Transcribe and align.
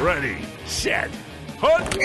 Ready, 0.00 0.36
set, 0.66 1.10
hunt! 1.58 1.96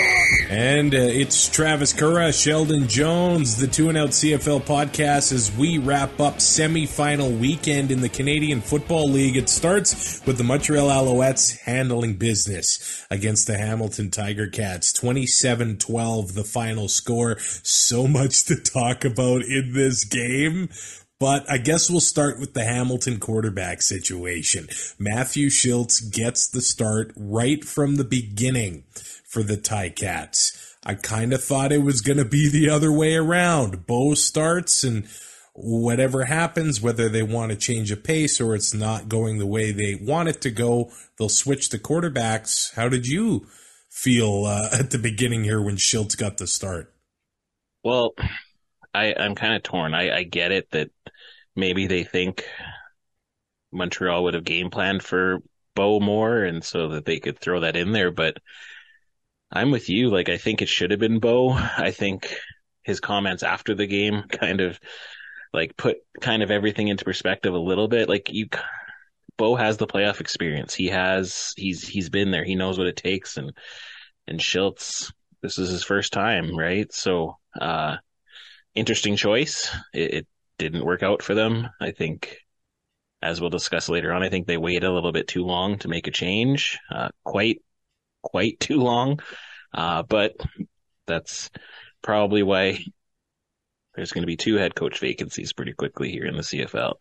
And 0.48 0.94
uh, 0.94 0.98
it's 0.98 1.46
Travis 1.50 1.92
Currah, 1.92 2.32
Sheldon 2.32 2.88
Jones, 2.88 3.58
the 3.58 3.66
Two 3.66 3.90
and 3.90 3.98
Out 3.98 4.10
CFL 4.10 4.62
podcast 4.62 5.30
as 5.30 5.54
we 5.54 5.76
wrap 5.76 6.18
up 6.18 6.40
semi-final 6.40 7.30
weekend 7.30 7.90
in 7.90 8.00
the 8.00 8.08
Canadian 8.08 8.62
Football 8.62 9.10
League. 9.10 9.36
It 9.36 9.50
starts 9.50 10.24
with 10.24 10.38
the 10.38 10.44
Montreal 10.44 10.88
Alouettes 10.88 11.58
handling 11.60 12.14
business 12.14 13.04
against 13.10 13.46
the 13.46 13.58
Hamilton 13.58 14.10
Tiger 14.10 14.46
Cats. 14.46 14.90
27-12 14.94 16.32
the 16.32 16.44
final 16.44 16.88
score. 16.88 17.38
So 17.62 18.08
much 18.08 18.44
to 18.44 18.56
talk 18.56 19.04
about 19.04 19.42
in 19.42 19.74
this 19.74 20.04
game. 20.04 20.70
But 21.22 21.48
I 21.48 21.58
guess 21.58 21.88
we'll 21.88 22.00
start 22.00 22.40
with 22.40 22.52
the 22.52 22.64
Hamilton 22.64 23.20
quarterback 23.20 23.80
situation. 23.80 24.66
Matthew 24.98 25.50
Shiltz 25.50 26.12
gets 26.12 26.48
the 26.48 26.60
start 26.60 27.12
right 27.14 27.64
from 27.64 27.94
the 27.94 28.02
beginning 28.02 28.82
for 29.24 29.44
the 29.44 29.56
Ticats. 29.56 30.74
I 30.84 30.94
kind 30.94 31.32
of 31.32 31.44
thought 31.44 31.70
it 31.70 31.84
was 31.84 32.00
going 32.00 32.18
to 32.18 32.24
be 32.24 32.50
the 32.50 32.68
other 32.68 32.90
way 32.90 33.14
around. 33.14 33.86
Bo 33.86 34.14
starts 34.14 34.82
and 34.82 35.06
whatever 35.54 36.24
happens, 36.24 36.80
whether 36.80 37.08
they 37.08 37.22
want 37.22 37.52
to 37.52 37.56
change 37.56 37.92
a 37.92 37.96
pace 37.96 38.40
or 38.40 38.56
it's 38.56 38.74
not 38.74 39.08
going 39.08 39.38
the 39.38 39.46
way 39.46 39.70
they 39.70 39.94
want 39.94 40.28
it 40.28 40.40
to 40.40 40.50
go, 40.50 40.90
they'll 41.20 41.28
switch 41.28 41.68
the 41.68 41.78
quarterbacks. 41.78 42.74
How 42.74 42.88
did 42.88 43.06
you 43.06 43.46
feel 43.88 44.44
uh, 44.44 44.70
at 44.76 44.90
the 44.90 44.98
beginning 44.98 45.44
here 45.44 45.62
when 45.62 45.76
Shiltz 45.76 46.18
got 46.18 46.38
the 46.38 46.48
start? 46.48 46.92
Well, 47.84 48.12
I, 48.92 49.14
I'm 49.16 49.36
kind 49.36 49.54
of 49.54 49.62
torn. 49.62 49.94
I, 49.94 50.16
I 50.16 50.22
get 50.24 50.50
it 50.50 50.68
that 50.72 50.90
maybe 51.56 51.86
they 51.86 52.04
think 52.04 52.44
Montreal 53.72 54.24
would 54.24 54.34
have 54.34 54.44
game 54.44 54.70
planned 54.70 55.02
for 55.02 55.40
Bo 55.74 56.00
more 56.00 56.44
and 56.44 56.62
so 56.62 56.88
that 56.90 57.04
they 57.04 57.18
could 57.18 57.38
throw 57.38 57.60
that 57.60 57.76
in 57.76 57.92
there, 57.92 58.10
but 58.10 58.36
I'm 59.50 59.70
with 59.70 59.88
you. 59.88 60.10
Like, 60.10 60.28
I 60.28 60.38
think 60.38 60.62
it 60.62 60.68
should 60.68 60.90
have 60.90 61.00
been 61.00 61.18
Bo. 61.18 61.50
I 61.52 61.90
think 61.90 62.34
his 62.82 63.00
comments 63.00 63.42
after 63.42 63.74
the 63.74 63.86
game 63.86 64.22
kind 64.30 64.60
of 64.60 64.78
like 65.52 65.76
put 65.76 65.98
kind 66.20 66.42
of 66.42 66.50
everything 66.50 66.88
into 66.88 67.04
perspective 67.04 67.54
a 67.54 67.58
little 67.58 67.88
bit. 67.88 68.08
Like 68.08 68.32
you, 68.32 68.48
Bo 69.36 69.54
has 69.54 69.76
the 69.76 69.86
playoff 69.86 70.20
experience. 70.20 70.74
He 70.74 70.88
has, 70.88 71.52
he's, 71.56 71.86
he's 71.86 72.08
been 72.08 72.30
there. 72.30 72.44
He 72.44 72.54
knows 72.54 72.78
what 72.78 72.86
it 72.86 72.96
takes. 72.96 73.36
And, 73.36 73.52
and 74.26 74.40
Shiltz, 74.40 75.12
this 75.42 75.58
is 75.58 75.70
his 75.70 75.84
first 75.84 76.12
time, 76.12 76.56
right? 76.56 76.90
So, 76.92 77.36
uh, 77.60 77.96
interesting 78.74 79.16
choice. 79.16 79.74
It, 79.92 80.14
it 80.14 80.26
didn't 80.62 80.84
work 80.84 81.02
out 81.02 81.22
for 81.22 81.34
them. 81.34 81.68
I 81.80 81.90
think, 81.90 82.38
as 83.20 83.40
we'll 83.40 83.50
discuss 83.50 83.88
later 83.88 84.12
on, 84.12 84.22
I 84.22 84.28
think 84.28 84.46
they 84.46 84.56
waited 84.56 84.84
a 84.84 84.92
little 84.92 85.12
bit 85.12 85.28
too 85.28 85.44
long 85.44 85.78
to 85.78 85.88
make 85.88 86.06
a 86.06 86.12
change. 86.12 86.78
Uh, 86.90 87.08
quite 87.24 87.62
quite 88.22 88.58
too 88.60 88.78
long. 88.78 89.20
Uh, 89.74 90.02
but 90.02 90.36
that's 91.06 91.50
probably 92.02 92.42
why 92.42 92.78
there's 93.94 94.12
going 94.12 94.22
to 94.22 94.26
be 94.26 94.36
two 94.36 94.56
head 94.56 94.74
coach 94.74 94.98
vacancies 94.98 95.52
pretty 95.52 95.72
quickly 95.72 96.10
here 96.10 96.26
in 96.26 96.36
the 96.36 96.42
CFL. 96.42 96.94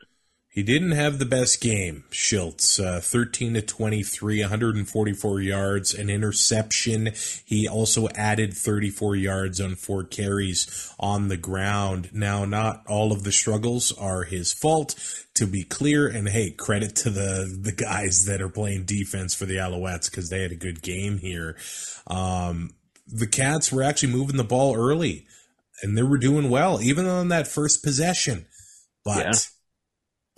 He 0.53 0.63
didn't 0.63 0.91
have 0.91 1.17
the 1.17 1.25
best 1.25 1.61
game, 1.61 2.03
Shiltz. 2.11 2.77
Uh, 2.77 2.99
13 2.99 3.53
to 3.53 3.61
23, 3.61 4.41
144 4.41 5.39
yards, 5.39 5.93
an 5.93 6.09
interception. 6.09 7.13
He 7.45 7.69
also 7.69 8.09
added 8.15 8.53
34 8.53 9.15
yards 9.15 9.61
on 9.61 9.75
four 9.75 10.03
carries 10.03 10.93
on 10.99 11.29
the 11.29 11.37
ground. 11.37 12.09
Now, 12.11 12.43
not 12.43 12.83
all 12.85 13.13
of 13.13 13.23
the 13.23 13.31
struggles 13.31 13.93
are 13.93 14.23
his 14.23 14.51
fault, 14.51 14.95
to 15.35 15.47
be 15.47 15.63
clear. 15.63 16.05
And 16.05 16.27
hey, 16.27 16.51
credit 16.51 16.97
to 16.97 17.09
the, 17.09 17.57
the 17.57 17.71
guys 17.71 18.25
that 18.25 18.41
are 18.41 18.49
playing 18.49 18.83
defense 18.83 19.33
for 19.33 19.45
the 19.45 19.55
Alouettes 19.55 20.11
because 20.11 20.29
they 20.29 20.41
had 20.41 20.51
a 20.51 20.55
good 20.55 20.81
game 20.81 21.19
here. 21.19 21.55
Um, 22.07 22.71
the 23.07 23.27
Cats 23.27 23.71
were 23.71 23.83
actually 23.83 24.11
moving 24.11 24.35
the 24.35 24.43
ball 24.43 24.75
early 24.75 25.27
and 25.81 25.97
they 25.97 26.03
were 26.03 26.17
doing 26.17 26.49
well, 26.49 26.81
even 26.81 27.05
on 27.05 27.29
that 27.29 27.47
first 27.47 27.85
possession. 27.85 28.47
But. 29.05 29.17
Yeah 29.17 29.31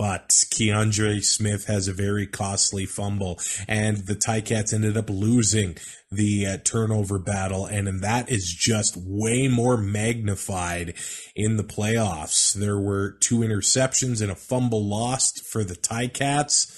but 0.04 0.28
Kiondre 0.28 1.24
Smith 1.24 1.68
has 1.68 1.88
a 1.88 1.94
very 1.94 2.28
costly 2.28 2.86
fumble, 2.86 3.40
and 3.70 4.00
the 4.00 4.18
Ticats 4.18 4.74
ended 4.74 4.98
up 4.98 5.10
losing 5.10 5.78
the 6.12 6.46
uh, 6.46 6.58
turnover 6.58 7.18
battle, 7.18 7.66
and 7.66 7.88
that 8.02 8.30
is 8.30 8.54
just 8.54 8.98
way 8.98 9.48
more 9.48 9.78
magnified 9.78 10.96
in 11.38 11.56
the 11.56 11.64
playoffs. 11.64 12.54
There 12.54 12.78
were 12.78 13.16
two 13.22 13.40
interceptions 13.40 14.22
and 14.22 14.30
a 14.30 14.36
fumble 14.36 14.86
lost 14.86 15.48
for 15.48 15.64
the 15.64 15.76
Ticats, 15.78 16.70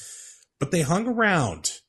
but 0.60 0.70
they 0.70 0.84
hung 0.84 1.08
around 1.08 1.80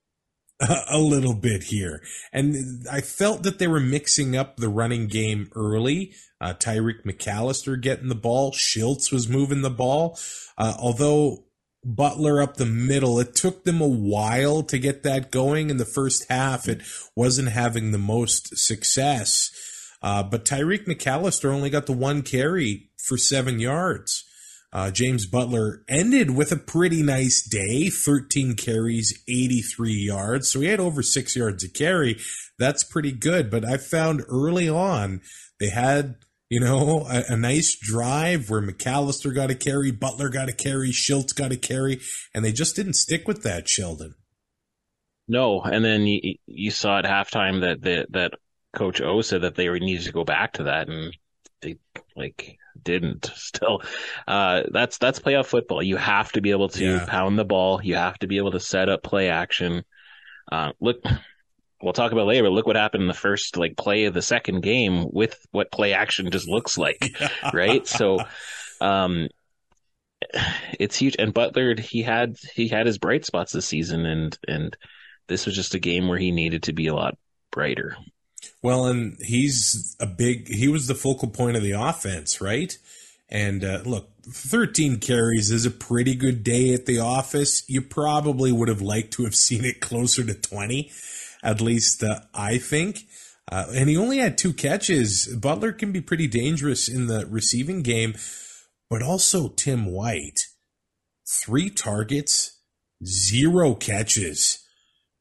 a 0.88 0.98
little 0.98 1.34
bit 1.34 1.64
here. 1.64 2.00
And 2.32 2.86
I 2.90 3.02
felt 3.02 3.42
that 3.42 3.58
they 3.58 3.66
were 3.66 3.78
mixing 3.78 4.38
up 4.38 4.56
the 4.56 4.70
running 4.70 5.06
game 5.06 5.50
early. 5.54 6.14
Uh, 6.40 6.54
Tyreek 6.54 7.02
McAllister 7.04 7.80
getting 7.80 8.08
the 8.08 8.14
ball. 8.14 8.52
Shiltz 8.52 9.12
was 9.12 9.28
moving 9.28 9.62
the 9.62 9.70
ball. 9.70 10.18
Uh, 10.58 10.74
although 10.78 11.44
Butler 11.84 12.42
up 12.42 12.56
the 12.56 12.66
middle, 12.66 13.18
it 13.18 13.34
took 13.34 13.64
them 13.64 13.80
a 13.80 13.88
while 13.88 14.62
to 14.64 14.78
get 14.78 15.02
that 15.02 15.30
going. 15.30 15.70
In 15.70 15.76
the 15.76 15.84
first 15.84 16.26
half, 16.28 16.68
it 16.68 16.82
wasn't 17.14 17.48
having 17.48 17.92
the 17.92 17.98
most 17.98 18.58
success. 18.58 19.50
Uh, 20.02 20.22
but 20.22 20.44
Tyreek 20.44 20.86
McAllister 20.86 21.52
only 21.52 21.70
got 21.70 21.86
the 21.86 21.92
one 21.92 22.22
carry 22.22 22.90
for 22.98 23.16
seven 23.16 23.58
yards. 23.58 24.24
Uh, 24.72 24.90
James 24.90 25.26
Butler 25.26 25.84
ended 25.88 26.32
with 26.32 26.52
a 26.52 26.56
pretty 26.56 27.02
nice 27.02 27.42
day 27.42 27.88
13 27.88 28.56
carries, 28.56 29.22
83 29.26 29.92
yards. 29.92 30.48
So 30.50 30.60
he 30.60 30.66
had 30.66 30.80
over 30.80 31.02
six 31.02 31.34
yards 31.34 31.64
a 31.64 31.68
carry. 31.68 32.18
That's 32.58 32.84
pretty 32.84 33.12
good. 33.12 33.50
But 33.50 33.64
I 33.64 33.78
found 33.78 34.22
early 34.28 34.68
on 34.68 35.22
they 35.58 35.70
had, 35.70 36.16
you 36.48 36.60
know, 36.60 37.06
a, 37.08 37.24
a 37.30 37.36
nice 37.36 37.76
drive 37.80 38.48
where 38.50 38.62
McAllister 38.62 39.34
got 39.34 39.50
a 39.50 39.54
carry, 39.54 39.90
Butler 39.90 40.28
got 40.28 40.48
a 40.48 40.52
carry, 40.52 40.90
Shiltz 40.90 41.34
got 41.34 41.52
a 41.52 41.56
carry, 41.56 42.00
and 42.34 42.44
they 42.44 42.52
just 42.52 42.76
didn't 42.76 42.94
stick 42.94 43.26
with 43.26 43.42
that, 43.42 43.68
Sheldon. 43.68 44.14
No, 45.28 45.60
and 45.62 45.84
then 45.84 46.06
you, 46.06 46.36
you 46.46 46.70
saw 46.70 46.98
at 46.98 47.04
halftime 47.04 47.62
that 47.62 47.82
that 47.82 48.12
that 48.12 48.32
Coach 48.74 49.00
O 49.00 49.22
said 49.22 49.42
that 49.42 49.56
they 49.56 49.68
needed 49.68 50.04
to 50.04 50.12
go 50.12 50.24
back 50.24 50.54
to 50.54 50.64
that, 50.64 50.88
and 50.88 51.16
they 51.62 51.78
like 52.14 52.58
didn't 52.80 53.30
still 53.34 53.82
uh, 54.28 54.62
that's 54.70 54.98
that's 54.98 55.18
playoff 55.18 55.46
football 55.46 55.82
you 55.82 55.96
have 55.96 56.32
to 56.32 56.40
be 56.40 56.50
able 56.50 56.68
to 56.68 56.84
yeah. 56.84 57.06
pound 57.06 57.38
the 57.38 57.44
ball 57.44 57.80
you 57.82 57.94
have 57.94 58.18
to 58.18 58.26
be 58.26 58.36
able 58.36 58.52
to 58.52 58.60
set 58.60 58.88
up 58.88 59.02
play 59.02 59.28
action 59.28 59.82
uh, 60.52 60.72
look 60.80 61.02
we'll 61.82 61.92
talk 61.92 62.12
about 62.12 62.26
later 62.26 62.44
but 62.44 62.52
look 62.52 62.66
what 62.66 62.76
happened 62.76 63.02
in 63.02 63.08
the 63.08 63.14
first 63.14 63.56
like 63.56 63.76
play 63.76 64.04
of 64.04 64.14
the 64.14 64.22
second 64.22 64.62
game 64.62 65.06
with 65.10 65.46
what 65.52 65.70
play 65.70 65.92
action 65.92 66.30
just 66.30 66.48
looks 66.48 66.78
like 66.78 67.14
right 67.52 67.86
so 67.86 68.18
um 68.80 69.28
it's 70.80 70.96
huge 70.96 71.16
and 71.18 71.34
butler 71.34 71.74
he 71.78 72.02
had 72.02 72.36
he 72.54 72.68
had 72.68 72.86
his 72.86 72.98
bright 72.98 73.24
spots 73.24 73.52
this 73.52 73.66
season 73.66 74.06
and 74.06 74.38
and 74.48 74.76
this 75.28 75.44
was 75.44 75.54
just 75.54 75.74
a 75.74 75.78
game 75.78 76.08
where 76.08 76.18
he 76.18 76.30
needed 76.30 76.62
to 76.62 76.72
be 76.72 76.86
a 76.86 76.94
lot 76.94 77.16
brighter 77.50 77.96
well, 78.62 78.86
and 78.86 79.16
he's 79.20 79.96
a 80.00 80.06
big, 80.06 80.48
he 80.48 80.68
was 80.68 80.86
the 80.86 80.94
focal 80.94 81.28
point 81.28 81.56
of 81.56 81.62
the 81.62 81.72
offense, 81.72 82.40
right? 82.40 82.76
And 83.28 83.64
uh, 83.64 83.82
look, 83.84 84.10
13 84.28 84.98
carries 84.98 85.50
is 85.50 85.66
a 85.66 85.70
pretty 85.70 86.14
good 86.14 86.44
day 86.44 86.74
at 86.74 86.86
the 86.86 86.98
office. 86.98 87.68
You 87.68 87.82
probably 87.82 88.52
would 88.52 88.68
have 88.68 88.82
liked 88.82 89.12
to 89.14 89.24
have 89.24 89.34
seen 89.34 89.64
it 89.64 89.80
closer 89.80 90.24
to 90.24 90.34
20, 90.34 90.90
at 91.46 91.60
least 91.60 92.02
uh, 92.02 92.20
I 92.34 92.58
think. 92.58 93.00
Uh, 93.50 93.66
and 93.74 93.88
he 93.88 93.96
only 93.96 94.18
had 94.18 94.36
two 94.36 94.52
catches. 94.52 95.26
Butler 95.36 95.72
can 95.72 95.92
be 95.92 96.00
pretty 96.00 96.26
dangerous 96.26 96.88
in 96.88 97.06
the 97.06 97.26
receiving 97.26 97.82
game, 97.82 98.14
but 98.90 99.02
also 99.02 99.48
Tim 99.48 99.86
White. 99.86 100.40
Three 101.44 101.70
targets, 101.70 102.60
zero 103.04 103.74
catches 103.74 104.64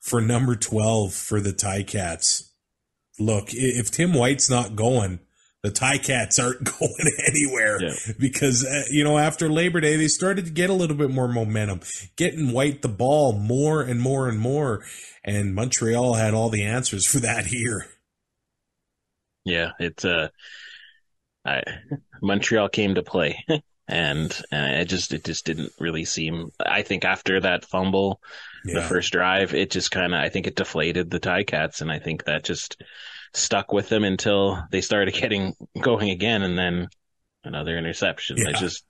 for 0.01 0.21
number 0.21 0.55
12 0.55 1.13
for 1.13 1.39
the 1.39 1.53
Ticats 1.53 2.49
look, 3.19 3.49
if 3.53 3.91
Tim 3.91 4.13
White's 4.13 4.49
not 4.49 4.75
going, 4.75 5.19
the 5.65 5.71
Ticats 5.71 6.41
aren't 6.41 6.63
going 6.79 7.11
anywhere 7.27 7.81
Yeah. 7.81 7.93
because 8.19 8.63
uh, 8.63 8.83
you 8.91 9.03
know 9.03 9.17
after 9.17 9.49
Labor 9.49 9.81
Day 9.81 9.95
they 9.97 10.07
started 10.07 10.45
to 10.45 10.51
get 10.51 10.69
a 10.69 10.73
little 10.73 10.95
bit 10.95 11.09
more 11.09 11.27
momentum, 11.27 11.81
getting 12.15 12.51
White 12.51 12.81
the 12.81 12.87
ball 12.87 13.33
more 13.33 13.81
and 13.81 13.99
more 13.99 14.29
and 14.29 14.39
more, 14.39 14.83
and 15.23 15.55
Montreal 15.55 16.13
had 16.13 16.33
all 16.33 16.49
the 16.49 16.63
answers 16.63 17.05
for 17.05 17.19
that 17.19 17.45
here. 17.47 17.87
Yeah, 19.43 19.71
it's 19.79 20.05
uh, 20.05 20.29
I, 21.45 21.61
Montreal 22.21 22.69
came 22.69 22.95
to 22.95 23.03
play, 23.03 23.43
and 23.87 24.41
and 24.51 24.75
it 24.81 24.85
just 24.85 25.13
it 25.13 25.23
just 25.23 25.45
didn't 25.45 25.71
really 25.79 26.05
seem. 26.05 26.51
I 26.59 26.81
think 26.81 27.05
after 27.05 27.39
that 27.39 27.65
fumble, 27.65 28.21
the 28.63 28.81
first 28.81 29.11
drive, 29.13 29.53
it 29.53 29.69
just 29.69 29.91
kind 29.91 30.13
of 30.15 30.19
I 30.19 30.29
think 30.29 30.47
it 30.47 30.55
deflated 30.55 31.09
the 31.11 31.19
Ticats, 31.19 31.81
and 31.81 31.91
I 31.91 31.99
think 31.99 32.23
that 32.25 32.43
just 32.43 32.81
stuck 33.35 33.71
with 33.71 33.89
them 33.89 34.03
until 34.03 34.63
they 34.71 34.81
started 34.81 35.13
getting 35.19 35.53
going 35.79 36.09
again, 36.09 36.43
and 36.43 36.57
then 36.57 36.87
another 37.43 37.77
interception. 37.77 38.37
Yeah. 38.37 38.49
It 38.49 38.55
just 38.57 38.83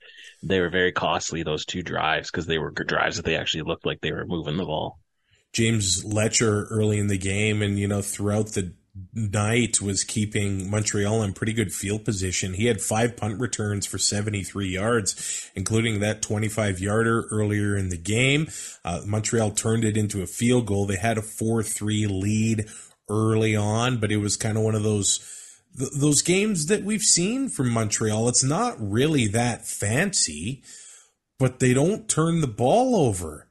they 0.44 0.60
were 0.60 0.70
very 0.70 0.92
costly 0.92 1.44
those 1.44 1.66
two 1.66 1.82
drives 1.82 2.30
because 2.30 2.46
they 2.46 2.58
were 2.58 2.72
drives 2.72 3.18
that 3.18 3.26
they 3.26 3.36
actually 3.36 3.64
looked 3.64 3.86
like 3.86 4.02
they 4.02 4.12
were 4.12 4.26
moving 4.26 4.58
the 4.58 4.66
ball. 4.66 5.00
James 5.54 6.04
Letcher 6.04 6.66
early 6.66 7.00
in 7.00 7.08
the 7.08 7.18
game 7.18 7.62
and, 7.62 7.80
you 7.80 7.88
know, 7.88 8.02
throughout 8.02 8.50
the 8.50 8.74
night 9.14 9.82
was 9.82 10.04
keeping 10.04 10.70
Montreal 10.70 11.24
in 11.24 11.34
pretty 11.34 11.54
good 11.54 11.74
field 11.74 12.06
position. 12.06 12.54
He 12.54 12.66
had 12.66 12.82
five 12.82 13.18
punt 13.18 13.40
returns 13.40 13.86
for 13.86 13.98
73 13.98 14.68
yards, 14.68 15.52
including 15.56 16.00
that 16.00 16.22
25 16.22 16.80
yarder 16.80 17.28
earlier 17.32 17.76
in 17.76 17.90
the 17.90 17.98
game. 17.98 18.48
Uh, 18.84 19.02
Montreal 19.06 19.52
turned 19.52 19.84
it 19.84 19.98
into 19.98 20.22
a 20.22 20.28
field 20.28 20.66
goal. 20.66 20.86
They 20.86 20.98
had 20.98 21.18
a 21.18 21.22
4 21.22 21.64
3 21.64 22.08
lead 22.08 22.70
early 23.10 23.56
on, 23.56 23.98
but 23.98 24.12
it 24.12 24.18
was 24.18 24.38
kind 24.38 24.58
of 24.58 24.64
one 24.64 24.76
of 24.76 24.84
those. 24.84 25.20
th- 25.78 25.92
Those 26.00 26.22
games 26.22 26.68
that 26.68 26.84
we've 26.84 27.02
seen 27.02 27.50
from 27.50 27.70
Montreal, 27.70 28.28
it's 28.30 28.44
not 28.44 28.76
really 28.80 29.28
that 29.28 29.68
fancy, 29.68 30.64
but 31.40 31.60
they 31.60 31.74
don't 31.74 32.08
turn 32.10 32.42
the 32.42 32.48
ball 32.48 32.96
over. 32.96 33.48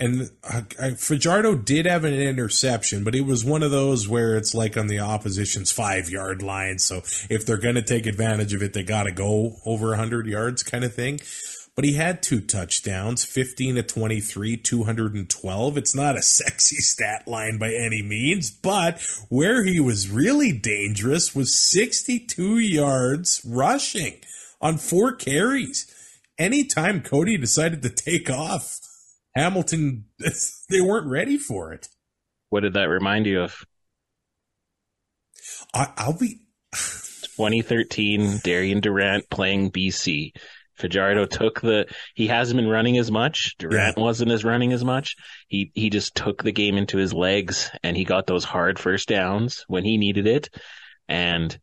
And 0.00 0.30
uh, 0.44 0.62
Fajardo 0.96 1.56
did 1.56 1.84
have 1.86 2.04
an 2.04 2.14
interception, 2.14 3.02
but 3.02 3.16
it 3.16 3.22
was 3.22 3.44
one 3.44 3.64
of 3.64 3.72
those 3.72 4.06
where 4.06 4.36
it's 4.36 4.54
like 4.54 4.76
on 4.76 4.86
the 4.86 5.00
opposition's 5.00 5.72
five 5.72 6.08
yard 6.08 6.40
line. 6.40 6.78
So 6.78 6.98
if 7.28 7.44
they're 7.44 7.56
going 7.56 7.74
to 7.74 7.82
take 7.82 8.06
advantage 8.06 8.54
of 8.54 8.62
it, 8.62 8.74
they 8.74 8.84
got 8.84 9.04
to 9.04 9.10
go 9.12 9.56
over 9.66 9.88
100 9.88 10.26
yards 10.28 10.62
kind 10.62 10.84
of 10.84 10.94
thing. 10.94 11.18
But 11.78 11.84
he 11.84 11.92
had 11.92 12.24
two 12.24 12.40
touchdowns, 12.40 13.24
15 13.24 13.76
to 13.76 13.84
23, 13.84 14.56
212. 14.56 15.78
It's 15.78 15.94
not 15.94 16.16
a 16.16 16.22
sexy 16.22 16.78
stat 16.78 17.28
line 17.28 17.56
by 17.56 17.72
any 17.72 18.02
means, 18.02 18.50
but 18.50 19.00
where 19.28 19.62
he 19.62 19.78
was 19.78 20.10
really 20.10 20.50
dangerous 20.50 21.36
was 21.36 21.54
62 21.54 22.58
yards 22.58 23.40
rushing 23.46 24.16
on 24.60 24.78
four 24.78 25.12
carries. 25.12 25.86
Anytime 26.36 27.00
Cody 27.00 27.36
decided 27.36 27.82
to 27.82 27.90
take 27.90 28.28
off, 28.28 28.80
Hamilton, 29.36 30.06
they 30.68 30.80
weren't 30.80 31.06
ready 31.06 31.38
for 31.38 31.72
it. 31.72 31.86
What 32.48 32.64
did 32.64 32.74
that 32.74 32.88
remind 32.88 33.26
you 33.26 33.42
of? 33.42 33.64
I, 35.72 35.92
I'll 35.96 36.18
be 36.18 36.40
2013, 36.72 38.40
Darian 38.42 38.80
Durant 38.80 39.30
playing 39.30 39.70
BC. 39.70 40.32
Fajardo 40.78 41.26
took 41.26 41.60
the, 41.60 41.86
he 42.14 42.28
hasn't 42.28 42.56
been 42.56 42.68
running 42.68 42.98
as 42.98 43.10
much. 43.10 43.56
Durant 43.58 43.96
wasn't 43.96 44.30
as 44.30 44.44
running 44.44 44.72
as 44.72 44.84
much. 44.84 45.16
He, 45.48 45.70
he 45.74 45.90
just 45.90 46.14
took 46.14 46.42
the 46.42 46.52
game 46.52 46.76
into 46.76 46.96
his 46.96 47.12
legs 47.12 47.70
and 47.82 47.96
he 47.96 48.04
got 48.04 48.26
those 48.26 48.44
hard 48.44 48.78
first 48.78 49.08
downs 49.08 49.64
when 49.68 49.84
he 49.84 49.96
needed 49.96 50.26
it. 50.26 50.48
And 51.08 51.58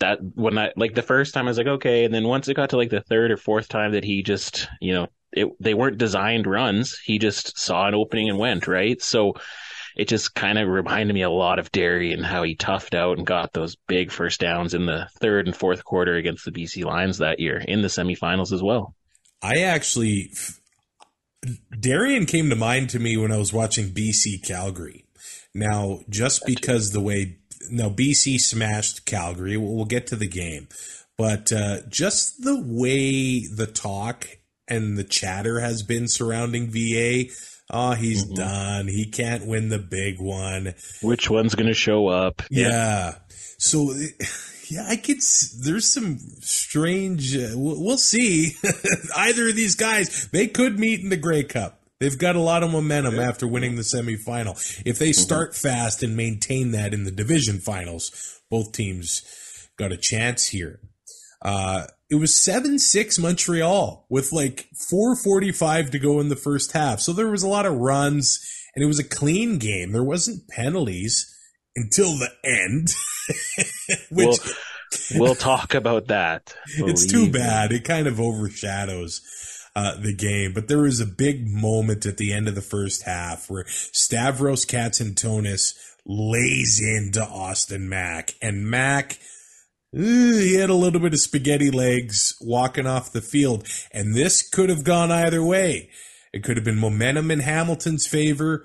that, 0.00 0.18
when 0.20 0.58
I, 0.58 0.72
like 0.76 0.94
the 0.94 1.02
first 1.02 1.34
time 1.34 1.46
I 1.46 1.50
was 1.50 1.58
like, 1.58 1.66
okay. 1.66 2.04
And 2.04 2.14
then 2.14 2.28
once 2.28 2.48
it 2.48 2.54
got 2.54 2.70
to 2.70 2.76
like 2.76 2.90
the 2.90 3.00
third 3.00 3.30
or 3.30 3.36
fourth 3.36 3.68
time 3.68 3.92
that 3.92 4.04
he 4.04 4.22
just, 4.22 4.68
you 4.80 4.94
know, 4.94 5.06
it, 5.32 5.48
they 5.60 5.74
weren't 5.74 5.98
designed 5.98 6.46
runs. 6.46 6.98
He 6.98 7.18
just 7.18 7.58
saw 7.58 7.86
an 7.88 7.94
opening 7.94 8.28
and 8.28 8.38
went, 8.38 8.66
right? 8.66 9.00
So, 9.00 9.34
it 9.96 10.08
just 10.08 10.34
kind 10.34 10.58
of 10.58 10.68
reminded 10.68 11.12
me 11.12 11.22
a 11.22 11.30
lot 11.30 11.58
of 11.58 11.72
Derry 11.72 12.12
and 12.12 12.24
how 12.24 12.42
he 12.42 12.56
toughed 12.56 12.94
out 12.94 13.18
and 13.18 13.26
got 13.26 13.52
those 13.52 13.76
big 13.88 14.10
first 14.10 14.40
downs 14.40 14.74
in 14.74 14.86
the 14.86 15.08
third 15.20 15.46
and 15.46 15.56
fourth 15.56 15.84
quarter 15.84 16.14
against 16.16 16.44
the 16.44 16.52
BC 16.52 16.84
Lions 16.84 17.18
that 17.18 17.40
year 17.40 17.58
in 17.58 17.82
the 17.82 17.88
semifinals 17.88 18.52
as 18.52 18.62
well. 18.62 18.94
I 19.42 19.62
actually, 19.62 20.32
Darian 21.78 22.26
came 22.26 22.48
to 22.50 22.56
mind 22.56 22.90
to 22.90 22.98
me 22.98 23.16
when 23.16 23.32
I 23.32 23.38
was 23.38 23.52
watching 23.52 23.90
BC 23.90 24.46
Calgary. 24.46 25.06
Now, 25.54 26.00
just 26.08 26.46
because 26.46 26.92
the 26.92 27.00
way, 27.00 27.38
now 27.70 27.90
BC 27.90 28.38
smashed 28.38 29.04
Calgary, 29.04 29.56
we'll, 29.56 29.74
we'll 29.74 29.84
get 29.84 30.06
to 30.08 30.16
the 30.16 30.28
game, 30.28 30.68
but 31.18 31.52
uh, 31.52 31.78
just 31.88 32.42
the 32.42 32.60
way 32.60 33.46
the 33.46 33.66
talk 33.66 34.26
and 34.68 34.96
the 34.96 35.04
chatter 35.04 35.60
has 35.60 35.82
been 35.82 36.08
surrounding 36.08 36.70
VA. 36.70 37.24
Oh, 37.72 37.92
he's 37.92 38.24
Mhm. 38.26 38.34
done. 38.36 38.88
He 38.88 39.06
can't 39.06 39.46
win 39.46 39.68
the 39.70 39.78
big 39.78 40.20
one. 40.20 40.74
Which 41.00 41.30
one's 41.30 41.54
going 41.54 41.68
to 41.68 41.74
show 41.74 42.06
up? 42.08 42.42
Yeah. 42.50 43.14
So, 43.58 43.94
yeah, 44.68 44.84
I 44.88 44.96
could. 44.96 45.18
There's 45.60 45.86
some 45.92 46.18
strange. 46.40 47.36
Uh, 47.36 47.50
we'll, 47.54 47.82
we'll 47.82 47.98
see. 47.98 48.56
Either 49.16 49.48
of 49.48 49.56
these 49.56 49.74
guys, 49.74 50.28
they 50.32 50.46
could 50.48 50.78
meet 50.78 51.00
in 51.00 51.08
the 51.08 51.16
Grey 51.16 51.44
Cup. 51.44 51.78
They've 52.00 52.18
got 52.18 52.34
a 52.36 52.40
lot 52.40 52.62
of 52.64 52.70
momentum 52.72 53.20
after 53.20 53.46
winning 53.46 53.76
the 53.76 53.82
semifinal. 53.82 54.56
If 54.84 54.98
they 54.98 55.12
start 55.12 55.54
fast 55.56 56.02
and 56.02 56.16
maintain 56.16 56.72
that 56.72 56.92
in 56.92 57.04
the 57.04 57.12
division 57.12 57.60
finals, 57.60 58.40
both 58.50 58.72
teams 58.72 59.22
got 59.78 59.92
a 59.92 59.96
chance 59.96 60.48
here. 60.48 60.80
Uh, 61.44 61.86
it 62.10 62.16
was 62.16 62.42
7 62.42 62.78
6 62.78 63.18
Montreal 63.18 64.06
with 64.08 64.32
like 64.32 64.68
4.45 64.92 65.90
to 65.90 65.98
go 65.98 66.20
in 66.20 66.28
the 66.28 66.36
first 66.36 66.72
half. 66.72 67.00
So 67.00 67.12
there 67.12 67.30
was 67.30 67.42
a 67.42 67.48
lot 67.48 67.66
of 67.66 67.76
runs 67.76 68.40
and 68.74 68.82
it 68.82 68.86
was 68.86 68.98
a 68.98 69.04
clean 69.04 69.58
game. 69.58 69.92
There 69.92 70.04
wasn't 70.04 70.48
penalties 70.48 71.28
until 71.74 72.18
the 72.18 72.30
end, 72.44 72.88
which 74.10 74.38
We'll, 75.14 75.20
we'll 75.20 75.34
talk 75.34 75.74
about 75.74 76.08
that. 76.08 76.54
it's 76.76 77.06
too 77.06 77.30
bad. 77.30 77.72
It 77.72 77.84
kind 77.84 78.06
of 78.06 78.20
overshadows 78.20 79.22
uh, 79.74 79.96
the 79.98 80.14
game. 80.14 80.52
But 80.52 80.68
there 80.68 80.82
was 80.82 81.00
a 81.00 81.06
big 81.06 81.48
moment 81.48 82.06
at 82.06 82.18
the 82.18 82.32
end 82.32 82.48
of 82.48 82.54
the 82.54 82.60
first 82.60 83.04
half 83.04 83.48
where 83.48 83.64
Stavros 83.66 84.66
Katsantonis 84.66 85.74
lays 86.04 86.80
into 86.82 87.22
Austin 87.22 87.88
Mack, 87.88 88.34
and 88.42 88.68
Mack. 88.68 89.18
He 89.92 90.54
had 90.54 90.70
a 90.70 90.74
little 90.74 91.00
bit 91.00 91.12
of 91.12 91.20
spaghetti 91.20 91.70
legs 91.70 92.34
walking 92.40 92.86
off 92.86 93.12
the 93.12 93.20
field, 93.20 93.68
and 93.92 94.14
this 94.14 94.48
could 94.48 94.70
have 94.70 94.84
gone 94.84 95.10
either 95.10 95.44
way. 95.44 95.90
It 96.32 96.42
could 96.42 96.56
have 96.56 96.64
been 96.64 96.78
momentum 96.78 97.30
in 97.30 97.40
Hamilton's 97.40 98.06
favor 98.06 98.64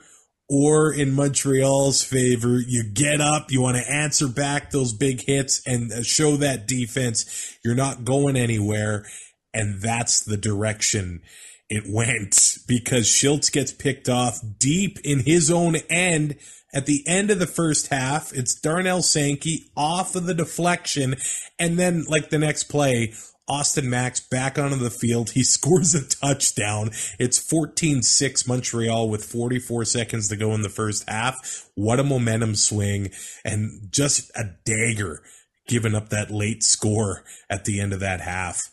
or 0.49 0.93
in 0.93 1.13
Montreal's 1.13 2.01
favor. 2.03 2.59
You 2.59 2.83
get 2.83 3.19
up, 3.19 3.51
you 3.51 3.61
want 3.61 3.75
to 3.77 3.91
answer 3.91 4.27
back 4.29 4.71
those 4.71 4.93
big 4.93 5.21
hits 5.21 5.61
and 5.67 5.91
uh, 5.91 6.01
show 6.01 6.37
that 6.37 6.67
defense 6.67 7.57
you're 7.63 7.75
not 7.75 8.05
going 8.05 8.37
anywhere. 8.37 9.05
And 9.53 9.81
that's 9.81 10.21
the 10.21 10.37
direction 10.37 11.21
it 11.69 11.83
went 11.89 12.57
because 12.67 13.07
Shiltz 13.07 13.51
gets 13.51 13.73
picked 13.73 14.07
off 14.07 14.39
deep 14.57 14.99
in 15.03 15.19
his 15.19 15.51
own 15.51 15.75
end 15.89 16.37
at 16.73 16.85
the 16.85 17.03
end 17.07 17.31
of 17.31 17.39
the 17.39 17.47
first 17.47 17.87
half. 17.87 18.33
It's 18.33 18.55
Darnell 18.55 19.01
Sankey 19.01 19.69
off 19.75 20.15
of 20.15 20.25
the 20.25 20.33
deflection. 20.33 21.15
And 21.57 21.77
then, 21.77 22.05
like 22.07 22.29
the 22.29 22.39
next 22.39 22.65
play, 22.65 23.13
Austin 23.47 23.89
Mack's 23.89 24.19
back 24.19 24.59
onto 24.59 24.75
the 24.75 24.89
field. 24.89 25.31
He 25.31 25.43
scores 25.43 25.95
a 25.95 26.07
touchdown. 26.07 26.91
It's 27.19 27.39
14 27.39 28.01
6 28.01 28.47
Montreal 28.47 29.09
with 29.09 29.25
44 29.25 29.85
seconds 29.85 30.27
to 30.29 30.35
go 30.35 30.53
in 30.53 30.61
the 30.61 30.69
first 30.69 31.09
half. 31.09 31.69
What 31.75 31.99
a 31.99 32.03
momentum 32.03 32.55
swing 32.55 33.11
and 33.45 33.87
just 33.89 34.31
a 34.35 34.43
dagger 34.65 35.21
giving 35.67 35.95
up 35.95 36.09
that 36.09 36.31
late 36.31 36.63
score 36.63 37.23
at 37.49 37.65
the 37.65 37.79
end 37.79 37.93
of 37.93 37.99
that 37.99 38.21
half. 38.21 38.71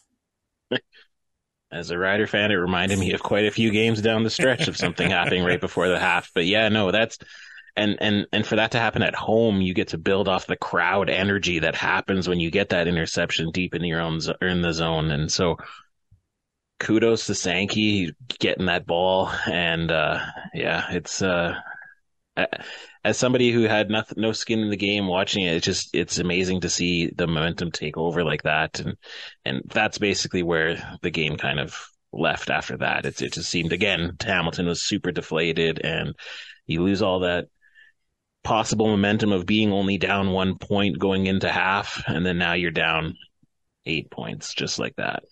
As 1.73 1.91
a 1.91 1.99
Rider 1.99 2.29
fan, 2.29 2.53
it 2.53 2.55
reminded 2.55 3.01
me 3.01 3.13
of 3.15 3.23
quite 3.23 3.47
a 3.47 3.51
few 3.51 3.73
games 3.73 4.01
down 4.01 4.23
the 4.23 4.31
stretch 4.31 4.69
of 4.69 4.77
something 4.77 5.11
happening 5.11 5.43
right 5.43 5.61
before 5.61 5.89
the 5.89 5.99
half. 5.99 6.31
But 6.33 6.47
yeah, 6.47 6.69
no, 6.69 6.93
that's 6.93 7.19
and 7.77 7.97
and 8.01 8.27
and 8.33 8.47
for 8.47 8.57
that 8.57 8.73
to 8.73 8.79
happen 8.79 9.03
at 9.03 9.15
home, 9.15 9.61
you 9.61 9.75
get 9.75 9.89
to 9.89 9.99
build 9.99 10.29
off 10.29 10.47
the 10.47 10.57
crowd 10.57 11.11
energy 11.11 11.61
that 11.61 11.75
happens 11.75 12.29
when 12.29 12.41
you 12.41 12.51
get 12.51 12.69
that 12.71 12.89
interception 12.89 13.51
deep 13.51 13.75
in 13.75 13.85
your 13.85 14.01
own 14.01 14.21
in 14.41 14.63
the 14.63 14.73
zone. 14.73 15.11
And 15.11 15.31
so, 15.31 15.57
kudos 16.79 17.27
to 17.27 17.35
Sankey 17.35 18.15
getting 18.39 18.67
that 18.67 18.87
ball. 18.87 19.31
And 19.47 19.91
uh, 19.91 20.21
yeah, 20.55 20.87
it's 20.91 21.21
uh, 21.21 21.55
as 23.05 23.19
somebody 23.19 23.51
who 23.51 23.63
had 23.63 23.91
nothing, 23.91 24.21
no 24.21 24.33
skin 24.33 24.61
in 24.61 24.71
the 24.71 24.77
game 24.77 25.07
watching 25.07 25.45
it, 25.45 25.57
it's 25.57 25.67
just 25.67 25.91
it's 25.95 26.19
amazing 26.19 26.61
to 26.61 26.71
see 26.71 27.11
the 27.15 27.27
momentum 27.27 27.73
take 27.73 27.97
over 27.97 28.23
like 28.23 28.45
that. 28.45 28.79
And 28.81 28.97
and 29.45 29.63
that's 29.67 29.99
basically 29.99 30.45
where 30.45 30.99
the 31.03 31.11
game 31.11 31.37
kind 31.37 31.59
of 31.59 31.77
left 32.13 32.51
after 32.51 32.77
that. 32.77 33.05
It's, 33.05 33.21
it 33.21 33.33
just 33.33 33.51
seemed 33.51 33.73
again, 33.73 34.17
Hamilton 34.25 34.67
was 34.67 34.83
super 34.83 35.11
deflated 35.11 35.81
and 35.83 36.15
you 36.67 36.83
lose 36.83 37.03
all 37.03 37.21
that 37.21 37.49
possible 38.45 38.87
momentum 38.87 39.33
of 39.33 39.47
being 39.47 39.73
only 39.73 39.99
down 39.99 40.31
one 40.31 40.59
point 40.59 40.99
going 40.99 41.27
into 41.27 41.51
half, 41.51 42.03
and 42.07 42.25
then 42.25 42.39
now 42.39 42.53
you're 42.53 42.71
down 42.71 43.17
eight 43.87 44.11
points, 44.11 44.55
just 44.55 44.79
like 44.79 44.95
that. 44.97 45.25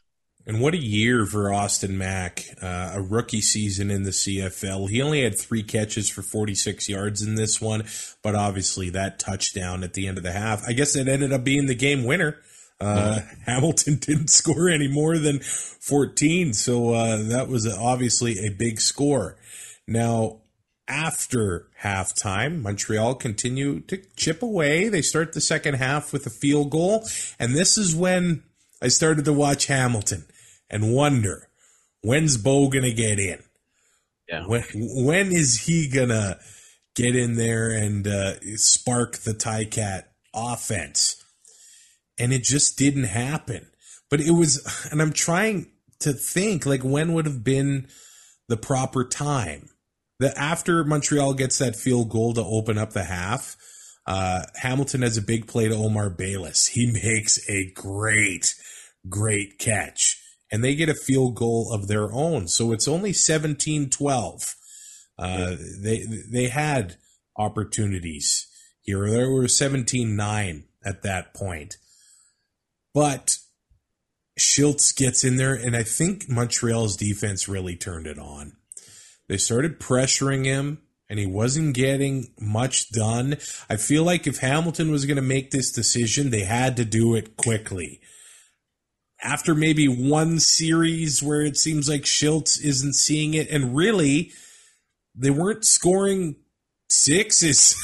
And 0.44 0.60
what 0.60 0.74
a 0.74 0.78
year 0.78 1.24
for 1.24 1.54
Austin 1.54 1.96
Mack, 1.96 2.44
uh, 2.60 2.92
a 2.94 3.00
rookie 3.00 3.40
season 3.40 3.92
in 3.92 4.02
the 4.02 4.10
CFL. 4.10 4.90
He 4.90 5.00
only 5.00 5.22
had 5.22 5.38
three 5.38 5.62
catches 5.62 6.10
for 6.10 6.22
46 6.22 6.88
yards 6.88 7.22
in 7.22 7.36
this 7.36 7.60
one, 7.60 7.84
but 8.24 8.34
obviously 8.34 8.90
that 8.90 9.20
touchdown 9.20 9.84
at 9.84 9.94
the 9.94 10.08
end 10.08 10.18
of 10.18 10.24
the 10.24 10.32
half, 10.32 10.64
I 10.66 10.72
guess 10.72 10.96
it 10.96 11.06
ended 11.06 11.32
up 11.32 11.44
being 11.44 11.66
the 11.66 11.76
game 11.76 12.02
winner. 12.02 12.38
Uh, 12.80 13.20
Hamilton 13.46 13.98
didn't 14.00 14.30
score 14.30 14.68
any 14.68 14.88
more 14.88 15.16
than 15.16 15.38
14, 15.38 16.54
so 16.54 16.92
uh, 16.92 17.22
that 17.28 17.46
was 17.46 17.66
obviously 17.66 18.44
a 18.44 18.50
big 18.50 18.80
score. 18.80 19.36
Now, 19.86 20.41
after 20.92 21.68
halftime, 21.82 22.60
Montreal 22.60 23.14
continue 23.14 23.80
to 23.80 23.96
chip 24.14 24.42
away. 24.42 24.88
They 24.88 25.02
start 25.02 25.32
the 25.32 25.40
second 25.40 25.74
half 25.74 26.12
with 26.12 26.26
a 26.26 26.30
field 26.30 26.70
goal, 26.70 27.08
and 27.38 27.54
this 27.54 27.78
is 27.78 27.96
when 27.96 28.42
I 28.82 28.88
started 28.88 29.24
to 29.24 29.32
watch 29.32 29.66
Hamilton 29.66 30.26
and 30.68 30.94
wonder 30.94 31.48
when's 32.02 32.36
Bo 32.36 32.68
gonna 32.68 32.92
get 32.92 33.18
in? 33.18 33.42
Yeah. 34.28 34.46
When 34.46 34.64
when 34.74 35.32
is 35.32 35.62
he 35.66 35.88
gonna 35.88 36.38
get 36.94 37.16
in 37.16 37.36
there 37.36 37.70
and 37.70 38.06
uh, 38.06 38.34
spark 38.56 39.18
the 39.18 39.32
Ticat 39.32 40.04
offense? 40.34 41.24
And 42.18 42.32
it 42.32 42.42
just 42.42 42.76
didn't 42.76 43.04
happen. 43.04 43.68
But 44.10 44.20
it 44.20 44.32
was, 44.32 44.86
and 44.92 45.00
I'm 45.00 45.14
trying 45.14 45.68
to 46.00 46.12
think 46.12 46.66
like 46.66 46.82
when 46.82 47.14
would 47.14 47.24
have 47.26 47.42
been 47.42 47.88
the 48.48 48.56
proper 48.58 49.04
time 49.04 49.70
that 50.22 50.36
after 50.36 50.84
Montreal 50.84 51.34
gets 51.34 51.58
that 51.58 51.76
field 51.76 52.08
goal 52.08 52.34
to 52.34 52.42
open 52.42 52.78
up 52.78 52.92
the 52.92 53.04
half. 53.04 53.56
Uh, 54.04 54.42
Hamilton 54.56 55.02
has 55.02 55.16
a 55.16 55.22
big 55.22 55.46
play 55.46 55.68
to 55.68 55.74
Omar 55.76 56.10
Bayless. 56.10 56.66
He 56.66 56.90
makes 57.04 57.48
a 57.48 57.70
great, 57.72 58.54
great 59.08 59.58
catch 59.58 60.18
and 60.52 60.62
they 60.62 60.74
get 60.74 60.90
a 60.90 60.94
field 60.94 61.34
goal 61.34 61.72
of 61.72 61.88
their 61.88 62.12
own. 62.12 62.46
So 62.46 62.72
it's 62.72 62.86
only 62.86 63.14
17 63.14 63.88
12. 63.88 64.54
Uh, 65.18 65.56
they, 65.80 66.04
they 66.30 66.48
had 66.48 66.96
opportunities 67.36 68.46
here. 68.82 69.08
There 69.08 69.30
were 69.30 69.48
17 69.48 70.14
9 70.14 70.64
at 70.84 71.02
that 71.02 71.32
point. 71.34 71.78
But 72.92 73.38
Shiltz 74.38 74.94
gets 74.94 75.24
in 75.24 75.38
there, 75.38 75.54
and 75.54 75.74
I 75.74 75.82
think 75.82 76.28
Montreal's 76.28 76.96
defense 76.96 77.48
really 77.48 77.76
turned 77.76 78.06
it 78.06 78.18
on. 78.18 78.52
They 79.32 79.38
started 79.38 79.80
pressuring 79.80 80.44
him, 80.44 80.82
and 81.08 81.18
he 81.18 81.24
wasn't 81.24 81.74
getting 81.74 82.34
much 82.38 82.90
done. 82.90 83.38
I 83.70 83.76
feel 83.76 84.04
like 84.04 84.26
if 84.26 84.40
Hamilton 84.40 84.90
was 84.90 85.06
going 85.06 85.16
to 85.16 85.22
make 85.22 85.52
this 85.52 85.72
decision, 85.72 86.28
they 86.28 86.44
had 86.44 86.76
to 86.76 86.84
do 86.84 87.14
it 87.14 87.38
quickly 87.38 88.02
after 89.22 89.54
maybe 89.54 89.88
one 89.88 90.38
series 90.38 91.22
where 91.22 91.40
it 91.40 91.56
seems 91.56 91.88
like 91.88 92.02
Shiltz 92.02 92.62
isn't 92.62 92.92
seeing 92.92 93.32
it, 93.32 93.48
and 93.48 93.74
really, 93.74 94.32
they 95.14 95.30
weren't 95.30 95.64
scoring 95.64 96.36
sixes. 96.90 97.74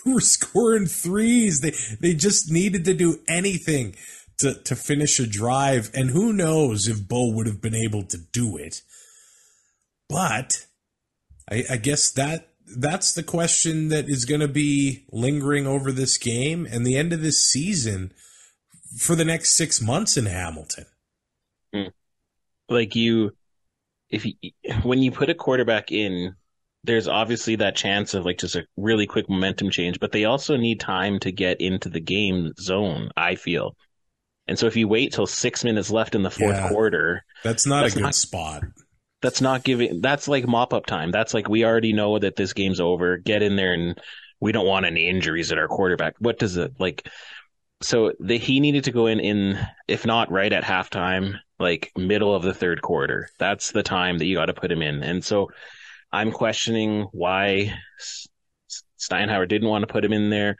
they 0.06 0.12
were 0.12 0.20
scoring 0.20 0.86
threes. 0.86 1.60
They 1.60 1.72
they 2.00 2.14
just 2.14 2.50
needed 2.50 2.86
to 2.86 2.94
do 2.94 3.18
anything 3.28 3.94
to 4.38 4.54
to 4.54 4.74
finish 4.74 5.20
a 5.20 5.26
drive, 5.26 5.90
and 5.92 6.08
who 6.08 6.32
knows 6.32 6.88
if 6.88 7.06
Bo 7.06 7.30
would 7.34 7.46
have 7.46 7.60
been 7.60 7.74
able 7.74 8.04
to 8.04 8.16
do 8.16 8.56
it. 8.56 8.80
But 10.08 10.63
I, 11.50 11.64
I 11.70 11.76
guess 11.76 12.10
that 12.12 12.48
that's 12.76 13.12
the 13.12 13.22
question 13.22 13.88
that 13.88 14.08
is 14.08 14.24
going 14.24 14.40
to 14.40 14.48
be 14.48 15.04
lingering 15.12 15.66
over 15.66 15.92
this 15.92 16.16
game 16.16 16.66
and 16.70 16.86
the 16.86 16.96
end 16.96 17.12
of 17.12 17.20
this 17.20 17.38
season 17.44 18.12
for 18.98 19.14
the 19.14 19.24
next 19.24 19.50
six 19.54 19.80
months 19.82 20.16
in 20.16 20.26
Hamilton. 20.26 20.86
Hmm. 21.74 21.88
Like 22.68 22.94
you, 22.96 23.32
if 24.08 24.24
you, 24.24 24.32
when 24.82 25.02
you 25.02 25.10
put 25.10 25.28
a 25.30 25.34
quarterback 25.34 25.92
in, 25.92 26.36
there's 26.84 27.08
obviously 27.08 27.56
that 27.56 27.76
chance 27.76 28.14
of 28.14 28.24
like 28.24 28.38
just 28.38 28.56
a 28.56 28.64
really 28.76 29.06
quick 29.06 29.28
momentum 29.28 29.70
change, 29.70 30.00
but 30.00 30.12
they 30.12 30.24
also 30.24 30.56
need 30.56 30.80
time 30.80 31.18
to 31.20 31.32
get 31.32 31.60
into 31.60 31.88
the 31.88 32.00
game 32.00 32.52
zone, 32.60 33.10
I 33.16 33.34
feel. 33.36 33.76
And 34.46 34.58
so 34.58 34.66
if 34.66 34.76
you 34.76 34.86
wait 34.88 35.12
till 35.12 35.26
six 35.26 35.64
minutes 35.64 35.90
left 35.90 36.14
in 36.14 36.22
the 36.22 36.30
fourth 36.30 36.56
Yeah. 36.56 36.68
quarter, 36.68 37.24
That's 37.42 37.66
not 37.66 37.82
That's 37.82 37.94
a 37.94 37.96
good 37.96 38.02
not- 38.04 38.14
spot. 38.14 38.62
That's 39.24 39.40
not 39.40 39.64
giving, 39.64 40.00
that's 40.00 40.28
like 40.28 40.46
mop 40.46 40.72
up 40.72 40.86
time. 40.86 41.10
That's 41.10 41.34
like, 41.34 41.48
we 41.48 41.64
already 41.64 41.92
know 41.92 42.20
that 42.20 42.36
this 42.36 42.52
game's 42.52 42.78
over. 42.78 43.16
Get 43.16 43.42
in 43.42 43.56
there 43.56 43.72
and 43.72 43.98
we 44.38 44.52
don't 44.52 44.66
want 44.66 44.86
any 44.86 45.08
injuries 45.08 45.50
at 45.50 45.58
our 45.58 45.66
quarterback. 45.66 46.14
What 46.20 46.38
does 46.38 46.56
it 46.56 46.74
like? 46.78 47.08
So 47.80 48.12
the, 48.20 48.38
he 48.38 48.60
needed 48.60 48.84
to 48.84 48.92
go 48.92 49.06
in 49.08 49.18
in, 49.18 49.58
if 49.88 50.06
not 50.06 50.30
right 50.30 50.52
at 50.52 50.62
halftime, 50.62 51.40
like 51.58 51.90
middle 51.96 52.34
of 52.34 52.42
the 52.42 52.54
third 52.54 52.82
quarter. 52.82 53.28
That's 53.38 53.72
the 53.72 53.82
time 53.82 54.18
that 54.18 54.26
you 54.26 54.36
got 54.36 54.46
to 54.46 54.54
put 54.54 54.70
him 54.70 54.82
in. 54.82 55.02
And 55.02 55.24
so 55.24 55.50
I'm 56.12 56.30
questioning 56.30 57.08
why 57.12 57.74
Steinauer 58.98 59.48
didn't 59.48 59.68
want 59.68 59.82
to 59.82 59.92
put 59.92 60.04
him 60.04 60.12
in 60.12 60.30
there, 60.30 60.56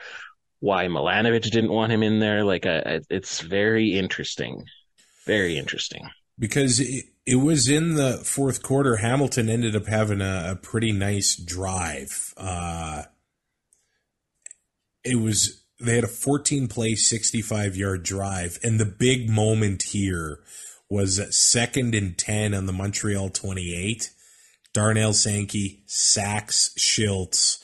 why 0.60 0.86
Milanovich 0.86 1.50
didn't 1.50 1.72
want 1.72 1.92
him 1.92 2.02
in 2.02 2.18
there. 2.18 2.44
Like, 2.44 2.66
I, 2.66 2.78
I, 2.78 3.00
it's 3.10 3.40
very 3.40 3.96
interesting. 3.98 4.64
Very 5.26 5.56
interesting. 5.56 6.08
because 6.38 6.82
it 7.26 7.36
was 7.36 7.68
in 7.68 7.94
the 7.94 8.18
fourth 8.18 8.62
quarter. 8.62 8.96
Hamilton 8.96 9.48
ended 9.48 9.74
up 9.74 9.86
having 9.86 10.20
a, 10.20 10.52
a 10.52 10.56
pretty 10.56 10.92
nice 10.92 11.36
drive. 11.36 12.34
Uh, 12.36 13.04
it 15.04 15.16
was 15.16 15.64
they 15.80 15.96
had 15.96 16.04
a 16.04 16.08
14 16.08 16.68
play, 16.68 16.94
65 16.94 17.76
yard 17.76 18.02
drive, 18.02 18.58
and 18.62 18.78
the 18.78 18.84
big 18.84 19.28
moment 19.28 19.84
here 19.84 20.40
was 20.88 21.20
second 21.34 21.94
and 21.94 22.16
10 22.16 22.54
on 22.54 22.66
the 22.66 22.72
Montreal 22.72 23.30
28. 23.30 24.10
Darnell 24.72 25.12
Sankey 25.12 25.82
sacks 25.86 26.74
Shiltz. 26.78 27.63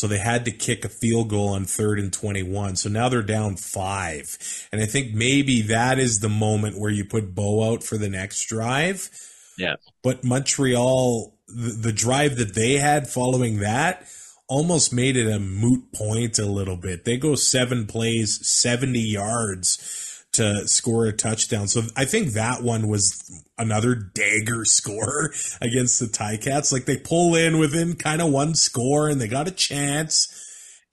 So 0.00 0.06
they 0.06 0.16
had 0.16 0.46
to 0.46 0.50
kick 0.50 0.86
a 0.86 0.88
field 0.88 1.28
goal 1.28 1.50
on 1.50 1.66
third 1.66 1.98
and 1.98 2.10
21. 2.10 2.76
So 2.76 2.88
now 2.88 3.10
they're 3.10 3.20
down 3.20 3.56
five. 3.56 4.38
And 4.72 4.80
I 4.80 4.86
think 4.86 5.12
maybe 5.12 5.60
that 5.60 5.98
is 5.98 6.20
the 6.20 6.28
moment 6.30 6.78
where 6.78 6.90
you 6.90 7.04
put 7.04 7.34
Bo 7.34 7.70
out 7.70 7.84
for 7.84 7.98
the 7.98 8.08
next 8.08 8.46
drive. 8.46 9.10
Yeah. 9.58 9.74
But 10.02 10.24
Montreal, 10.24 11.34
the, 11.48 11.72
the 11.72 11.92
drive 11.92 12.36
that 12.36 12.54
they 12.54 12.78
had 12.78 13.08
following 13.08 13.58
that 13.58 14.06
almost 14.48 14.90
made 14.90 15.18
it 15.18 15.30
a 15.30 15.38
moot 15.38 15.92
point 15.92 16.38
a 16.38 16.46
little 16.46 16.78
bit. 16.78 17.04
They 17.04 17.18
go 17.18 17.34
seven 17.34 17.86
plays, 17.86 18.40
70 18.48 18.98
yards 18.98 20.09
to 20.32 20.66
score 20.68 21.06
a 21.06 21.12
touchdown. 21.12 21.66
So 21.66 21.82
I 21.96 22.04
think 22.04 22.32
that 22.32 22.62
one 22.62 22.88
was 22.88 23.44
another 23.58 23.94
dagger 23.94 24.64
score 24.64 25.32
against 25.60 25.98
the 25.98 26.06
Ticats. 26.06 26.72
Like 26.72 26.84
they 26.84 26.96
pull 26.96 27.34
in 27.34 27.58
within 27.58 27.96
kind 27.96 28.22
of 28.22 28.30
one 28.30 28.54
score 28.54 29.08
and 29.08 29.20
they 29.20 29.28
got 29.28 29.48
a 29.48 29.52
chance. 29.52 30.28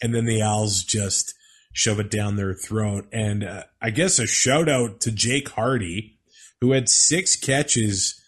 And 0.01 0.13
then 0.13 0.25
the 0.25 0.41
Als 0.41 0.83
just 0.83 1.33
shove 1.73 1.99
it 1.99 2.09
down 2.09 2.35
their 2.35 2.53
throat. 2.53 3.07
And 3.11 3.43
uh, 3.43 3.63
I 3.81 3.91
guess 3.91 4.19
a 4.19 4.25
shout 4.25 4.67
out 4.67 4.99
to 5.01 5.11
Jake 5.11 5.49
Harty, 5.49 6.19
who 6.59 6.71
had 6.71 6.89
six 6.89 7.35
catches 7.35 8.19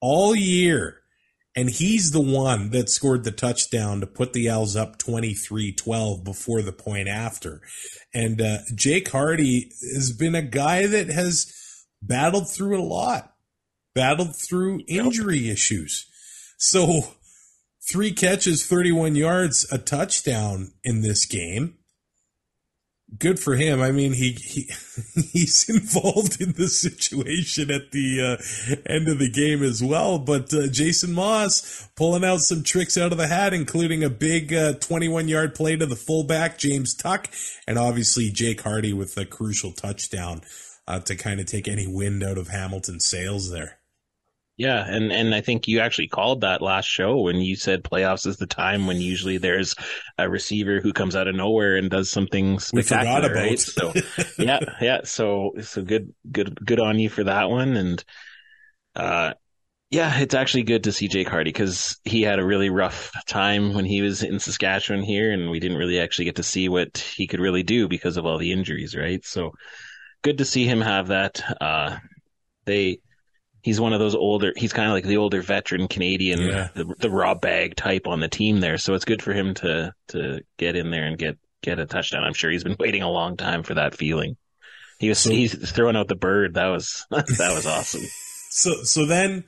all 0.00 0.34
year. 0.34 1.00
And 1.58 1.68
he's 1.68 2.12
the 2.12 2.20
one 2.20 2.70
that 2.70 2.88
scored 2.88 3.24
the 3.24 3.32
touchdown 3.32 3.98
to 3.98 4.06
put 4.06 4.32
the 4.32 4.48
Als 4.48 4.76
up 4.76 4.96
23 4.96 5.72
12 5.72 6.22
before 6.22 6.62
the 6.62 6.70
point 6.70 7.08
after. 7.08 7.62
And 8.14 8.40
uh, 8.40 8.58
Jake 8.76 9.10
Harty 9.10 9.72
has 9.92 10.12
been 10.12 10.36
a 10.36 10.42
guy 10.42 10.86
that 10.86 11.08
has 11.08 11.52
battled 12.00 12.48
through 12.48 12.80
a 12.80 12.86
lot, 12.86 13.34
battled 13.92 14.36
through 14.36 14.82
injury 14.86 15.50
issues. 15.50 16.06
So, 16.58 17.14
three 17.90 18.12
catches, 18.12 18.64
31 18.64 19.16
yards, 19.16 19.66
a 19.72 19.78
touchdown 19.78 20.74
in 20.84 21.00
this 21.00 21.26
game. 21.26 21.77
Good 23.16 23.40
for 23.40 23.56
him. 23.56 23.80
I 23.80 23.90
mean, 23.90 24.12
he, 24.12 24.32
he 24.32 24.70
he's 25.32 25.68
involved 25.68 26.42
in 26.42 26.52
the 26.52 26.68
situation 26.68 27.70
at 27.70 27.90
the 27.90 28.20
uh, 28.20 28.82
end 28.86 29.08
of 29.08 29.18
the 29.18 29.30
game 29.30 29.62
as 29.62 29.82
well. 29.82 30.18
But 30.18 30.52
uh, 30.52 30.66
Jason 30.66 31.14
Moss 31.14 31.88
pulling 31.96 32.22
out 32.22 32.40
some 32.40 32.62
tricks 32.62 32.98
out 32.98 33.12
of 33.12 33.18
the 33.18 33.26
hat, 33.26 33.54
including 33.54 34.04
a 34.04 34.10
big 34.10 34.54
21 34.80 35.26
yard 35.28 35.54
play 35.54 35.76
to 35.76 35.86
the 35.86 35.96
fullback 35.96 36.58
James 36.58 36.94
Tuck, 36.94 37.30
and 37.66 37.78
obviously 37.78 38.30
Jake 38.30 38.60
Harty 38.60 38.92
with 38.92 39.16
a 39.16 39.24
crucial 39.24 39.72
touchdown 39.72 40.42
uh, 40.86 41.00
to 41.00 41.16
kind 41.16 41.40
of 41.40 41.46
take 41.46 41.66
any 41.66 41.86
wind 41.86 42.22
out 42.22 42.36
of 42.36 42.48
Hamilton's 42.48 43.06
sails 43.06 43.50
there. 43.50 43.77
Yeah, 44.58 44.84
and 44.84 45.12
and 45.12 45.34
I 45.34 45.40
think 45.40 45.68
you 45.68 45.78
actually 45.80 46.08
called 46.08 46.40
that 46.40 46.60
last 46.60 46.86
show 46.86 47.20
when 47.20 47.36
you 47.36 47.56
said 47.56 47.84
playoffs 47.84 48.26
is 48.26 48.38
the 48.38 48.46
time 48.46 48.88
when 48.88 49.00
usually 49.00 49.38
there's 49.38 49.76
a 50.18 50.28
receiver 50.28 50.80
who 50.80 50.92
comes 50.92 51.14
out 51.14 51.28
of 51.28 51.36
nowhere 51.36 51.76
and 51.76 51.88
does 51.88 52.10
something 52.10 52.58
spectacular, 52.58 53.30
about. 53.30 53.34
right? 53.34 53.58
So 53.60 53.94
yeah, 54.36 54.60
yeah. 54.80 55.00
So 55.04 55.52
so 55.62 55.82
good, 55.82 56.12
good, 56.30 56.58
good 56.66 56.80
on 56.80 56.98
you 56.98 57.08
for 57.08 57.24
that 57.24 57.50
one. 57.50 57.76
And 57.76 58.04
uh, 58.96 59.34
Yeah, 59.90 60.18
it's 60.20 60.34
actually 60.34 60.64
good 60.64 60.84
to 60.84 60.92
see 60.92 61.08
Jake 61.08 61.28
Harty 61.28 61.50
because 61.50 61.98
he 62.04 62.22
had 62.22 62.38
a 62.38 62.44
really 62.44 62.68
rough 62.68 63.10
time 63.26 63.72
when 63.72 63.86
he 63.86 64.02
was 64.02 64.22
in 64.22 64.38
Saskatchewan 64.38 65.02
here, 65.02 65.32
and 65.32 65.50
we 65.50 65.60
didn't 65.60 65.78
really 65.78 65.98
actually 65.98 66.26
get 66.26 66.36
to 66.36 66.42
see 66.42 66.68
what 66.68 66.98
he 66.98 67.26
could 67.26 67.40
really 67.40 67.62
do 67.62 67.88
because 67.88 68.18
of 68.18 68.26
all 68.26 68.36
the 68.36 68.52
injuries, 68.52 68.94
right? 68.94 69.24
So 69.24 69.52
good 70.22 70.38
to 70.38 70.44
see 70.44 70.66
him 70.66 70.82
have 70.82 71.08
that. 71.08 71.42
Uh, 71.60 71.96
they, 72.66 73.00
he's 73.62 73.80
one 73.80 73.92
of 73.92 74.00
those 74.00 74.14
older. 74.14 74.52
He's 74.56 74.72
kind 74.72 74.88
of 74.88 74.94
like 74.94 75.04
the 75.04 75.16
older 75.18 75.42
veteran 75.42 75.88
Canadian, 75.88 76.40
Yeah. 76.40 76.68
the, 76.74 76.84
the 76.98 77.10
raw 77.10 77.34
bag 77.34 77.76
type 77.76 78.06
on 78.06 78.20
the 78.20 78.28
team 78.28 78.60
there. 78.60 78.78
So 78.78 78.94
it's 78.94 79.04
good 79.04 79.22
for 79.22 79.32
him 79.32 79.54
to 79.54 79.92
to 80.08 80.40
get 80.56 80.76
in 80.76 80.90
there 80.90 81.04
and 81.04 81.18
get 81.18 81.38
get 81.62 81.78
a 81.78 81.86
touchdown. 81.86 82.24
I'm 82.24 82.34
sure 82.34 82.50
he's 82.50 82.64
been 82.64 82.76
waiting 82.80 83.02
a 83.02 83.10
long 83.10 83.36
time 83.36 83.62
for 83.62 83.74
that 83.74 83.94
feeling. 83.94 84.36
He 84.98 85.08
was 85.08 85.18
So- 85.18 85.30
he's 85.30 85.54
throwing 85.72 85.96
out 85.96 86.08
the 86.08 86.14
bird. 86.16 86.54
That 86.54 86.66
was 86.68 87.04
that 87.10 87.52
was 87.54 87.66
awesome. 87.66 88.02
So 88.50 88.74
so 88.84 89.06
then 89.06 89.44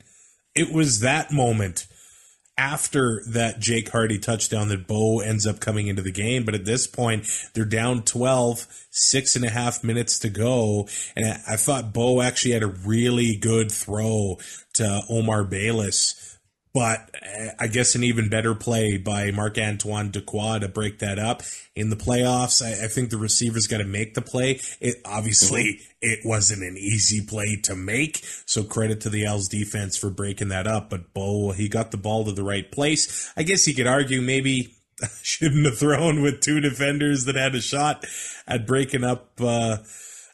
it 0.55 0.73
was 0.73 0.99
that 1.01 1.31
moment 1.31 1.87
after 2.57 3.23
that 3.27 3.59
Jake 3.59 3.89
Harty 3.89 4.19
touchdown 4.19 4.67
that 4.69 4.87
Bo 4.87 5.19
ends 5.19 5.47
up 5.47 5.59
coming 5.59 5.87
into 5.87 6.01
the 6.01 6.11
game. 6.11 6.43
But 6.45 6.55
at 6.55 6.65
this 6.65 6.87
point, 6.87 7.27
they're 7.53 7.65
down 7.65 8.03
12, 8.03 8.67
six 8.89 9.35
and 9.35 9.45
a 9.45 9.49
half 9.49 9.83
minutes 9.83 10.19
to 10.19 10.29
go. 10.29 10.87
And 11.15 11.25
I, 11.25 11.55
thought 11.55 11.93
Bo 11.93 12.21
actually 12.21 12.51
had 12.51 12.63
a 12.63 12.67
really 12.67 13.35
good 13.35 13.71
throw 13.71 14.37
to 14.73 15.01
Omar 15.09 15.43
Bayless. 15.43 16.39
But 16.73 17.09
uh, 17.15 17.49
I 17.59 17.67
guess 17.67 17.95
an 17.95 18.03
even 18.03 18.29
better 18.29 18.55
play 18.55 18.97
by 18.97 19.31
Marc 19.31 19.57
Antoine 19.57 20.11
Dequoy 20.11 20.61
to 20.61 20.69
break 20.69 20.99
that 20.99 21.19
up 21.19 21.41
in 21.75 21.89
the 21.89 21.95
playoffs. 21.95 22.61
I, 22.61 22.85
I 22.85 22.87
think 22.87 23.09
the 23.09 23.17
receivers 23.17 23.67
got 23.67 23.77
to 23.77 23.85
make 23.85 24.13
the 24.13 24.21
play. 24.21 24.59
It 24.79 24.95
obviously 25.05 25.79
it 26.01 26.19
wasn't 26.25 26.63
an 26.63 26.77
easy 26.77 27.25
play 27.25 27.59
to 27.63 27.75
make, 27.75 28.21
so 28.45 28.63
credit 28.63 29.01
to 29.01 29.09
the 29.09 29.25
L's 29.25 29.47
defense 29.47 29.97
for 29.97 30.09
breaking 30.09 30.49
that 30.49 30.67
up. 30.67 30.89
But 30.89 31.13
Bo, 31.13 31.51
he 31.51 31.69
got 31.69 31.91
the 31.91 31.97
ball 31.97 32.25
to 32.25 32.31
the 32.31 32.43
right 32.43 32.69
place. 32.71 33.31
I 33.37 33.43
guess 33.43 33.67
you 33.67 33.73
could 33.73 33.87
argue 33.87 34.21
maybe 34.21 34.75
shouldn't 35.21 35.65
have 35.65 35.77
thrown 35.77 36.21
with 36.21 36.41
two 36.41 36.59
defenders 36.59 37.25
that 37.25 37.35
had 37.35 37.55
a 37.55 37.61
shot 37.61 38.05
at 38.47 38.67
breaking 38.67 39.03
up. 39.03 39.31
Uh, 39.39 39.77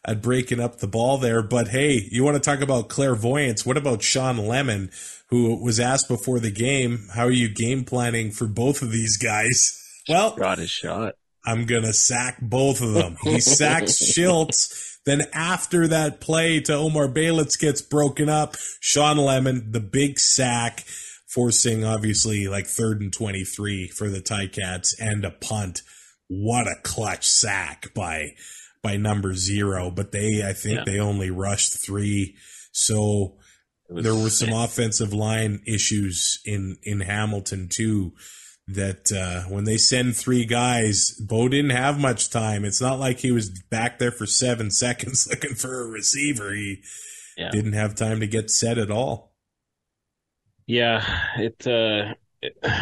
at 0.06 0.22
breaking 0.22 0.62
up 0.62 0.78
the 0.78 0.88
ball 0.88 1.18
there. 1.18 1.42
But 1.42 1.68
hey, 1.68 2.08
you 2.10 2.24
want 2.24 2.36
to 2.36 2.40
talk 2.40 2.62
about 2.62 2.88
clairvoyance? 2.88 3.66
What 3.66 3.76
about 3.76 4.02
Shawn 4.02 4.38
Lemon, 4.38 4.90
who 5.28 5.62
was 5.62 5.82
asked 5.82 6.08
before 6.08 6.40
the 6.40 6.50
game, 6.50 7.10
how 7.14 7.26
are 7.26 7.32
you 7.32 7.50
game 7.50 7.84
planning 7.84 8.32
for 8.32 8.48
both 8.48 8.82
of 8.82 8.92
these 8.92 9.18
guys? 9.18 9.84
Well, 10.10 10.38
Got 10.38 10.60
his 10.60 10.70
shot. 10.70 11.16
I'm 11.48 11.66
gonna 11.66 11.94
sack 11.94 12.38
both 12.42 12.82
of 12.82 12.94
them. 12.94 13.16
He 13.24 13.40
sacks 13.40 13.94
Shiltz. 14.18 14.98
Then 15.06 15.22
after 15.34 15.88
that 15.88 16.20
play 16.20 16.60
to 16.60 16.74
Omar 16.76 17.08
Bayless 17.08 17.56
gets 17.56 17.82
broken 17.82 18.28
up, 18.28 18.58
Shawn 18.82 19.16
Lemon, 19.18 19.72
the 19.72 19.80
big 19.80 20.20
sack, 20.20 20.84
forcing 21.28 21.86
obviously 21.86 22.48
like 22.50 22.68
third 22.68 23.00
and 23.02 23.14
23 23.14 23.88
for 23.88 24.10
the 24.10 24.20
Ticats 24.22 24.94
and 25.00 25.24
a 25.24 25.32
punt. 25.32 25.82
What 26.28 26.68
a 26.68 26.76
clutch 26.84 27.26
sack 27.26 27.94
by 27.94 28.32
by 28.84 28.98
number 28.98 29.34
zero. 29.34 29.90
But 29.90 30.12
they 30.12 30.44
I 30.46 30.52
think 30.52 30.80
Yeah. 30.80 30.84
they 30.86 31.00
only 31.00 31.32
rushed 31.32 31.82
three. 31.82 32.36
So 32.74 33.38
there 33.90 34.14
were 34.16 34.30
some 34.30 34.52
offensive 34.52 35.14
line 35.14 35.62
issues 35.66 36.40
in 36.44 36.76
in 36.84 37.00
Hamilton 37.00 37.70
too. 37.70 38.12
That 38.70 39.14
uh, 39.14 39.50
when 39.50 39.64
they 39.64 39.78
send 39.78 40.18
three 40.18 40.44
guys, 40.46 41.12
Bo 41.26 41.48
didn't 41.48 41.72
have 41.72 42.02
much 42.02 42.30
time. 42.30 42.66
It's 42.66 42.82
not 42.82 43.00
like 43.00 43.20
he 43.20 43.32
was 43.32 43.50
back 43.50 43.98
there 43.98 44.12
for 44.12 44.26
seven 44.26 44.72
seconds 44.72 45.26
looking 45.30 45.56
for 45.56 45.84
a 45.84 45.88
receiver. 45.88 46.54
He 46.54 46.84
Yeah. 47.38 47.50
didn't 47.50 47.74
have 47.74 47.96
time 47.96 48.20
to 48.20 48.28
get 48.28 48.52
set 48.52 48.78
at 48.78 48.92
all. 48.92 49.34
Yeah, 50.66 51.02
it. 51.38 51.66
Uh, 51.66 52.16
it 52.42 52.58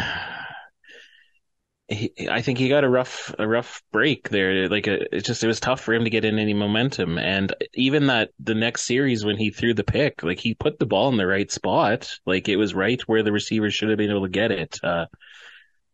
he, 1.88 2.12
I 2.28 2.42
think 2.42 2.58
he 2.58 2.68
got 2.68 2.82
a 2.82 2.88
rough 2.88 3.32
a 3.38 3.46
rough 3.46 3.80
break 3.92 4.28
there. 4.28 4.68
Like 4.68 4.88
a, 4.88 5.14
it 5.14 5.24
just 5.24 5.44
it 5.44 5.46
was 5.46 5.60
tough 5.60 5.80
for 5.80 5.94
him 5.94 6.02
to 6.02 6.10
get 6.10 6.24
in 6.24 6.40
any 6.40 6.52
momentum. 6.54 7.16
And 7.16 7.54
even 7.74 8.08
that 8.08 8.30
the 8.40 8.56
next 8.56 8.82
series 8.82 9.24
when 9.24 9.36
he 9.36 9.50
threw 9.50 9.72
the 9.72 9.84
pick, 9.84 10.24
like 10.24 10.40
he 10.40 10.54
put 10.54 10.80
the 10.80 10.86
ball 10.86 11.10
in 11.10 11.16
the 11.16 11.28
right 11.28 11.50
spot. 11.50 12.18
Like 12.26 12.48
it 12.48 12.56
was 12.56 12.74
right 12.74 13.00
where 13.02 13.22
the 13.22 13.30
receiver 13.32 13.70
should 13.70 13.88
have 13.90 13.98
been 13.98 14.10
able 14.10 14.24
to 14.24 14.28
get 14.28 14.50
it. 14.50 14.80
Uh, 14.82 15.06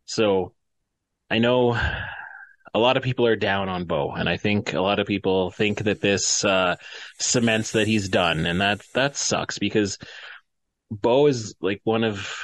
so 0.05 0.53
I 1.29 1.39
know 1.39 1.77
a 2.73 2.79
lot 2.79 2.97
of 2.97 3.03
people 3.03 3.27
are 3.27 3.35
down 3.35 3.69
on 3.69 3.85
Bo, 3.85 4.11
and 4.11 4.27
I 4.27 4.37
think 4.37 4.73
a 4.73 4.81
lot 4.81 4.99
of 4.99 5.07
people 5.07 5.51
think 5.51 5.83
that 5.83 6.01
this 6.01 6.43
uh, 6.43 6.75
cements 7.19 7.73
that 7.73 7.87
he's 7.87 8.09
done, 8.09 8.45
and 8.45 8.61
that 8.61 8.81
that 8.93 9.15
sucks 9.15 9.59
because 9.59 9.99
Bo 10.89 11.27
is 11.27 11.55
like 11.61 11.81
one 11.83 12.03
of 12.03 12.43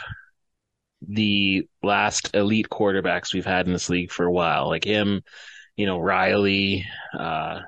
the 1.08 1.68
last 1.82 2.32
elite 2.34 2.68
quarterbacks 2.70 3.34
we've 3.34 3.46
had 3.46 3.66
in 3.66 3.74
this 3.74 3.90
league 3.90 4.12
for 4.12 4.26
a 4.26 4.32
while. 4.32 4.68
Like 4.68 4.84
him, 4.84 5.22
you 5.76 5.86
know, 5.86 5.98
Reilly, 5.98 6.86
uh, 7.18 7.62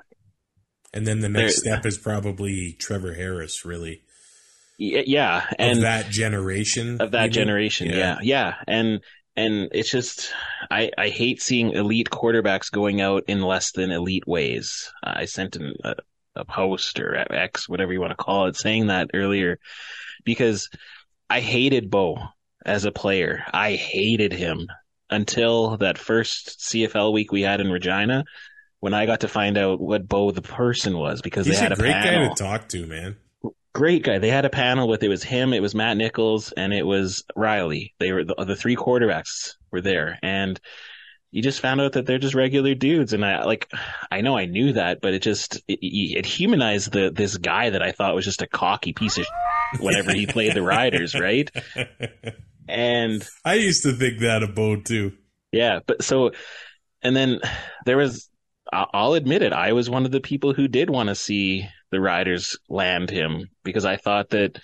And 0.92 1.06
then 1.06 1.20
the 1.20 1.28
next 1.28 1.60
step 1.60 1.86
is 1.86 1.98
probably 1.98 2.76
Trevor 2.78 3.14
Harris, 3.14 3.64
really, 3.64 4.02
yeah, 4.78 5.46
of 5.46 5.54
and 5.58 5.82
that 5.82 6.10
generation. 6.10 7.00
of 7.00 7.12
that 7.12 7.32
generation. 7.32 7.90
Yeah. 7.90 8.18
yeah. 8.22 8.54
And, 8.68 9.00
and 9.36 9.68
it's 9.72 9.90
just, 9.90 10.32
I, 10.70 10.90
I 10.96 11.08
hate 11.08 11.40
seeing 11.40 11.72
elite 11.72 12.10
quarterbacks 12.10 12.70
going 12.70 13.00
out 13.00 13.24
in 13.28 13.40
less 13.42 13.72
than 13.72 13.90
elite 13.90 14.26
ways. 14.26 14.92
I 15.02 15.24
sent 15.24 15.56
a, 15.56 15.96
a 16.36 16.44
post 16.44 17.00
or 17.00 17.16
X, 17.32 17.68
whatever 17.68 17.92
you 17.92 18.00
want 18.00 18.10
to 18.10 18.22
call 18.22 18.46
it, 18.46 18.56
saying 18.56 18.88
that 18.88 19.10
earlier 19.14 19.58
because 20.24 20.68
I 21.30 21.40
hated 21.40 21.90
Bo 21.90 22.18
as 22.64 22.84
a 22.84 22.92
player. 22.92 23.44
I 23.52 23.72
hated 23.72 24.32
him 24.32 24.68
until 25.10 25.78
that 25.78 25.98
first 25.98 26.60
CFL 26.60 27.12
week 27.12 27.32
we 27.32 27.42
had 27.42 27.60
in 27.60 27.70
Regina 27.70 28.24
when 28.80 28.94
I 28.94 29.06
got 29.06 29.20
to 29.20 29.28
find 29.28 29.56
out 29.56 29.80
what 29.80 30.08
Bo 30.08 30.30
the 30.30 30.42
person 30.42 30.98
was 30.98 31.22
because 31.22 31.46
He's 31.46 31.56
they 31.56 31.62
had 31.62 31.72
a 31.72 31.76
a, 31.76 31.78
great 31.78 31.92
panel 31.92 32.28
guy 32.28 32.34
to 32.34 32.42
talk 32.42 32.68
to, 32.68 32.86
man. 32.86 33.16
Great 33.74 34.02
guy. 34.02 34.18
They 34.18 34.28
had 34.28 34.44
a 34.44 34.50
panel 34.50 34.86
with 34.86 35.02
it 35.02 35.08
was 35.08 35.22
him, 35.22 35.52
it 35.52 35.62
was 35.62 35.74
Matt 35.74 35.96
Nichols, 35.96 36.52
and 36.52 36.74
it 36.74 36.84
was 36.86 37.24
Reilly. 37.34 37.94
They 37.98 38.12
were 38.12 38.24
the, 38.24 38.34
the 38.44 38.56
three 38.56 38.76
quarterbacks 38.76 39.54
were 39.70 39.80
there, 39.80 40.18
and 40.22 40.60
you 41.30 41.40
just 41.42 41.60
found 41.60 41.80
out 41.80 41.92
that 41.94 42.04
they're 42.04 42.18
just 42.18 42.34
regular 42.34 42.74
dudes. 42.74 43.14
And 43.14 43.24
I 43.24 43.44
like, 43.44 43.70
I 44.10 44.20
know 44.20 44.36
I 44.36 44.44
knew 44.44 44.74
that, 44.74 45.00
but 45.00 45.14
it 45.14 45.22
just 45.22 45.56
it, 45.68 45.78
it 45.82 46.26
humanized 46.26 46.92
the 46.92 47.10
this 47.10 47.38
guy 47.38 47.70
that 47.70 47.82
I 47.82 47.92
thought 47.92 48.14
was 48.14 48.26
just 48.26 48.42
a 48.42 48.46
cocky 48.46 48.92
piece 48.92 49.16
of 49.16 49.26
whenever 49.78 50.12
he 50.12 50.26
played 50.26 50.54
the 50.54 50.62
Riders, 50.62 51.14
right? 51.14 51.50
And 52.68 53.26
I 53.44 53.54
used 53.54 53.82
to 53.84 53.92
think 53.92 54.20
that 54.20 54.42
about 54.42 54.84
too. 54.84 55.12
yeah, 55.52 55.80
but 55.86 56.02
so, 56.04 56.32
and 57.02 57.16
then 57.16 57.40
there 57.86 57.96
was, 57.96 58.28
I'll 58.72 59.14
admit 59.14 59.42
it, 59.42 59.52
I 59.52 59.72
was 59.72 59.90
one 59.90 60.04
of 60.04 60.10
the 60.12 60.20
people 60.20 60.54
who 60.54 60.68
did 60.68 60.90
want 60.90 61.08
to 61.08 61.14
see 61.14 61.68
the 61.92 62.00
Riders 62.00 62.58
land 62.68 63.10
him 63.10 63.48
because 63.62 63.84
I 63.84 63.96
thought 63.96 64.30
that 64.30 64.58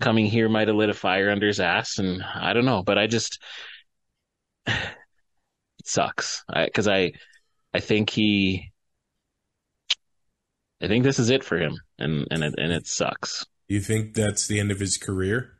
coming 0.00 0.26
here 0.26 0.48
might 0.48 0.66
have 0.66 0.76
lit 0.76 0.88
a 0.88 0.94
fire 0.94 1.30
under 1.30 1.46
his 1.46 1.60
ass, 1.60 1.98
and 1.98 2.22
I 2.22 2.52
don't 2.52 2.64
know, 2.64 2.82
but 2.82 2.98
I 2.98 3.06
just, 3.06 3.40
it 4.66 4.76
sucks 5.84 6.42
because 6.52 6.88
I, 6.88 7.12
I 7.72 7.78
think 7.78 8.10
he, 8.10 8.72
I 10.82 10.88
think 10.88 11.04
this 11.04 11.18
is 11.18 11.30
it 11.30 11.44
for 11.44 11.58
him, 11.58 11.78
and 11.98 12.26
and 12.30 12.42
it 12.42 12.54
and 12.56 12.72
it 12.72 12.86
sucks. 12.86 13.44
You 13.68 13.80
think 13.80 14.14
that's 14.14 14.48
the 14.48 14.58
end 14.58 14.72
of 14.72 14.80
his 14.80 14.96
career? 14.96 15.52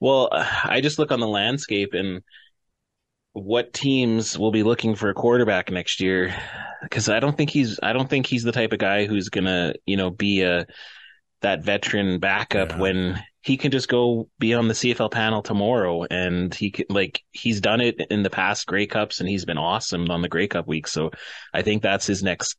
Well, 0.00 0.28
I 0.32 0.80
just 0.80 0.98
look 0.98 1.10
on 1.10 1.20
the 1.20 1.28
landscape 1.28 1.90
and 1.92 2.22
what 3.34 3.72
teams 3.72 4.38
will 4.38 4.50
be 4.50 4.62
looking 4.62 4.94
for 4.94 5.08
a 5.08 5.14
quarterback 5.14 5.70
next 5.70 6.00
year 6.00 6.34
because 6.82 7.08
I 7.08 7.18
don't 7.20 7.36
think 7.36 7.50
he's 7.50 7.80
I 7.82 7.92
don't 7.94 8.08
think 8.10 8.26
he's 8.26 8.42
the 8.42 8.52
type 8.52 8.72
of 8.72 8.78
guy 8.78 9.06
who's 9.06 9.30
gonna 9.30 9.74
you 9.86 9.96
know 9.96 10.10
be 10.10 10.42
a 10.42 10.66
that 11.40 11.64
veteran 11.64 12.18
backup 12.18 12.70
Yeah. 12.70 12.78
when 12.78 13.22
he 13.40 13.56
can 13.56 13.72
just 13.72 13.88
go 13.88 14.28
be 14.38 14.54
on 14.54 14.68
the 14.68 14.74
CFL 14.74 15.10
panel 15.10 15.42
tomorrow 15.42 16.04
and 16.04 16.54
he 16.54 16.70
can 16.70 16.86
like 16.90 17.22
he's 17.32 17.60
done 17.60 17.80
it 17.80 18.00
in 18.10 18.22
the 18.22 18.30
past 18.30 18.66
Grey 18.66 18.86
Cups 18.86 19.20
and 19.20 19.28
he's 19.28 19.44
been 19.44 19.58
awesome 19.58 20.10
on 20.10 20.22
the 20.22 20.28
Grey 20.28 20.46
Cup 20.46 20.68
week 20.68 20.86
so 20.86 21.10
I 21.54 21.62
think 21.62 21.82
that's 21.82 22.06
his 22.06 22.22
next 22.22 22.56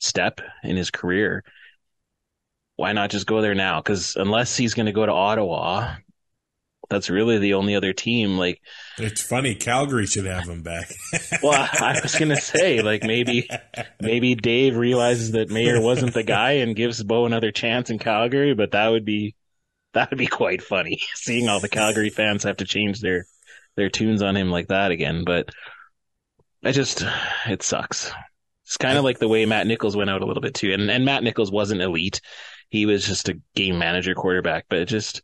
step 0.00 0.40
in 0.62 0.76
his 0.76 0.90
career. 0.90 1.44
Why 2.76 2.92
not 2.92 3.10
just 3.10 3.26
go 3.26 3.42
there 3.42 3.54
now? 3.54 3.80
Because 3.80 4.16
unless 4.16 4.56
he's 4.56 4.72
going 4.72 4.86
to 4.86 4.92
go 4.92 5.04
to 5.04 5.12
Ottawa, 5.12 5.96
that's 6.90 7.08
really 7.08 7.38
the 7.38 7.54
only 7.54 7.76
other 7.76 7.92
team. 7.92 8.36
Like, 8.36 8.60
It's 8.98 9.22
funny. 9.22 9.54
Calgary 9.54 10.06
should 10.06 10.26
have 10.26 10.48
him 10.48 10.62
back. 10.62 10.92
well, 11.42 11.68
I 11.72 12.00
was 12.02 12.16
gonna 12.16 12.36
say, 12.36 12.82
like 12.82 13.04
maybe, 13.04 13.48
maybe 14.00 14.34
Dave 14.34 14.76
realizes 14.76 15.32
that 15.32 15.48
Maier 15.48 15.82
wasn't 15.82 16.12
the 16.14 16.24
guy 16.24 16.52
and 16.54 16.76
gives 16.76 17.02
Bo 17.02 17.26
another 17.26 17.52
chance 17.52 17.90
in 17.90 17.98
Calgary, 18.00 18.54
but 18.54 18.72
that 18.72 18.88
would 18.88 19.04
be, 19.04 19.36
that 19.94 20.10
would 20.10 20.18
be 20.18 20.26
quite 20.26 20.62
funny 20.62 21.00
seeing 21.14 21.48
all 21.48 21.60
the 21.60 21.68
Calgary 21.68 22.10
fans 22.10 22.42
have 22.42 22.58
to 22.58 22.64
change 22.64 23.00
their, 23.00 23.26
their 23.76 23.88
tunes 23.88 24.20
on 24.20 24.36
him 24.36 24.50
like 24.50 24.68
that 24.68 24.90
again. 24.90 25.22
But 25.24 25.50
I 26.64 26.72
just, 26.72 27.04
it 27.46 27.62
sucks. 27.62 28.12
It's 28.64 28.76
kind 28.76 28.98
of 28.98 29.04
like 29.04 29.18
the 29.18 29.28
way 29.28 29.46
Matt 29.46 29.66
Nichols 29.66 29.96
went 29.96 30.10
out 30.10 30.22
a 30.22 30.26
little 30.26 30.40
bit 30.42 30.54
too, 30.54 30.72
and 30.72 30.90
and 30.90 31.04
Matt 31.04 31.22
Nichols 31.24 31.50
wasn't 31.50 31.80
elite. 31.80 32.20
He 32.68 32.86
was 32.86 33.04
just 33.04 33.28
a 33.28 33.40
game 33.56 33.78
manager 33.78 34.14
quarterback, 34.14 34.66
but 34.68 34.80
it 34.80 34.86
just. 34.86 35.22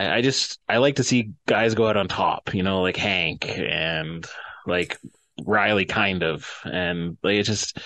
I, 0.00 0.16
I 0.16 0.20
just 0.22 0.58
I 0.68 0.78
like 0.78 0.96
to 0.96 1.04
see 1.04 1.32
guys 1.46 1.74
go 1.74 1.88
out 1.88 1.96
on 1.96 2.08
top, 2.08 2.54
you 2.54 2.62
know, 2.62 2.82
like 2.82 2.96
Hank 2.96 3.46
and 3.48 4.24
like 4.66 4.98
Reilly, 5.46 5.84
kind 5.86 6.22
of, 6.22 6.48
and 6.64 7.16
like 7.22 7.34
it 7.36 7.44
just. 7.44 7.78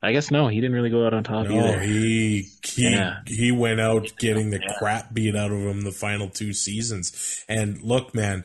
I 0.00 0.12
guess 0.12 0.30
no, 0.30 0.46
he 0.46 0.60
didn't 0.60 0.76
really 0.76 0.90
go 0.90 1.04
out 1.04 1.12
on 1.12 1.24
top 1.24 1.48
No, 1.48 1.58
either. 1.58 1.80
he 1.80 2.46
he 2.64 2.88
Yeah. 2.92 3.16
he 3.26 3.50
went 3.50 3.80
out 3.80 4.12
getting 4.20 4.50
the 4.50 4.60
crap 4.78 5.12
beat 5.12 5.34
out 5.34 5.50
of 5.50 5.58
him 5.58 5.82
the 5.82 5.90
final 5.90 6.28
two 6.30 6.52
seasons. 6.52 7.44
And 7.48 7.82
look, 7.82 8.14
man, 8.14 8.44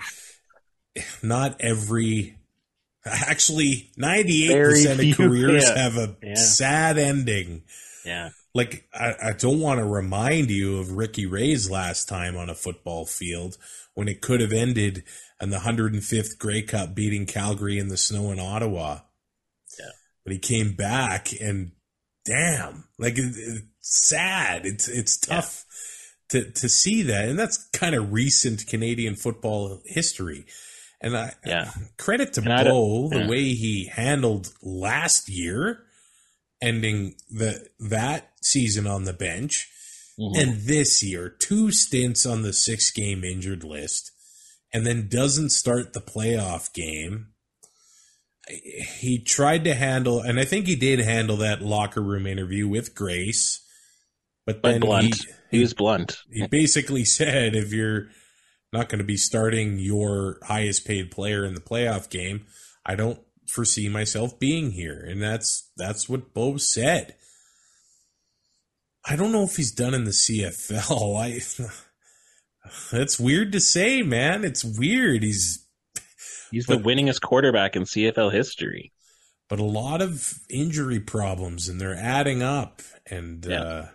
not 1.22 1.56
every 1.62 2.38
actually 3.06 3.92
ninety 3.98 4.46
eight 4.52 4.58
percent 4.64 4.98
Very 4.98 5.12
of 5.12 5.16
few, 5.18 5.28
careers 5.28 5.64
yeah. 5.68 5.78
have 5.84 5.98
a 5.98 6.16
Yeah. 6.24 6.34
sad 6.36 6.98
ending. 6.98 7.62
Yeah, 8.04 8.30
Like 8.54 8.88
I, 8.94 9.16
I 9.22 9.34
don't 9.34 9.60
want 9.60 9.80
to 9.80 9.86
remind 9.86 10.52
you 10.52 10.80
of 10.80 10.98
Ricky 10.98 11.26
Ray's 11.26 11.70
last 11.70 12.08
time 12.08 12.38
on 12.38 12.50
a 12.50 12.56
football 12.56 13.06
field 13.06 13.58
when 13.96 14.08
it 14.08 14.22
could 14.22 14.42
have 14.42 14.54
ended 14.54 15.04
in 15.42 15.50
the 15.50 15.58
105th 15.58 16.38
Grey 16.38 16.62
Cup 16.62 16.94
beating 16.94 17.26
Calgary 17.26 17.80
in 17.80 17.90
the 17.90 17.98
snow 17.98 18.32
in 18.32 18.40
Ottawa. 18.40 19.00
Yeah. 19.80 19.92
But 20.24 20.34
he 20.34 20.40
came 20.40 20.74
back 20.74 21.30
and 21.42 21.72
damn, 22.26 22.86
like 22.98 23.18
it, 23.18 23.34
it's 23.36 24.08
sad. 24.08 24.66
It's 24.66 24.88
it's 24.88 25.18
tough 25.18 25.66
to 26.30 26.50
to 26.52 26.70
see 26.70 27.04
that, 27.04 27.30
and 27.30 27.38
that's 27.38 27.70
kind 27.70 27.96
of 27.96 28.12
recent 28.12 28.68
Canadian 28.68 29.16
football 29.16 29.82
history. 29.86 30.46
And 31.02 31.18
I 31.18 31.34
yeah. 31.46 31.72
credit 31.98 32.34
to 32.34 32.42
And 32.42 32.68
Bo 32.68 33.10
the 33.10 33.20
yeah. 33.20 33.30
way 33.30 33.44
he 33.54 33.86
handled 33.94 34.54
last 34.62 35.28
year, 35.30 35.83
ending 36.64 37.16
the 37.30 37.68
that 37.80 38.32
season 38.42 38.88
on 38.88 39.04
the 39.04 39.14
bench, 39.14 39.68
Mhm. 40.20 40.38
and 40.42 40.62
this 40.64 41.04
year 41.04 41.30
two 41.30 41.72
stints 41.72 42.26
on 42.26 42.42
the 42.42 42.54
six 42.54 42.90
game 42.92 43.24
injured 43.24 43.64
list, 43.64 44.12
and 44.74 44.86
then 44.88 45.08
doesn't 45.10 45.50
start 45.52 45.94
the 45.94 46.02
playoff 46.02 46.74
game. 46.74 47.28
He 49.00 49.20
tried 49.20 49.64
to 49.64 49.74
handle, 49.74 50.20
and 50.20 50.38
I 50.40 50.44
think 50.46 50.68
he 50.68 50.76
did 50.76 51.00
handle 51.00 51.38
that 51.38 51.62
locker 51.62 52.02
room 52.02 52.28
interview 52.28 52.68
with 52.68 52.94
grace, 52.94 53.62
but 54.46 54.62
but 54.62 54.72
then 54.74 54.82
blunt. 54.82 55.16
he, 55.50 55.58
He, 55.58 55.60
was 55.62 55.74
blunt. 55.74 56.18
he 56.30 56.46
basically 56.48 57.06
said 57.20 57.56
if 57.56 57.72
you're 57.72 58.10
not 58.74 58.90
going 58.90 59.00
to 59.00 59.06
be 59.06 59.16
starting 59.18 59.80
your 59.80 60.40
highest 60.44 60.84
paid 60.86 61.10
player 61.12 61.46
in 61.46 61.54
the 61.54 61.62
playoff 61.62 62.10
game, 62.10 62.46
I 62.86 62.96
don't 62.96 63.20
foresee 63.48 63.90
myself 63.90 64.40
being 64.40 64.72
here. 64.72 65.00
And 65.08 65.22
that's 65.22 65.70
that's 65.78 66.08
what 66.10 66.34
Bo 66.34 66.58
said. 66.58 67.16
I 69.06 69.16
don't 69.16 69.32
know 69.32 69.44
if 69.44 69.56
he's 69.58 69.72
done 69.72 69.94
in 69.94 70.06
the 70.06 70.12
CFL. 70.12 71.18
I 71.20 71.40
That's 72.92 73.20
weird 73.20 73.52
to 73.52 73.60
say, 73.60 74.02
man. 74.02 74.46
It's 74.46 74.64
weird. 74.64 75.24
He's 75.24 75.60
He's 76.52 76.66
the 76.68 76.78
winningest 76.78 77.22
quarterback 77.22 77.76
in 77.76 77.84
CFL 77.84 78.32
history. 78.32 78.92
but 79.50 79.60
a 79.60 79.64
lot 79.64 80.02
of 80.02 80.36
injury 80.50 81.00
problems 81.00 81.68
and 81.68 81.80
they're 81.82 81.96
adding 81.98 82.42
up 82.44 82.82
and 83.10 83.46
Yeah. 83.46 83.62
uh 83.62 83.88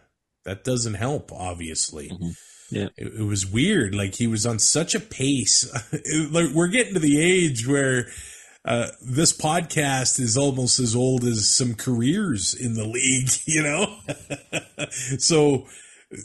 that 0.44 0.64
doesn't 0.64 0.94
help 0.94 1.30
obviously. 1.32 2.08
Mhm. 2.10 2.34
Yeah. 2.70 2.88
it, 2.98 3.14
it 3.20 3.22
was 3.22 3.46
weird. 3.46 3.94
Like 3.94 4.14
he 4.16 4.26
was 4.26 4.44
on 4.44 4.58
such 4.58 4.94
a 4.94 5.00
pace. 5.00 5.64
It- 5.92 6.32
like 6.32 6.50
we're 6.54 6.68
getting 6.68 6.94
to 6.94 7.00
the 7.00 7.20
age 7.20 7.66
where 7.66 8.08
uh, 8.64 8.88
this 9.00 9.32
podcast 9.36 10.20
is 10.20 10.36
almost 10.36 10.78
as 10.78 10.94
old 10.96 11.24
as 11.24 11.48
some 11.48 11.74
careers 11.74 12.54
in 12.54 12.74
the 12.74 12.84
league. 12.86 13.30
You 13.46 13.62
know, 13.62 13.98
so 15.18 15.66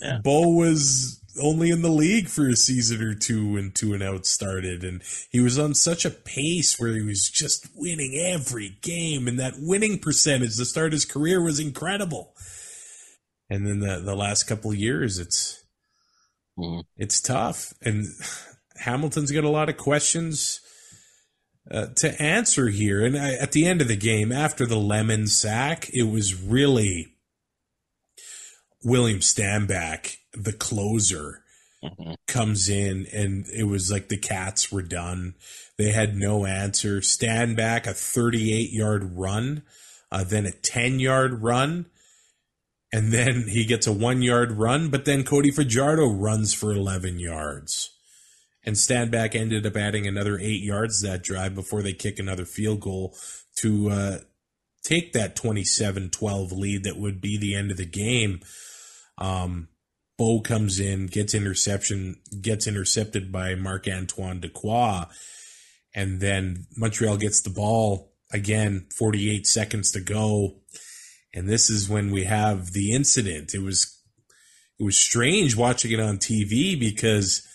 Yeah. 0.02 0.20
Bo 0.24 0.50
was 0.50 1.20
only 1.42 1.70
in 1.72 1.82
the 1.82 1.90
league 1.90 2.28
for 2.28 2.48
a 2.48 2.56
season 2.56 3.02
or 3.02 3.16
two 3.16 3.54
when 3.54 3.72
two 3.72 3.94
and 3.94 4.04
out 4.04 4.26
started, 4.26 4.84
and 4.84 5.02
he 5.32 5.40
was 5.40 5.58
on 5.58 5.74
such 5.74 6.06
a 6.06 6.10
pace 6.12 6.80
where 6.80 6.94
he 6.94 7.02
was 7.02 7.30
just 7.30 7.68
winning 7.76 8.14
every 8.16 8.78
game, 8.82 9.28
and 9.28 9.40
that 9.40 9.56
winning 9.58 9.98
percentage 10.00 10.56
to 10.58 10.66
start 10.66 10.92
his 10.94 11.06
career 11.06 11.42
was 11.42 11.60
incredible. 11.60 12.34
And 13.50 13.66
then 13.68 13.80
the 13.80 14.00
the 14.00 14.16
last 14.16 14.44
couple 14.44 14.72
of 14.72 14.78
years, 14.78 15.18
it's 15.20 15.64
Mhm. 16.58 16.84
it's 16.98 17.20
tough. 17.22 17.74
And 17.82 18.06
Hamilton's 18.78 19.32
got 19.32 19.44
a 19.44 19.50
lot 19.50 19.70
of 19.70 19.78
questions 19.78 20.60
uh, 21.72 21.88
to 21.96 22.22
answer 22.22 22.70
here. 22.70 23.06
And 23.06 23.18
I, 23.18 23.34
at 23.34 23.52
the 23.54 23.66
end 23.66 23.82
of 23.82 23.88
the 23.88 23.96
game, 23.96 24.32
after 24.32 24.66
the 24.66 24.78
lemon 24.78 25.28
sack, 25.28 25.90
it 25.94 26.04
was 26.04 26.36
really 26.36 27.14
William 28.84 29.20
Stanback, 29.20 30.18
the 30.34 30.54
closer, 30.54 31.40
Mhm. 31.84 32.16
comes 32.28 32.70
in, 32.70 33.08
and 33.08 33.46
it 33.50 33.64
was 33.66 33.92
like 33.92 34.08
the 34.08 34.18
Cats 34.18 34.72
were 34.72 34.82
done. 34.82 35.36
They 35.78 35.92
had 35.92 36.16
no 36.16 36.46
answer. 36.46 37.02
Stanback, 37.02 37.86
a 37.88 37.94
38 37.94 38.72
yard 38.72 39.16
run, 39.18 39.64
uh, 40.12 40.24
then 40.24 40.46
a 40.46 40.52
10 40.52 41.00
yard 41.00 41.44
run. 41.44 41.88
And 42.94 43.12
then 43.12 43.48
he 43.48 43.66
gets 43.66 43.88
a 43.88 43.92
one 43.92 44.22
yard 44.22 44.52
run, 44.54 44.90
but 44.90 45.04
then 45.06 45.24
Cody 45.24 45.50
Fajardo 45.52 46.08
runs 46.08 46.54
for 46.54 46.72
11 46.72 47.20
yards. 47.20 47.90
And 48.66 48.76
Stanback 48.76 49.36
ended 49.36 49.66
up 49.66 49.76
adding 49.76 50.08
another 50.08 50.40
eight 50.40 50.62
yards 50.62 51.02
that 51.02 51.24
drive 51.24 51.54
before 51.54 51.82
they 51.82 51.94
kick 51.94 52.18
another 52.18 52.46
field 52.46 52.80
goal 52.80 53.16
to 53.58 53.90
uh, 53.90 54.18
take 54.84 55.14
that 55.14 55.36
27 55.36 56.10
12 56.10 56.52
lead 56.52 56.84
that 56.84 56.98
would 56.98 57.20
be 57.20 57.38
the 57.38 57.56
end 57.56 57.72
of 57.72 57.78
the 57.78 57.86
game. 57.86 58.40
Um, 59.18 59.68
Bo 60.18 60.42
comes 60.42 60.80
in, 60.80 61.08
gets 61.08 61.34
interception, 61.34 62.18
gets 62.42 62.68
intercepted 62.68 63.32
by 63.32 63.56
Marc 63.56 63.88
Antoine 63.88 64.40
Dequoy, 64.40 65.10
and 65.94 66.20
then 66.22 66.68
Montreal 66.78 67.18
gets 67.18 67.42
the 67.42 67.50
ball 67.50 68.14
again, 68.32 68.88
48 68.96 69.46
seconds 69.48 69.92
to 69.92 70.02
go. 70.02 70.56
And 71.34 71.48
this 71.48 71.70
is 71.70 71.90
when 71.90 72.12
we 72.12 72.26
have 72.26 72.72
the 72.72 72.92
incident. 72.92 73.54
It 73.54 73.62
was 73.62 74.00
it 74.80 74.84
was 74.84 74.98
strange 74.98 75.56
watching 75.56 75.92
it 75.92 76.00
on 76.00 76.18
TV 76.18 76.80
because 76.80 77.48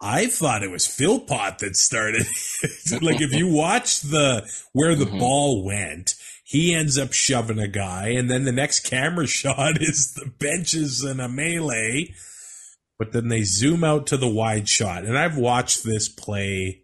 I 0.00 0.26
thought 0.26 0.62
it 0.62 0.70
was 0.70 0.86
Philpot 0.86 1.58
that 1.58 1.76
started. 1.76 2.26
like 3.02 3.20
if 3.20 3.32
you 3.32 3.48
watch 3.52 4.00
the 4.00 4.48
where 4.72 4.94
the 4.94 5.04
Mhm. 5.04 5.18
ball 5.18 5.64
went, 5.64 6.14
he 6.44 6.74
ends 6.74 6.96
up 6.98 7.12
shoving 7.12 7.58
a 7.58 7.68
guy, 7.68 8.08
and 8.08 8.30
then 8.30 8.44
the 8.44 8.52
next 8.52 8.80
camera 8.80 9.26
shot 9.28 9.80
is 9.82 10.12
the 10.14 10.26
benches 10.38 11.02
and 11.02 11.20
a 11.20 11.28
melee. 11.28 12.14
But 12.98 13.12
then 13.12 13.28
they 13.28 13.42
zoom 13.44 13.84
out 13.84 14.06
to 14.08 14.16
the 14.16 14.28
wide 14.28 14.68
shot, 14.68 15.04
and 15.04 15.16
I've 15.18 15.36
watched 15.36 15.84
this 15.84 16.08
play 16.08 16.82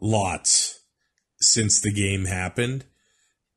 lots 0.00 0.80
since 1.40 1.80
the 1.80 1.92
game 1.92 2.24
happened. 2.26 2.84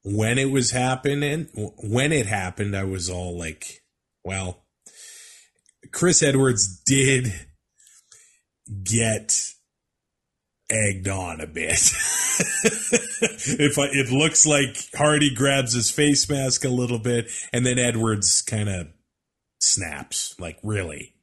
When 0.04 0.38
it 0.38 0.52
was 0.52 0.72
happening, 0.72 1.48
when 1.54 2.12
it 2.12 2.26
happened, 2.26 2.76
I 2.76 2.84
was 2.84 3.10
all 3.10 3.38
like, 3.38 3.84
well, 4.24 4.63
Chris 5.92 6.24
Edwards 6.24 6.82
did 6.86 7.34
get 8.84 9.34
egged 10.70 11.08
on 11.08 11.42
a 11.42 11.48
bit. 11.48 11.72
if 12.64 13.78
I, 13.78 13.86
it 13.92 14.12
looks 14.12 14.46
like 14.46 14.78
Harty 14.96 15.34
grabs 15.34 15.74
his 15.74 15.92
face 15.92 16.30
mask 16.30 16.66
a 16.66 16.70
little 16.70 17.00
bit, 17.00 17.30
and 17.52 17.66
then 17.66 17.78
Edwards 17.78 18.42
kind 18.42 18.70
of 18.70 18.88
snaps. 19.60 20.36
Like 20.40 20.58
really, 20.64 21.14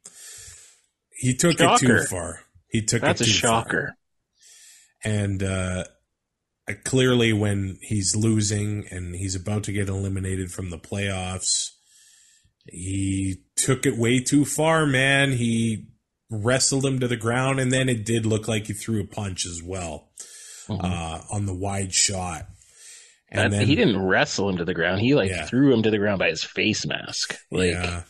he 1.11 1.35
took 1.35 1.59
it 1.59 1.79
too 1.79 2.03
far. 2.03 2.41
He 2.69 2.83
took 2.83 3.01
That's 3.01 3.21
it 3.21 3.27
a 3.27 3.29
too 3.29 3.39
far 3.39 3.63
shocker. 3.63 3.95
and 5.03 5.43
uh, 5.43 5.83
uh, 6.69 6.73
clearly 6.85 7.33
when 7.33 7.77
he's 7.81 8.15
losing 8.15 8.85
and 8.91 9.15
he's 9.15 9.35
about 9.35 9.63
to 9.65 9.73
get 9.73 9.89
eliminated 9.89 10.51
from 10.51 10.69
the 10.69 10.79
playoffs 10.79 11.71
he 12.67 13.43
took 13.65 13.85
it 13.85 13.97
way 13.97 14.19
too 14.19 14.45
far 14.45 14.85
man 14.85 15.31
he 15.33 15.85
wrestled 16.29 16.85
him 16.85 16.99
to 16.99 17.07
the 17.07 17.17
ground 17.17 17.59
and 17.59 17.71
then 17.71 17.89
it 17.89 18.05
did 18.05 18.25
look 18.25 18.47
like 18.47 18.67
he 18.67 18.73
threw 18.73 19.01
a 19.01 19.05
punch 19.07 19.45
as 19.45 19.61
well 19.63 20.09
Mhm. 20.67 20.83
uh, 20.83 21.21
on 21.31 21.45
the 21.45 21.53
wide 21.53 21.93
shot 21.93 22.47
and 23.29 23.51
That- 23.53 23.57
then 23.59 23.67
he 23.67 23.75
didn't 23.75 23.99
wrestle 24.01 24.49
him 24.49 24.57
to 24.57 24.65
the 24.65 24.73
ground. 24.73 24.99
He 25.01 25.15
like 25.15 25.29
Yeah. 25.29 25.45
threw 25.45 25.73
him 25.73 25.83
to 25.83 25.89
the 25.89 25.97
ground 25.97 26.19
by 26.19 26.29
his 26.29 26.43
face 26.43 26.85
mask. 26.85 27.37
Like, 27.49 27.71
yeah. 27.71 28.03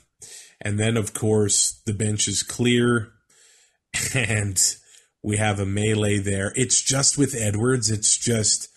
And 0.60 0.80
then, 0.80 0.98
of 0.98 1.14
course, 1.14 1.80
the 1.86 1.94
bench 1.94 2.28
is 2.28 2.42
clear 2.44 3.12
and 4.16 4.60
we 5.24 5.38
have 5.38 5.60
a 5.60 5.66
melee 5.66 6.18
there. 6.18 6.52
It's 6.56 6.82
just 6.82 7.18
with 7.20 7.36
Edwards. 7.36 7.90
It's 7.92 8.18
just, 8.18 8.70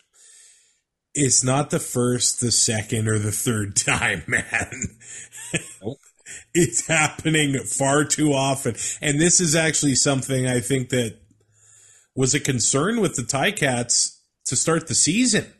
it's 1.14 1.42
not 1.42 1.70
the 1.70 1.80
first, 1.80 2.40
the 2.40 2.52
second, 2.52 3.08
or 3.08 3.18
the 3.18 3.32
third 3.32 3.74
time, 3.92 4.22
man. 4.26 4.98
Nope. 5.82 5.98
It's 6.54 6.86
happening 6.88 7.58
far 7.60 8.04
too 8.04 8.32
often. 8.32 8.76
And 9.00 9.20
this 9.20 9.40
is 9.40 9.54
actually 9.54 9.94
something 9.96 10.46
I 10.46 10.60
think 10.60 10.90
that 10.90 11.18
was 12.14 12.34
a 12.34 12.40
concern 12.40 13.00
with 13.00 13.16
the 13.16 13.22
Ticats 13.22 14.18
to 14.46 14.56
start 14.56 14.88
the 14.88 14.94
season. 14.94 15.52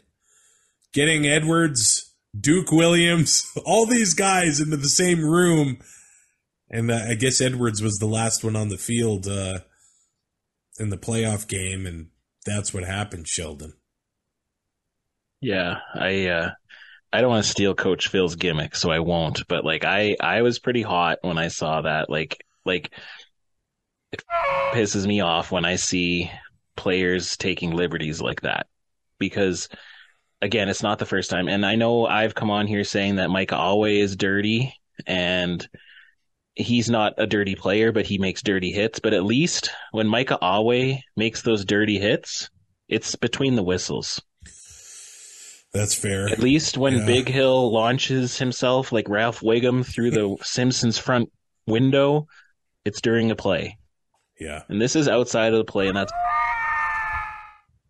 Getting 0.93 1.27
Edwards, 1.27 2.15
Duke 2.39 2.71
Williams, 2.71 3.51
all 3.65 3.87
these 3.87 4.15
guys 4.15 4.61
into 4.61 4.77
the 4.77 4.89
same 4.89 5.25
room 5.25 5.79
And 6.71 6.91
uh, 6.91 7.07
I 7.09 7.15
guess 7.15 7.41
Edwards 7.41 7.83
was 7.83 7.99
the 7.99 8.07
last 8.07 8.43
one 8.45 8.57
on 8.57 8.69
the 8.69 8.79
field 8.79 9.29
uh, 9.29 9.61
in 10.79 10.91
the 10.91 10.99
playoff 10.99 11.47
game, 11.47 11.87
and 11.87 12.09
that's 12.45 12.75
what 12.75 12.85
happened, 12.85 13.29
Sheldon. 13.29 13.75
Yeah, 15.41 15.79
I 15.95 16.27
uh, 16.27 16.51
I 17.15 17.21
don't 17.21 17.31
want 17.31 17.45
to 17.45 17.51
steal 17.51 17.77
Coach 17.77 18.09
Phil's 18.09 18.35
gimmick, 18.35 18.75
so 18.75 18.91
I 18.91 18.99
won't. 18.99 19.47
But 19.47 19.65
like, 19.65 19.85
I 19.85 20.17
I 20.19 20.43
was 20.43 20.59
pretty 20.59 20.83
hot 20.83 21.19
when 21.23 21.39
I 21.39 21.47
saw 21.47 21.83
that. 21.83 22.11
Like 22.11 22.45
like 22.65 22.91
it 24.11 24.25
pisses 24.73 25.07
me 25.07 25.21
off 25.21 25.53
when 25.53 25.65
I 25.65 25.77
see 25.77 26.29
players 26.75 27.37
taking 27.37 27.71
liberties 27.71 28.21
like 28.21 28.41
that 28.41 28.67
because 29.21 29.69
again, 30.43 30.69
it's 30.69 30.83
not 30.83 30.99
the 30.99 31.07
first 31.07 31.31
time. 31.31 31.47
And 31.47 31.65
I 31.65 31.77
know 31.77 32.05
I've 32.05 32.35
come 32.35 32.51
on 32.51 32.67
here 32.67 32.83
saying 32.83 33.17
that 33.17 33.31
Micah 33.31 33.59
Awe 33.59 33.85
is 33.85 34.17
dirty 34.17 34.75
and 35.07 35.65
he's 36.57 36.91
not 36.91 37.15
a 37.19 37.29
dirty 37.29 37.55
player, 37.55 37.93
but 37.93 38.07
he 38.07 38.19
makes 38.19 38.43
dirty 38.43 38.73
hits. 38.73 38.99
But 38.99 39.15
at 39.15 39.23
least 39.23 39.71
when 39.93 40.09
Micah 40.09 40.39
Awe 40.43 40.97
makes 41.17 41.43
those 41.43 41.65
dirty 41.65 42.01
hits, 42.01 42.51
it's 42.89 43.15
between 43.15 43.55
the 43.55 43.63
whistles. 43.63 44.21
That's 45.75 45.95
fair. 45.95 46.29
At 46.29 46.39
least 46.39 46.79
when 46.79 46.99
Yeah. 46.99 47.07
Big 47.07 47.29
Hill 47.29 47.73
launches 47.73 48.39
himself 48.39 48.93
like 48.93 49.09
Ralph 49.09 49.41
Wiggum 49.41 49.85
through 49.85 50.13
the 50.13 50.37
Simpsons 50.43 50.99
front 50.99 51.31
window, 51.67 52.29
it's 52.85 53.01
during 53.01 53.33
a 53.33 53.37
play. 53.37 53.77
Yeah. 54.39 54.63
And 54.69 54.81
this 54.81 54.95
is 54.95 55.09
outside 55.09 55.53
of 55.53 55.59
the 55.59 55.65
play, 55.71 55.89
and 55.89 55.97
that's 55.97 56.13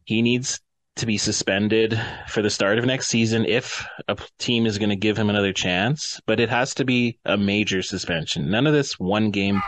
he 0.04 0.22
needs 0.22 0.60
to 0.96 1.06
be 1.06 1.18
suspended 1.18 2.00
for 2.28 2.40
the 2.40 2.50
start 2.50 2.78
of 2.78 2.84
next 2.84 3.08
season 3.08 3.44
if 3.44 3.84
a 4.06 4.16
team 4.38 4.64
is 4.64 4.78
going 4.78 4.90
to 4.90 4.96
give 4.96 5.18
him 5.18 5.28
another 5.28 5.52
chance. 5.52 6.20
But 6.26 6.40
it 6.40 6.48
has 6.50 6.74
to 6.74 6.84
be 6.84 7.18
a 7.24 7.36
major 7.36 7.82
suspension. 7.82 8.50
None 8.50 8.66
of 8.66 8.72
this 8.72 8.98
one 8.98 9.30
game. 9.30 9.60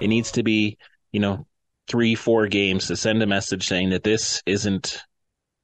It 0.00 0.08
needs 0.08 0.32
to 0.32 0.42
be, 0.42 0.78
you 1.12 1.20
know, 1.20 1.46
three, 1.88 2.14
four 2.14 2.46
games 2.46 2.86
to 2.86 2.96
send 2.96 3.22
a 3.22 3.26
message 3.26 3.66
saying 3.66 3.90
that 3.90 4.04
this 4.04 4.42
isn't 4.46 5.02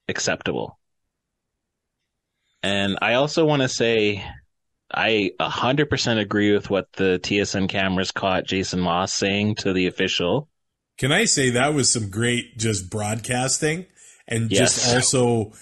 acceptable. 0.08 0.78
And 2.66 2.98
I 3.00 3.14
also 3.14 3.44
want 3.44 3.62
to 3.62 3.68
say 3.68 4.24
I 4.92 5.30
100% 5.40 6.18
agree 6.20 6.52
with 6.52 6.68
what 6.68 6.92
the 6.94 7.20
TSN 7.22 7.68
cameras 7.68 8.10
caught 8.10 8.44
Jason 8.44 8.80
Moss 8.80 9.12
saying 9.12 9.56
to 9.56 9.72
the 9.72 9.86
official. 9.86 10.48
Can 10.98 11.12
I 11.12 11.26
say 11.26 11.50
that 11.50 11.74
was 11.74 11.92
some 11.92 12.10
great 12.10 12.58
just 12.58 12.90
broadcasting 12.90 13.86
and 14.26 14.50
Yes. 14.50 14.58
just 14.82 14.94
also 14.94 15.52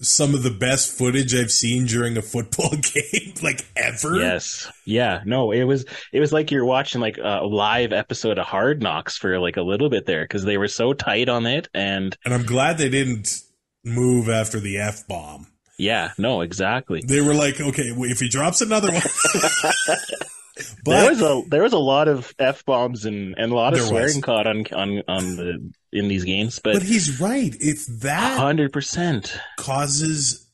some 0.00 0.34
of 0.34 0.42
the 0.42 0.50
best 0.50 0.92
footage 0.96 1.34
I've 1.34 1.50
seen 1.50 1.86
during 1.86 2.16
a 2.16 2.22
football 2.22 2.70
game, 2.94 3.34
like 3.42 3.64
ever. 3.76 4.16
Yes. 4.16 4.70
Yeah. 4.84 5.22
No, 5.24 5.52
it 5.52 5.64
was, 5.64 5.84
it 6.12 6.20
was 6.20 6.32
like 6.32 6.50
you're 6.50 6.64
watching 6.66 7.00
like 7.00 7.18
a 7.22 7.44
live 7.44 7.92
episode 7.92 8.38
of 8.38 8.46
Hard 8.46 8.82
Knocks 8.82 9.16
for 9.16 9.38
like 9.38 9.56
a 9.56 9.62
little 9.62 9.88
bit 9.90 10.06
there 10.06 10.22
because 10.24 10.44
they 10.44 10.58
were 10.58 10.68
so 10.68 10.92
tight 10.92 11.28
on 11.28 11.44
it. 11.46 11.68
And 11.74 12.16
And 12.24 12.32
I'm 12.34 12.44
glad 12.44 12.78
they 12.78 12.90
didn't 12.90 13.40
move 13.84 14.28
after 14.28 14.60
the 14.60 14.78
F 14.78 15.06
bomb. 15.08 15.48
Yeah, 15.78 16.12
no, 16.18 16.40
exactly. 16.40 17.02
They 17.06 17.20
were 17.20 17.34
like, 17.34 17.60
okay, 17.60 17.92
if 17.96 18.20
he 18.20 18.28
drops 18.28 18.60
another 18.60 18.90
one. 18.92 19.02
there 20.84 21.10
was 21.10 21.20
a, 21.20 21.42
there 21.48 21.62
was 21.62 21.72
a 21.74 21.78
lot 21.78 22.08
of 22.08 22.34
F 22.38 22.64
bombs 22.64 23.04
and, 23.04 23.34
and 23.36 23.52
a 23.52 23.54
lot 23.54 23.74
of 23.74 23.80
swearing 23.80 24.16
was. 24.16 24.24
caught 24.24 24.46
on, 24.46 24.64
on, 24.72 25.02
on 25.06 25.36
the, 25.36 25.72
in 25.92 26.08
these 26.08 26.24
games, 26.24 26.60
but 26.62 26.74
but 26.74 26.82
he's 26.82 27.20
right. 27.20 27.54
If 27.60 27.86
that 28.00 28.38
hundred 28.38 28.72
percent. 28.72 29.38
causes 29.58 30.50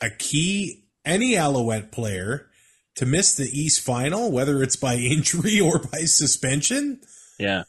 a 0.00 0.10
key 0.10 0.84
any 1.04 1.36
Alouette 1.36 1.90
player 1.92 2.48
to 2.96 3.06
miss 3.06 3.34
the 3.34 3.44
East 3.44 3.80
final, 3.80 4.30
whether 4.30 4.62
it's 4.62 4.76
by 4.76 4.94
injury 4.96 5.60
or 5.60 5.78
by 5.78 6.00
suspension, 6.00 7.00
Yeah. 7.38 7.64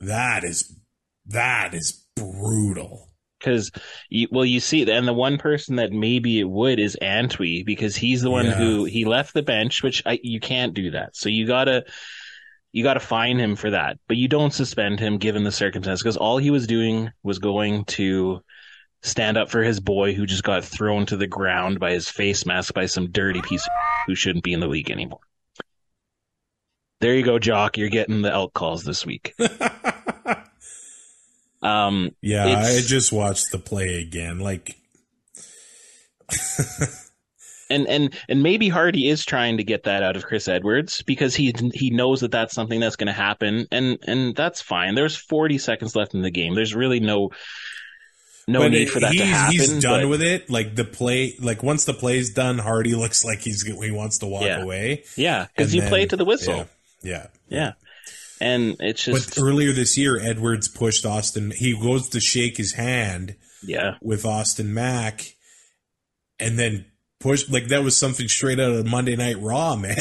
that 0.00 0.44
is 0.44 0.76
that 1.26 1.74
is 1.74 2.04
brutal. 2.14 3.10
Because, 3.44 3.70
you, 4.08 4.28
well, 4.30 4.44
you 4.44 4.58
see, 4.60 4.90
and 4.90 5.06
the 5.06 5.12
one 5.12 5.36
person 5.36 5.76
that 5.76 5.92
maybe 5.92 6.40
it 6.40 6.48
would 6.48 6.78
is 6.78 6.96
Antwi 7.02 7.64
because 7.64 7.94
he's 7.94 8.22
the 8.22 8.30
one 8.30 8.46
Yeah. 8.46 8.54
who 8.54 8.84
he 8.84 9.04
left 9.04 9.34
the 9.34 9.42
bench, 9.42 9.82
which 9.82 10.02
I, 10.06 10.18
you 10.22 10.40
can't 10.40 10.72
do 10.72 10.92
that. 10.92 11.14
So 11.14 11.28
you 11.28 11.46
gotta, 11.46 11.84
you 12.72 12.82
gotta 12.82 13.00
fine 13.00 13.38
him 13.38 13.54
for 13.56 13.70
that, 13.70 13.98
but 14.08 14.16
you 14.16 14.28
don't 14.28 14.52
suspend 14.52 14.98
him 14.98 15.18
given 15.18 15.44
the 15.44 15.52
circumstance 15.52 16.02
because 16.02 16.16
all 16.16 16.38
he 16.38 16.50
was 16.50 16.66
doing 16.66 17.10
was 17.22 17.38
going 17.38 17.84
to 17.86 18.42
stand 19.02 19.36
up 19.36 19.50
for 19.50 19.62
his 19.62 19.80
boy 19.80 20.14
who 20.14 20.24
just 20.24 20.44
got 20.44 20.64
thrown 20.64 21.04
to 21.06 21.16
the 21.18 21.26
ground 21.26 21.78
by 21.78 21.92
his 21.92 22.08
face 22.08 22.46
mask 22.46 22.72
by 22.72 22.86
some 22.86 23.10
dirty 23.10 23.42
piece 23.42 23.68
who 24.06 24.14
shouldn't 24.14 24.44
be 24.44 24.54
in 24.54 24.60
the 24.60 24.66
league 24.66 24.90
anymore. 24.90 25.20
There 27.00 27.14
you 27.14 27.22
go, 27.22 27.38
Jock. 27.38 27.76
You're 27.76 27.90
getting 27.90 28.22
the 28.22 28.32
elk 28.32 28.54
calls 28.54 28.84
this 28.84 29.04
week. 29.04 29.34
Um, 31.64 32.10
Yeah, 32.20 32.46
I 32.46 32.80
just 32.80 33.12
watched 33.12 33.50
the 33.50 33.58
play 33.58 34.00
again. 34.00 34.38
Like, 34.38 34.76
and 37.70 37.86
and 37.88 38.14
and 38.28 38.42
maybe 38.42 38.68
Harty 38.68 39.08
is 39.08 39.24
trying 39.24 39.56
to 39.56 39.64
get 39.64 39.84
that 39.84 40.02
out 40.02 40.16
of 40.16 40.24
Chris 40.24 40.48
Edwards 40.48 41.02
because 41.02 41.34
he 41.34 41.54
he 41.72 41.90
knows 41.90 42.20
that 42.20 42.30
that's 42.30 42.54
something 42.54 42.80
that's 42.80 42.96
going 42.96 43.06
to 43.06 43.12
happen, 43.12 43.66
and 43.72 43.98
and 44.06 44.36
that's 44.36 44.60
fine. 44.60 44.94
There's 44.94 45.16
40 45.16 45.58
seconds 45.58 45.96
left 45.96 46.14
in 46.14 46.22
the 46.22 46.30
game. 46.30 46.54
There's 46.54 46.74
really 46.74 47.00
no 47.00 47.30
no 48.46 48.60
but 48.60 48.72
need 48.72 48.90
for 48.90 49.00
that 49.00 49.12
he's, 49.12 49.20
to 49.22 49.26
happen. 49.26 49.52
he's 49.52 49.80
done 49.82 50.02
but- 50.02 50.08
with 50.08 50.22
it. 50.22 50.50
Like 50.50 50.74
the 50.76 50.84
play, 50.84 51.34
like 51.40 51.62
once 51.62 51.84
the 51.86 51.94
play's 51.94 52.32
done, 52.34 52.58
Harty 52.58 52.94
looks 52.94 53.24
like 53.24 53.40
he's 53.40 53.62
he 53.62 53.90
wants 53.90 54.18
to 54.18 54.26
walk 54.26 54.44
Yeah. 54.44 54.62
away. 54.62 55.04
yeah, 55.16 55.46
because 55.56 55.74
you 55.74 55.80
then- 55.80 55.90
play 55.90 56.06
to 56.06 56.16
the 56.16 56.24
whistle. 56.26 56.56
Yeah, 56.56 56.64
yeah. 57.02 57.26
Yeah, 57.48 57.72
and 58.40 58.76
it's 58.80 59.04
just 59.04 59.36
But 59.36 59.42
earlier 59.42 59.72
this 59.72 59.96
year, 59.96 60.18
Edwards 60.20 60.68
pushed 60.68 61.06
Austin. 61.06 61.52
He 61.56 61.72
goes 61.80 62.08
to 62.10 62.20
shake 62.20 62.56
his 62.56 62.72
hand 62.74 63.36
yeah, 63.62 63.94
with 64.02 64.24
Austin 64.24 64.74
Mack, 64.74 65.24
and 66.38 66.58
then 66.58 66.86
push 67.20 67.48
like 67.48 67.68
that 67.68 67.82
was 67.82 67.96
something 67.96 68.28
straight 68.28 68.60
out 68.60 68.72
of 68.72 68.86
Monday 68.86 69.16
Night 69.16 69.40
Raw, 69.40 69.76
man. 69.76 69.94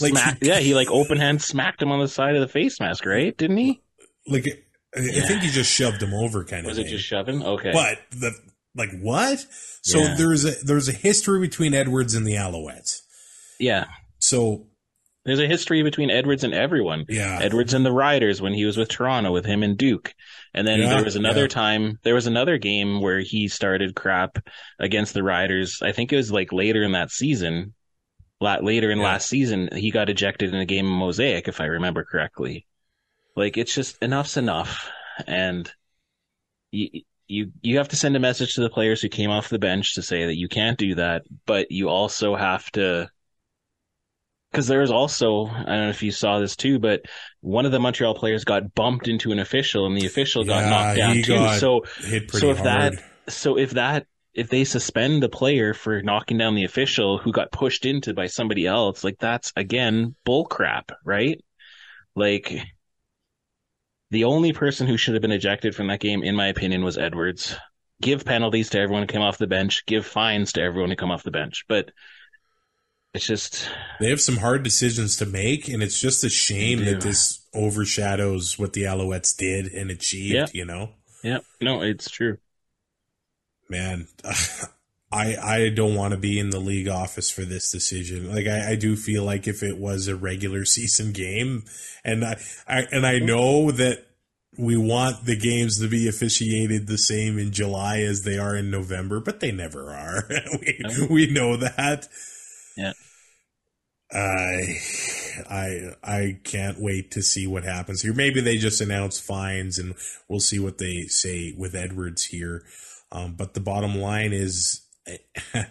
like, 0.00 0.12
Smack- 0.12 0.38
yeah. 0.42 0.58
He 0.58 0.74
like 0.74 0.90
open 0.90 1.18
hand 1.18 1.42
smacked 1.42 1.82
him 1.82 1.90
on 1.90 2.00
the 2.00 2.08
side 2.08 2.34
of 2.34 2.40
the 2.40 2.48
face 2.48 2.78
mask, 2.80 3.04
right? 3.06 3.36
Didn't 3.36 3.56
he? 3.56 3.80
like 4.26 4.46
I 4.94 5.00
I 5.00 5.20
think 5.20 5.42
he 5.42 5.48
just 5.50 5.72
shoved 5.72 6.02
him 6.02 6.14
over, 6.14 6.44
kind 6.44 6.60
of. 6.66 6.70
Was 6.70 6.78
it 6.78 6.84
thing. 6.84 6.92
just 6.92 7.04
shoving? 7.06 7.42
Okay, 7.42 7.72
But 7.72 7.98
the 8.10 8.32
like 8.74 8.90
what? 9.00 9.44
So 9.82 9.98
Yeah. 10.00 10.14
there's 10.16 10.44
a 10.44 10.52
there's 10.64 10.88
a 10.88 10.92
history 10.92 11.40
between 11.40 11.74
Edwards 11.74 12.14
and 12.14 12.26
the 12.26 12.34
Alouettes. 12.34 13.00
yeah. 13.58 13.86
So 14.20 14.66
There's 15.28 15.38
a 15.40 15.46
history 15.46 15.82
between 15.82 16.10
Edwards 16.10 16.42
and 16.44 16.52
everyone. 16.54 17.04
yeah, 17.08 17.38
Edwards 17.40 17.74
and 17.74 17.84
the 17.86 17.92
Riders 17.92 18.40
when 18.42 18.52
he 18.54 18.64
was 18.64 18.76
with 18.76 18.88
Toronto 18.88 19.30
with 19.32 19.44
him 19.44 19.62
and 19.62 19.76
Duke. 19.78 20.14
And 20.54 20.66
then 20.66 20.80
Yeah, 20.80 20.88
there 20.94 21.04
was 21.04 21.16
another 21.16 21.42
yeah. 21.42 21.48
time, 21.48 21.98
there 22.02 22.14
was 22.14 22.26
another 22.26 22.58
game 22.58 23.00
where 23.00 23.20
he 23.20 23.48
started 23.48 23.94
crap 23.94 24.38
against 24.78 25.14
the 25.14 25.22
Riders. 25.22 25.80
I 25.82 25.92
think 25.92 26.12
it 26.12 26.16
was 26.16 26.32
like 26.32 26.52
later 26.52 26.82
in 26.82 26.92
that 26.92 27.10
season. 27.10 27.74
La- 28.40 28.58
later 28.62 28.90
in 28.90 28.98
Yeah. 28.98 29.04
last 29.04 29.28
season, 29.28 29.68
he 29.72 29.90
got 29.90 30.08
ejected 30.10 30.54
in 30.54 30.60
a 30.60 30.64
game 30.66 30.86
of 30.86 30.92
Mosaic, 30.92 31.48
if 31.48 31.60
I 31.60 31.66
remember 31.66 32.04
correctly. 32.04 32.66
Like 33.36 33.56
it's 33.56 33.74
just 33.74 34.02
enough's 34.02 34.36
enough. 34.36 34.90
And 35.26 35.70
you, 36.70 37.02
you, 37.26 37.52
you 37.62 37.78
have 37.78 37.88
to 37.88 37.96
send 37.96 38.16
a 38.16 38.20
message 38.20 38.54
to 38.54 38.60
the 38.62 38.70
players 38.70 39.00
who 39.02 39.08
came 39.08 39.30
off 39.30 39.48
the 39.48 39.58
bench 39.58 39.94
to 39.94 40.02
say 40.02 40.26
that 40.26 40.36
you 40.36 40.48
can't 40.48 40.78
do 40.78 40.94
that, 40.96 41.22
but 41.46 41.70
you 41.70 41.88
also 41.88 42.34
have 42.36 42.70
to 42.72 43.10
because 44.50 44.66
there's 44.66 44.90
also 44.90 45.46
I 45.46 45.50
don't 45.64 45.66
know 45.66 45.88
if 45.90 46.02
you 46.02 46.10
saw 46.10 46.38
this 46.38 46.56
too, 46.56 46.78
but 46.78 47.02
one 47.40 47.66
of 47.66 47.72
the 47.72 47.80
Montreal 47.80 48.14
players 48.14 48.44
got 48.44 48.74
bumped 48.74 49.08
into 49.08 49.32
an 49.32 49.38
official, 49.38 49.86
and 49.86 49.96
the 49.96 50.06
official 50.06 50.44
got 50.44 50.64
Yeah, 50.64 50.66
knocked 50.66 50.94
down 50.94 51.20
too. 51.20 51.48
so 51.48 51.84
so 52.30 52.50
if 52.50 52.62
hard. 52.62 52.62
that 52.62 53.00
so 53.28 53.58
if 53.58 53.72
that 53.72 54.06
if 54.34 54.48
they 54.50 54.64
suspend 54.64 55.22
the 55.22 55.28
player 55.28 55.74
for 55.74 56.02
knocking 56.02 56.38
down 56.38 56.54
the 56.54 56.64
official 56.64 57.18
who 57.18 57.32
got 57.32 57.52
pushed 57.52 57.84
into 57.86 58.14
by 58.14 58.26
somebody 58.26 58.66
else, 58.66 59.04
like 59.04 59.18
that's 59.18 59.52
again 59.56 60.14
bull 60.24 60.46
crap, 60.46 60.92
right? 61.04 61.42
Like 62.16 62.62
the 64.10 64.24
only 64.24 64.52
person 64.52 64.86
who 64.86 64.96
should 64.96 65.14
have 65.14 65.22
been 65.22 65.32
ejected 65.32 65.74
from 65.74 65.86
that 65.88 66.00
game, 66.00 66.22
in 66.22 66.34
my 66.34 66.46
opinion, 66.48 66.82
was 66.84 66.98
Edwards. 66.98 67.56
Give 68.00 68.24
penalties 68.24 68.70
to 68.70 68.78
everyone 68.78 69.02
who 69.02 69.06
came 69.06 69.22
off 69.22 69.38
the 69.38 69.46
bench. 69.46 69.84
Give 69.86 70.04
fines 70.06 70.52
to 70.52 70.62
everyone 70.62 70.90
who 70.90 70.96
come 70.96 71.10
off 71.10 71.22
the 71.24 71.30
bench. 71.30 71.64
But 71.68 71.90
it's 73.18 73.26
just 73.26 73.68
They 74.00 74.10
have 74.10 74.20
some 74.20 74.36
hard 74.36 74.62
decisions 74.62 75.16
to 75.16 75.26
make, 75.26 75.68
and 75.68 75.82
it's 75.82 76.00
just 76.00 76.22
a 76.22 76.28
shame 76.28 76.84
that 76.84 77.00
this 77.00 77.40
overshadows 77.52 78.58
what 78.58 78.72
the 78.72 78.82
Alouettes 78.84 79.36
did 79.36 79.66
and 79.72 79.90
achieved. 79.90 80.34
Yeah. 80.34 80.46
You 80.52 80.64
know, 80.64 80.90
yeah, 81.22 81.38
no, 81.60 81.82
it's 81.82 82.08
true. 82.08 82.38
man, 83.68 84.06
I 85.12 85.36
I 85.36 85.68
don't 85.70 85.96
want 85.96 86.12
to 86.12 86.18
be 86.18 86.38
in 86.38 86.50
the 86.50 86.60
league 86.60 86.88
office 86.88 87.30
for 87.30 87.44
this 87.44 87.72
decision. 87.72 88.32
Like 88.32 88.46
I, 88.46 88.72
I 88.72 88.76
do 88.76 88.94
feel 88.94 89.24
like 89.24 89.48
if 89.48 89.62
it 89.62 89.78
was 89.78 90.06
a 90.06 90.16
regular 90.16 90.64
season 90.64 91.12
game, 91.12 91.64
and 92.04 92.24
I, 92.24 92.40
I 92.68 92.86
and 92.92 93.04
I 93.04 93.18
know 93.18 93.72
that 93.72 94.06
we 94.56 94.76
want 94.76 95.24
the 95.24 95.36
games 95.36 95.80
to 95.80 95.88
be 95.88 96.08
officiated 96.08 96.86
the 96.86 96.98
same 96.98 97.38
in 97.38 97.52
July 97.52 98.00
as 98.00 98.22
they 98.22 98.38
are 98.38 98.56
in 98.56 98.70
November, 98.70 99.20
but 99.20 99.40
they 99.40 99.50
never 99.50 99.90
are. 99.92 100.28
we 100.60 101.06
we 101.10 101.26
know 101.26 101.56
that. 101.56 102.08
Yeah. 102.76 102.92
I 104.12 104.78
I 105.48 105.94
I 106.02 106.40
can't 106.42 106.80
wait 106.80 107.10
to 107.12 107.22
see 107.22 107.46
what 107.46 107.64
happens 107.64 108.02
here. 108.02 108.14
Maybe 108.14 108.40
they 108.40 108.56
just 108.56 108.80
announce 108.80 109.20
fines, 109.20 109.78
and 109.78 109.94
we'll 110.28 110.40
see 110.40 110.58
what 110.58 110.78
they 110.78 111.02
say 111.02 111.54
with 111.56 111.74
Edwards 111.74 112.24
here. 112.24 112.64
Um, 113.12 113.34
but 113.34 113.54
the 113.54 113.60
bottom 113.60 113.96
line 113.98 114.32
is, 114.32 114.82
it, 115.06 115.70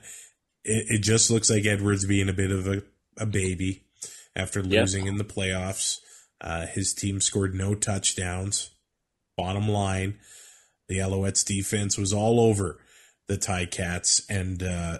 it 0.63 0.99
just 0.99 1.29
looks 1.31 1.49
like 1.49 1.65
Edwards 1.65 2.05
being 2.05 2.29
a 2.29 2.33
bit 2.33 2.51
of 2.51 2.67
a, 2.67 2.83
a 3.17 3.25
baby 3.25 3.83
after 4.35 4.61
losing 4.61 5.05
yep. 5.05 5.11
in 5.11 5.17
the 5.17 5.23
playoffs. 5.23 5.99
Uh, 6.39 6.67
his 6.67 6.93
team 6.93 7.19
scored 7.19 7.55
no 7.55 7.73
touchdowns. 7.73 8.71
Bottom 9.35 9.67
line, 9.67 10.17
the 10.87 10.97
Alouettes 10.97 11.45
defense 11.45 11.97
was 11.97 12.13
all 12.13 12.39
over 12.39 12.79
the 13.27 13.37
Ticats. 13.37 14.23
And 14.29 14.63
uh, 14.63 14.99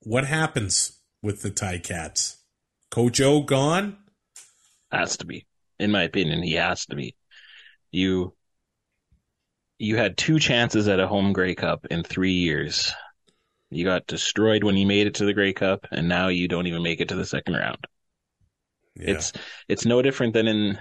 what 0.00 0.26
happens 0.26 0.95
with 1.26 1.42
the 1.42 1.50
Ticats? 1.50 2.36
Coach 2.88 3.20
O 3.20 3.42
gone? 3.42 3.96
Has 4.92 5.16
to 5.16 5.26
be. 5.26 5.44
In 5.80 5.90
my 5.90 6.04
opinion, 6.04 6.40
he 6.40 6.52
has 6.52 6.86
to 6.86 6.96
be. 6.96 7.16
You 7.90 8.32
you 9.78 9.96
had 9.96 10.16
two 10.16 10.38
chances 10.38 10.86
at 10.88 11.00
a 11.00 11.08
home 11.08 11.32
Grey 11.32 11.56
Cup 11.56 11.86
in 11.90 12.04
three 12.04 12.32
years. 12.32 12.92
You 13.70 13.84
got 13.84 14.06
destroyed 14.06 14.62
when 14.62 14.76
you 14.76 14.86
made 14.86 15.08
it 15.08 15.16
to 15.16 15.26
the 15.26 15.34
Grey 15.34 15.52
Cup, 15.52 15.86
and 15.90 16.08
now 16.08 16.28
you 16.28 16.46
don't 16.46 16.68
even 16.68 16.84
make 16.84 17.00
it 17.00 17.08
to 17.08 17.16
the 17.16 17.26
second 17.26 17.54
round. 17.54 17.84
Yeah. 18.94 19.10
It's 19.10 19.32
it's 19.68 19.84
no 19.84 20.00
different 20.02 20.32
than 20.32 20.46
in 20.46 20.78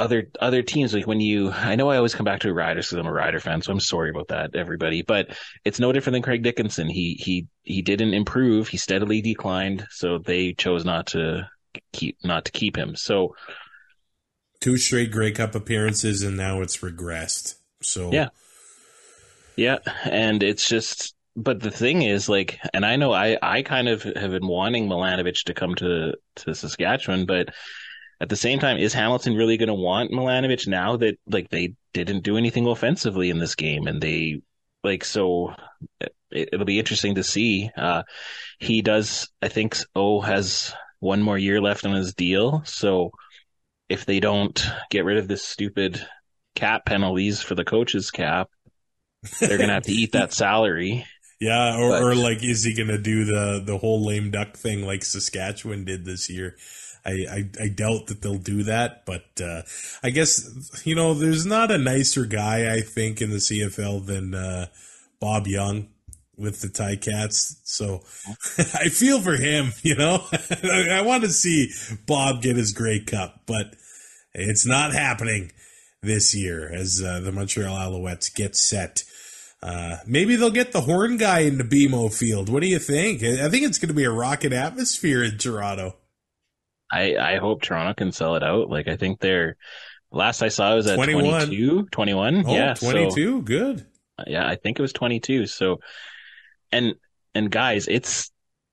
other 0.00 0.30
other 0.40 0.62
teams 0.62 0.94
like 0.94 1.06
when 1.06 1.20
you 1.20 1.50
I 1.50 1.76
know 1.76 1.90
I 1.90 1.96
always 1.96 2.14
come 2.14 2.24
back 2.24 2.40
to 2.40 2.52
Riders 2.52 2.86
because 2.88 2.98
I'm 2.98 3.06
a 3.06 3.12
Rider 3.12 3.38
fan, 3.38 3.62
so 3.62 3.72
I'm 3.72 3.80
sorry 3.80 4.10
about 4.10 4.28
that, 4.28 4.56
everybody. 4.56 5.02
But 5.02 5.36
it's 5.64 5.78
no 5.78 5.92
different 5.92 6.14
than 6.14 6.22
Craig 6.22 6.42
Dickenson. 6.42 6.88
He 6.88 7.14
he 7.14 7.46
he 7.62 7.82
didn't 7.82 8.14
improve. 8.14 8.68
He 8.68 8.78
steadily 8.78 9.20
declined, 9.20 9.86
so 9.90 10.18
they 10.18 10.54
chose 10.54 10.84
not 10.84 11.08
to 11.08 11.48
keep 11.92 12.16
not 12.24 12.46
to 12.46 12.52
keep 12.52 12.76
him. 12.76 12.96
So 12.96 13.36
two 14.60 14.76
straight 14.76 15.10
Grey 15.10 15.32
Cup 15.32 15.54
appearances, 15.54 16.22
and 16.22 16.36
now 16.36 16.62
it's 16.62 16.78
regressed. 16.78 17.56
So 17.82 18.12
yeah, 18.12 18.28
yeah, 19.56 19.78
and 20.04 20.42
it's 20.42 20.68
just. 20.68 21.14
But 21.36 21.60
the 21.60 21.70
thing 21.70 22.02
is, 22.02 22.28
like, 22.28 22.58
and 22.74 22.84
I 22.84 22.96
know 22.96 23.12
I, 23.12 23.38
I 23.40 23.62
kind 23.62 23.88
of 23.88 24.02
have 24.02 24.32
been 24.32 24.46
wanting 24.46 24.88
Milanovich 24.88 25.44
to 25.44 25.54
come 25.54 25.76
to 25.76 26.14
to 26.36 26.54
Saskatchewan, 26.54 27.24
but 27.24 27.50
at 28.20 28.28
the 28.28 28.36
same 28.36 28.58
time, 28.58 28.76
is 28.76 28.92
Hamilton 28.92 29.34
really 29.34 29.56
going 29.56 29.68
to 29.68 29.74
want 29.74 30.12
Milanovich 30.12 30.66
now 30.66 30.96
that 30.96 31.18
like 31.26 31.48
they 31.48 31.74
didn't 31.92 32.22
do 32.22 32.36
anything 32.36 32.66
offensively 32.66 33.30
in 33.30 33.38
this 33.38 33.54
game 33.54 33.86
and 33.86 34.00
they 34.00 34.42
like 34.84 35.04
so 35.04 35.54
it, 36.30 36.48
will 36.52 36.64
be 36.64 36.78
interesting 36.78 37.16
to 37.16 37.24
see. 37.24 37.70
Uh, 37.76 38.02
he 38.58 38.82
does, 38.82 39.28
I 39.42 39.48
think, 39.48 39.78
O 39.94 40.20
has 40.20 40.74
one 41.00 41.22
more 41.22 41.38
year 41.38 41.60
left 41.60 41.86
on 41.86 41.94
his 41.94 42.14
deal, 42.14 42.62
so 42.64 43.10
if 43.88 44.04
they 44.04 44.20
don't 44.20 44.64
get 44.90 45.04
rid 45.04 45.18
of 45.18 45.28
this 45.28 45.44
stupid 45.44 46.06
cap 46.54 46.84
penalties 46.84 47.40
for 47.40 47.54
the 47.54 47.64
coach's 47.64 48.10
cap, 48.10 48.48
they're 49.40 49.58
gonna 49.58 49.74
have 49.74 49.84
to 49.84 49.92
eat 49.92 50.12
that 50.12 50.32
salary. 50.34 51.06
Yeah, 51.40 51.78
or, 51.78 51.90
but, 51.90 52.02
or 52.02 52.14
like, 52.14 52.44
is 52.44 52.64
he 52.64 52.74
gonna 52.74 52.98
do 52.98 53.24
the 53.24 53.62
the 53.64 53.78
whole 53.78 54.04
lame 54.04 54.30
duck 54.30 54.56
thing 54.56 54.86
like 54.86 55.04
Saskatchewan 55.04 55.84
did 55.84 56.04
this 56.04 56.30
year? 56.30 56.56
I, 57.04 57.10
I, 57.10 57.50
I 57.64 57.68
doubt 57.68 58.06
that 58.08 58.22
they'll 58.22 58.36
do 58.36 58.64
that, 58.64 59.06
but 59.06 59.24
uh, 59.42 59.62
I 60.02 60.10
guess 60.10 60.82
you 60.84 60.94
know 60.94 61.14
there's 61.14 61.46
not 61.46 61.70
a 61.70 61.78
nicer 61.78 62.26
guy 62.26 62.74
I 62.74 62.80
think 62.80 63.20
in 63.20 63.30
the 63.30 63.36
CFL 63.36 64.06
than 64.06 64.34
uh, 64.34 64.66
Bob 65.20 65.46
Young 65.46 65.88
with 66.40 66.62
the 66.62 66.68
Ticats. 66.68 67.56
So 67.64 68.02
I 68.74 68.88
feel 68.88 69.20
for 69.20 69.36
him. 69.36 69.72
You 69.82 69.96
know, 69.96 70.24
I 70.62 71.02
want 71.02 71.24
to 71.24 71.30
see 71.30 71.70
Bob 72.06 72.42
get 72.42 72.56
his 72.56 72.72
Grey 72.72 73.00
Cup, 73.00 73.40
but 73.46 73.74
it's 74.34 74.66
not 74.66 74.92
happening 74.92 75.52
this 76.02 76.34
year 76.34 76.70
as 76.72 77.02
uh, 77.04 77.20
the 77.20 77.32
Montreal 77.32 77.76
Alouettes 77.76 78.32
get 78.32 78.56
set. 78.56 79.02
Uh, 79.62 79.96
maybe 80.06 80.36
they'll 80.36 80.50
get 80.50 80.72
the 80.72 80.82
horn 80.82 81.16
guy 81.16 81.40
into 81.40 81.64
BMO 81.64 82.12
Field. 82.12 82.48
What 82.48 82.60
do 82.60 82.68
you 82.68 82.78
think? 82.78 83.22
I 83.22 83.48
think 83.48 83.64
it's 83.64 83.78
going 83.78 83.88
to 83.88 83.94
be 83.94 84.04
a 84.04 84.10
rocket 84.10 84.52
atmosphere 84.52 85.24
in 85.24 85.38
Toronto. 85.38 85.96
I, 86.90 87.16
I 87.16 87.36
hope 87.36 87.62
Toronto 87.62 87.94
can 87.94 88.12
sell 88.12 88.36
it 88.36 88.42
out. 88.42 88.68
Like 88.68 88.88
I 88.88 88.96
think 88.96 89.20
they're 89.20 89.56
last 90.10 90.42
I 90.42 90.48
saw 90.48 90.72
it 90.72 90.76
was 90.76 90.86
at 90.86 90.96
21. 90.96 91.46
22, 91.46 91.88
21. 91.90 92.44
Oh, 92.46 92.54
yeah, 92.54 92.74
22. 92.74 93.10
So, 93.10 93.40
Good. 93.42 93.86
Yeah, 94.26 94.46
I 94.46 94.56
think 94.56 94.78
it 94.78 94.82
was 94.82 94.92
22. 94.92 95.46
So, 95.46 95.80
and 96.72 96.94
and 97.34 97.50
guys, 97.50 97.88
it's 97.88 98.30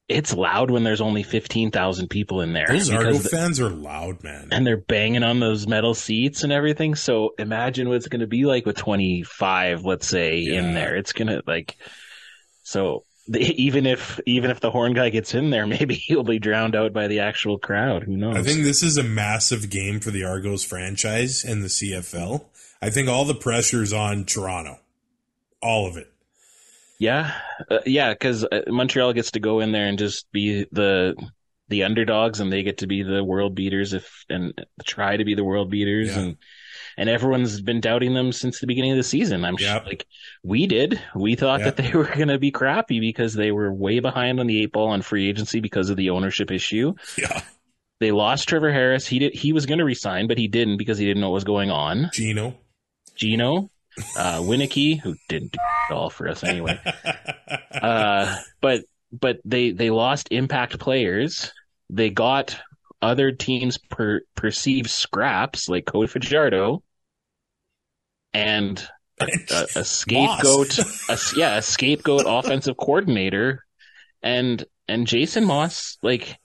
it's 0.08 0.34
loud 0.34 0.72
when 0.72 0.84
there's 0.84 1.02
only 1.02 1.22
15,000 1.22 2.08
people 2.08 2.40
in 2.40 2.54
there. 2.54 2.68
Those 2.68 2.90
Argo 2.90 3.14
the, 3.14 3.30
fans 3.30 3.60
are 3.60 3.70
loud, 3.70 4.24
man. 4.24 4.48
And 4.52 4.66
they're 4.66 4.78
banging 4.78 5.24
on 5.24 5.42
those 5.42 5.68
metal 5.68 5.94
seats 5.94 6.44
and 6.44 6.54
everything. 6.54 6.96
So 6.96 7.34
imagine 7.38 7.90
what 7.90 7.98
it's 7.98 8.08
going 8.08 8.22
to 8.22 8.28
be 8.28 8.46
like 8.46 8.66
with 8.66 8.78
25, 8.78 9.84
let's 9.84 10.08
say, 10.08 10.38
yeah. 10.38 10.60
in 10.60 10.74
there. 10.74 10.96
It's 10.96 11.12
going 11.12 11.28
to 11.28 11.44
like, 11.46 11.76
so 12.64 13.04
even 13.36 13.86
if 13.86 14.20
even 14.26 14.52
if 14.52 14.60
the 14.60 14.72
horn 14.72 14.94
guy 14.94 15.10
gets 15.10 15.34
in 15.34 15.50
there, 15.50 15.68
maybe 15.68 15.96
he'll 15.96 16.24
be 16.24 16.40
drowned 16.40 16.76
out 16.76 16.94
by 16.94 17.08
the 17.08 17.20
actual 17.20 17.58
crowd. 17.58 18.04
Who 18.04 18.18
knows? 18.18 18.36
I 18.36 18.42
think 18.42 18.64
this 18.64 18.84
is 18.84 18.98
a 18.98 19.04
massive 19.04 19.70
game 19.70 20.00
for 20.00 20.12
the 20.12 20.24
Argos 20.24 20.64
franchise 20.64 21.44
and 21.44 21.64
the 21.64 21.68
CFL. 21.68 22.46
I 22.82 22.90
think 22.90 23.10
all 23.10 23.26
the 23.26 23.36
pressure's 23.36 23.92
on 23.92 24.26
Toronto, 24.26 24.80
all 25.62 25.88
of 25.88 25.98
it. 25.98 26.12
Yeah, 27.00 27.34
uh, 27.70 27.80
yeah, 27.86 28.14
because 28.14 28.44
uh, 28.44 28.62
Montreal 28.68 29.14
gets 29.14 29.32
to 29.32 29.40
go 29.40 29.60
in 29.60 29.72
there 29.72 29.86
and 29.86 30.00
just 30.00 30.32
be 30.32 30.66
the 30.72 31.16
the 31.70 31.84
underdogs, 31.84 32.40
and 32.40 32.52
they 32.52 32.64
get 32.64 32.80
to 32.80 32.88
be 32.88 33.04
the 33.04 33.24
world 33.24 33.54
beaters 33.54 33.94
if 33.94 34.26
and 34.30 34.54
try 34.84 35.18
to 35.18 35.26
be 35.26 35.36
the 35.36 35.44
world 35.44 35.70
beaters, 35.70 36.16
yeah. 36.16 36.20
and 36.20 36.38
and 36.98 37.10
everyone's 37.10 37.62
been 37.62 37.80
doubting 37.80 38.14
them 38.14 38.32
since 38.32 38.60
the 38.60 38.68
beginning 38.68 38.92
of 38.92 38.98
the 38.98 39.04
season. 39.04 39.46
I'm 39.46 39.56
yep. 39.60 39.84
sure, 39.84 39.90
like 39.90 40.06
we 40.44 40.66
did. 40.66 41.00
We 41.16 41.36
thought 41.36 41.62
yep. 41.62 41.76
that 41.76 41.84
they 41.84 41.92
were 41.98 42.06
going 42.06 42.30
to 42.30 42.40
be 42.40 42.52
crappy 42.52 43.00
because 43.00 43.34
they 43.34 43.52
were 43.52 43.72
way 43.72 44.00
behind 44.00 44.40
on 44.40 44.48
the 44.48 44.64
eight 44.64 44.72
ball 44.72 44.90
on 44.90 45.02
free 45.02 45.30
agency 45.30 45.60
because 45.60 45.90
of 45.90 45.98
the 45.98 46.10
ownership 46.10 46.52
issue. 46.52 46.94
Yeah. 47.18 47.42
They 48.00 48.12
lost 48.12 48.48
Trevor 48.48 48.72
Harris. 48.72 49.08
He 49.08 49.20
did. 49.20 49.34
He 49.34 49.54
was 49.54 49.66
going 49.66 49.80
to 49.80 49.86
resign, 49.86 50.28
but 50.28 50.38
he 50.38 50.48
didn't 50.48 50.78
because 50.78 50.98
he 50.98 51.06
didn't 51.06 51.22
know 51.22 51.30
what 51.30 51.36
was 51.36 51.44
going 51.44 51.72
on. 51.72 52.10
Gino. 52.14 52.56
Gino. 53.16 53.72
Uh, 54.16 54.40
Wieneke, 54.42 55.00
who 55.00 55.16
didn't 55.28 55.54
do 55.54 55.60
it 55.90 55.94
all 55.94 56.10
for 56.10 56.28
us 56.28 56.44
anyway. 56.44 56.80
uh, 57.72 58.36
but 58.62 58.82
but 59.12 59.40
they 59.46 59.72
they 59.72 59.90
lost 59.90 60.28
impact 60.32 60.78
players. 60.80 61.52
They 61.90 62.10
got 62.10 62.60
other 63.02 63.32
teams 63.32 63.78
per, 63.78 64.22
perceived 64.36 64.90
scraps 64.90 65.70
like 65.70 65.86
Cody 65.86 66.08
Fajardo, 66.08 66.84
and 68.38 68.88
a, 69.20 69.26
a, 69.52 69.80
a 69.80 69.84
scapegoat, 69.84 70.80
a, 71.10 71.18
yeah, 71.36 71.58
a 71.58 71.62
scapegoat 71.62 72.24
offensive 72.28 72.78
coordinator, 72.78 73.66
and 74.22 74.64
and 74.88 75.08
Jason 75.08 75.46
Maas, 75.46 75.98
like 76.02 76.38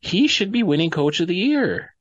he 0.00 0.28
should 0.28 0.52
be 0.52 0.62
winning 0.62 0.90
Coach 0.90 1.20
of 1.20 1.28
the 1.28 1.36
Year. 1.36 1.94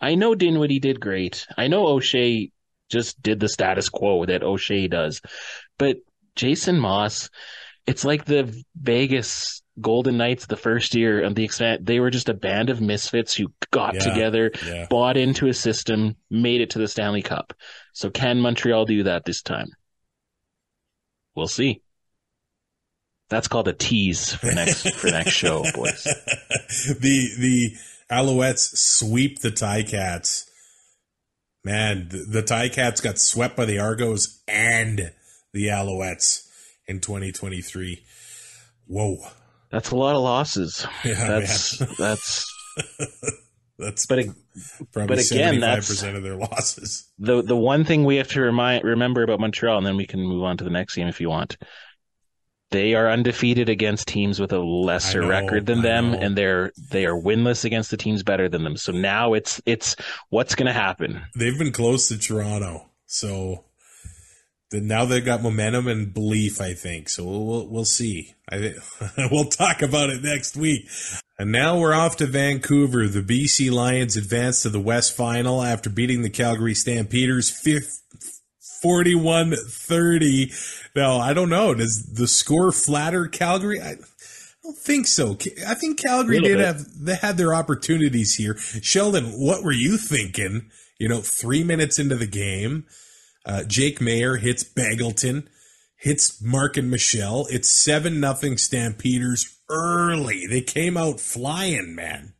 I 0.00 0.14
know 0.14 0.34
Dinwiddie 0.34 0.80
did 0.80 1.00
great. 1.00 1.46
I 1.56 1.68
know 1.68 1.86
O'Shea 1.86 2.50
just 2.90 3.20
did 3.22 3.40
the 3.40 3.48
status 3.48 3.88
quo 3.88 4.26
that 4.26 4.42
O'Shea 4.42 4.88
does, 4.88 5.20
but 5.78 5.98
Jason 6.36 6.78
Maas, 6.78 7.30
it's 7.86 8.04
like 8.04 8.24
the 8.24 8.62
Vegas 8.76 9.62
Golden 9.80 10.16
Knights 10.16 10.46
the 10.46 10.56
first 10.56 10.94
year 10.94 11.22
of 11.22 11.34
the 11.34 11.44
extent 11.44 11.84
they 11.84 11.98
were 11.98 12.10
just 12.10 12.28
a 12.28 12.34
band 12.34 12.70
of 12.70 12.80
misfits 12.80 13.34
who 13.34 13.52
got 13.70 13.94
yeah, 13.94 14.00
together, 14.00 14.50
yeah. 14.64 14.86
bought 14.88 15.16
into 15.16 15.48
a 15.48 15.54
system, 15.54 16.16
made 16.30 16.60
it 16.60 16.70
to 16.70 16.78
the 16.78 16.88
Stanley 16.88 17.22
Cup. 17.22 17.54
So 17.94 18.10
can 18.10 18.40
Montreal 18.40 18.84
do 18.84 19.04
that 19.04 19.24
this 19.24 19.40
time? 19.40 19.68
We'll 21.34 21.48
see. 21.48 21.80
That's 23.30 23.48
called 23.48 23.68
a 23.68 23.72
tease 23.72 24.34
for 24.34 24.52
next 24.52 24.90
for 24.94 25.06
next 25.06 25.30
show, 25.30 25.62
boys. 25.74 26.04
the 27.00 27.30
the 27.38 27.76
Alouettes 28.10 28.76
sweep 28.76 29.40
the 29.40 29.50
Ticats. 29.50 30.48
Man, 31.64 32.08
the, 32.10 32.18
the 32.18 32.42
Ticats 32.42 33.02
got 33.02 33.18
swept 33.18 33.56
by 33.56 33.64
the 33.64 33.78
Argos 33.78 34.42
and 34.46 35.12
the 35.52 35.68
Alouettes 35.68 36.46
in 36.86 37.00
2023. 37.00 38.04
Whoa. 38.86 39.18
That's 39.70 39.90
a 39.90 39.96
lot 39.96 40.16
of 40.16 40.22
losses. 40.22 40.86
Yeah, 41.04 41.26
that's 41.26 41.80
man. 41.80 41.90
that's 41.98 42.54
that's 43.78 44.06
but 44.06 44.24
probably 44.92 45.16
but 45.16 45.30
again, 45.30 45.60
that's 45.60 45.88
percent 45.88 46.16
of 46.16 46.22
their 46.22 46.36
losses. 46.36 47.10
The 47.18 47.42
the 47.42 47.56
one 47.56 47.84
thing 47.84 48.04
we 48.04 48.16
have 48.16 48.28
to 48.28 48.40
remind 48.40 48.84
remember 48.84 49.22
about 49.22 49.40
Montreal, 49.40 49.78
and 49.78 49.86
then 49.86 49.96
we 49.96 50.06
can 50.06 50.20
move 50.20 50.44
on 50.44 50.56
to 50.58 50.64
the 50.64 50.70
next 50.70 50.94
game 50.94 51.08
if 51.08 51.20
you 51.20 51.28
want. 51.28 51.56
They 52.70 52.94
are 52.94 53.10
undefeated 53.10 53.68
against 53.68 54.08
teams 54.08 54.40
with 54.40 54.52
a 54.52 54.58
lesser 54.58 55.22
know, 55.22 55.28
record 55.28 55.66
than 55.66 55.80
I 55.80 55.82
them, 55.82 56.12
know. 56.12 56.18
and 56.18 56.36
they're 56.36 56.72
they 56.90 57.06
are 57.06 57.14
winless 57.14 57.64
against 57.64 57.90
the 57.90 57.96
teams 57.96 58.22
better 58.22 58.48
than 58.48 58.64
them. 58.64 58.76
So 58.76 58.92
now 58.92 59.34
it's 59.34 59.60
it's 59.66 59.96
what's 60.30 60.54
going 60.54 60.66
to 60.66 60.72
happen. 60.72 61.22
They've 61.36 61.58
been 61.58 61.72
close 61.72 62.08
to 62.08 62.18
Toronto, 62.18 62.90
so 63.06 63.64
now 64.82 65.04
they've 65.04 65.24
got 65.24 65.42
momentum 65.42 65.86
and 65.88 66.12
belief. 66.12 66.60
I 66.60 66.74
think 66.74 67.08
so. 67.08 67.24
We'll 67.24 67.46
we'll, 67.46 67.66
we'll 67.68 67.84
see. 67.84 68.34
I 68.50 68.74
we'll 69.30 69.46
talk 69.46 69.82
about 69.82 70.10
it 70.10 70.22
next 70.22 70.56
week. 70.56 70.88
And 71.38 71.50
now 71.50 71.78
we're 71.78 71.94
off 71.94 72.16
to 72.18 72.26
Vancouver. 72.26 73.08
The 73.08 73.22
BC 73.22 73.70
Lions 73.72 74.16
advance 74.16 74.62
to 74.62 74.68
the 74.68 74.80
West 74.80 75.16
Final 75.16 75.62
after 75.62 75.90
beating 75.90 76.22
the 76.22 76.30
Calgary 76.30 76.74
Stampeders 76.74 77.50
41 78.82 79.54
30. 79.56 80.52
Now, 80.94 81.18
I 81.18 81.32
don't 81.32 81.48
know. 81.48 81.74
Does 81.74 82.04
the 82.04 82.28
score 82.28 82.70
flatter 82.70 83.26
Calgary? 83.26 83.80
I, 83.80 83.96
don't 84.64 84.78
think 84.78 85.06
so. 85.06 85.36
I 85.66 85.74
think 85.74 85.98
Calgary 85.98 86.40
did 86.40 86.56
bit. 86.56 86.66
have 86.66 86.84
they 86.98 87.16
had 87.16 87.36
their 87.36 87.54
opportunities 87.54 88.34
here. 88.34 88.56
Sheldon, 88.56 89.26
what 89.26 89.62
were 89.62 89.72
you 89.72 89.98
thinking? 89.98 90.70
You 90.98 91.08
know, 91.08 91.20
three 91.20 91.62
minutes 91.62 91.98
into 91.98 92.14
the 92.14 92.26
game, 92.26 92.86
uh, 93.44 93.64
Jake 93.64 93.98
Maier 93.98 94.38
hits 94.38 94.64
Begelton, 94.64 95.46
hits 95.96 96.42
Marken 96.42 96.90
Michel. 96.90 97.46
It's 97.50 97.68
seven 97.68 98.20
nothing 98.20 98.56
Stampeders 98.58 99.58
early. 99.68 100.46
They 100.46 100.60
came 100.60 100.96
out 100.96 101.20
flying, 101.20 101.94
man. 101.94 102.34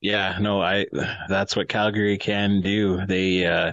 Yeah, 0.00 0.38
no, 0.40 0.60
I. 0.60 0.86
That's 1.28 1.56
what 1.56 1.68
Calgary 1.68 2.18
can 2.18 2.60
do. 2.60 3.04
They. 3.06 3.46
uh 3.46 3.72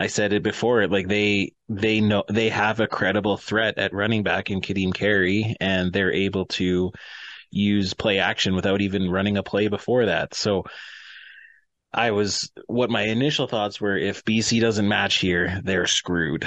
I 0.00 0.06
said 0.06 0.32
it 0.32 0.42
before, 0.42 0.86
like 0.88 1.08
they 1.08 1.52
they 1.68 2.00
know 2.00 2.24
they 2.26 2.48
have 2.48 2.80
a 2.80 2.86
credible 2.86 3.36
threat 3.36 3.76
at 3.76 3.92
running 3.92 4.22
back 4.22 4.50
in 4.50 4.62
Kadeem 4.62 4.94
Carey, 4.94 5.54
and 5.60 5.92
they're 5.92 6.10
able 6.12 6.46
to 6.46 6.92
use 7.50 7.92
play 7.92 8.18
action 8.18 8.54
without 8.54 8.80
even 8.80 9.10
running 9.10 9.36
a 9.36 9.42
play 9.42 9.68
before 9.68 10.06
that. 10.06 10.32
So 10.32 10.64
I 11.92 12.12
was 12.12 12.50
what 12.66 12.90
my 12.90 13.02
initial 13.02 13.46
thoughts 13.46 13.80
were 13.80 13.96
if 13.96 14.24
BC 14.24 14.60
doesn't 14.60 14.88
match 14.88 15.16
here, 15.16 15.60
they're 15.64 15.86
screwed. 15.86 16.46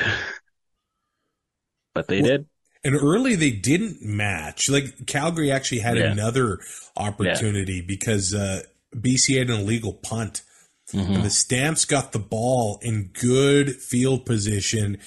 but 1.94 2.08
they 2.08 2.22
well, 2.22 2.32
did. 2.32 2.48
And 2.86 2.96
early 2.96 3.36
they 3.36 3.52
didn't 3.52 4.02
match. 4.02 4.70
Like 4.70 5.06
Calgary 5.08 5.52
actually 5.52 5.80
had 5.80 5.98
yeah. 5.98 6.12
another 6.12 6.60
opportunity 6.98 7.76
yeah. 7.76 7.86
because 7.88 8.34
uh, 8.34 8.64
BC 8.96 9.38
had 9.38 9.50
an 9.50 9.62
illegal 9.62 9.94
punt 9.94 10.44
Mm-hmm. 10.92 11.14
And 11.14 11.24
the 11.24 11.30
Stamps 11.30 11.86
got 11.86 12.12
the 12.12 12.20
ball 12.20 12.80
in 12.82 13.12
good 13.20 13.76
field 13.78 14.26
position, 14.26 14.98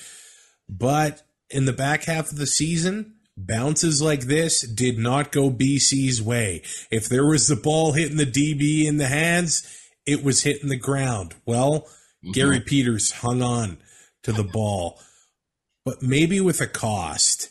but 0.69 1.23
in 1.51 1.65
the 1.65 1.73
back 1.73 2.05
half 2.05 2.31
of 2.31 2.39
the 2.39 2.47
season, 2.47 3.15
bounces 3.37 4.03
like 4.03 4.23
this 4.23 4.63
did 4.63 4.99
not 4.99 5.31
go 5.31 5.51
BC's 5.51 6.21
way. 6.21 6.63
If 6.91 7.09
there 7.09 7.27
was 7.27 7.47
the 7.47 7.57
ball 7.57 7.93
hitting 7.93 8.17
the 8.17 8.27
DB 8.27 8.87
in 8.87 8.97
the 8.97 9.07
hands, 9.07 9.63
it 10.07 10.23
was 10.25 10.43
hitting 10.43 10.69
the 10.69 10.77
ground. 10.77 11.35
Well, 11.45 11.81
mm-hmm. 11.81 12.33
Gary 12.33 12.61
Peters 12.61 13.11
hung 13.13 13.43
on 13.43 13.79
to 14.23 14.33
the 14.33 14.45
ball, 14.45 15.01
but 15.85 16.03
maybe 16.03 16.41
with 16.41 16.61
a 16.61 16.67
cost. 16.67 17.51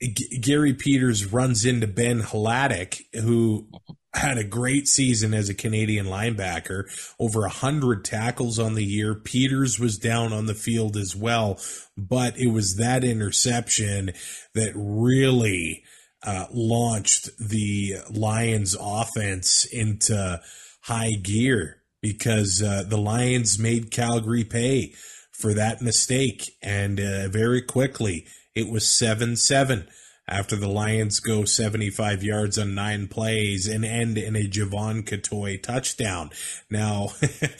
G- 0.00 0.38
Gary 0.38 0.74
Peters 0.74 1.26
runs 1.32 1.64
into 1.64 1.86
Ben 1.86 2.22
Hladik, 2.22 3.02
who 3.14 3.66
had 4.14 4.38
a 4.38 4.44
great 4.44 4.88
season 4.88 5.34
as 5.34 5.48
a 5.48 5.54
Canadian 5.54 6.06
linebacker, 6.06 6.84
over 7.18 7.44
a 7.44 7.50
hundred 7.50 8.04
tackles 8.04 8.58
on 8.58 8.74
the 8.74 8.84
year. 8.84 9.14
Peters 9.14 9.78
was 9.78 9.98
down 9.98 10.32
on 10.32 10.46
the 10.46 10.54
field 10.54 10.96
as 10.96 11.14
well, 11.14 11.60
but 11.96 12.38
it 12.38 12.48
was 12.48 12.76
that 12.76 13.04
interception 13.04 14.12
that 14.54 14.72
really 14.74 15.82
uh, 16.22 16.46
launched 16.52 17.30
the 17.38 17.96
Lions 18.10 18.76
offense 18.78 19.64
into 19.66 20.40
high 20.88 21.12
gear 21.12 21.82
because 22.00 22.62
uh, 22.62 22.82
the 22.86 22.96
Lions 22.96 23.58
made 23.58 23.90
Calgary 23.90 24.44
pay 24.44 24.94
for 25.32 25.54
that 25.54 25.82
mistake. 25.82 26.56
And 26.62 26.98
uh, 26.98 27.28
very 27.28 27.62
quickly, 27.62 28.26
it 28.54 28.68
was 28.68 28.88
7 28.98 29.36
7 29.36 29.86
after 30.26 30.56
the 30.56 30.68
Lions 30.68 31.20
go 31.20 31.44
75 31.44 32.22
yards 32.22 32.58
on 32.58 32.74
nine 32.74 33.06
plays 33.06 33.66
and 33.66 33.84
end 33.84 34.18
in 34.18 34.36
a 34.36 34.48
Jevon 34.48 35.04
Cottoy 35.04 35.62
touchdown. 35.62 36.30
Now, 36.70 37.08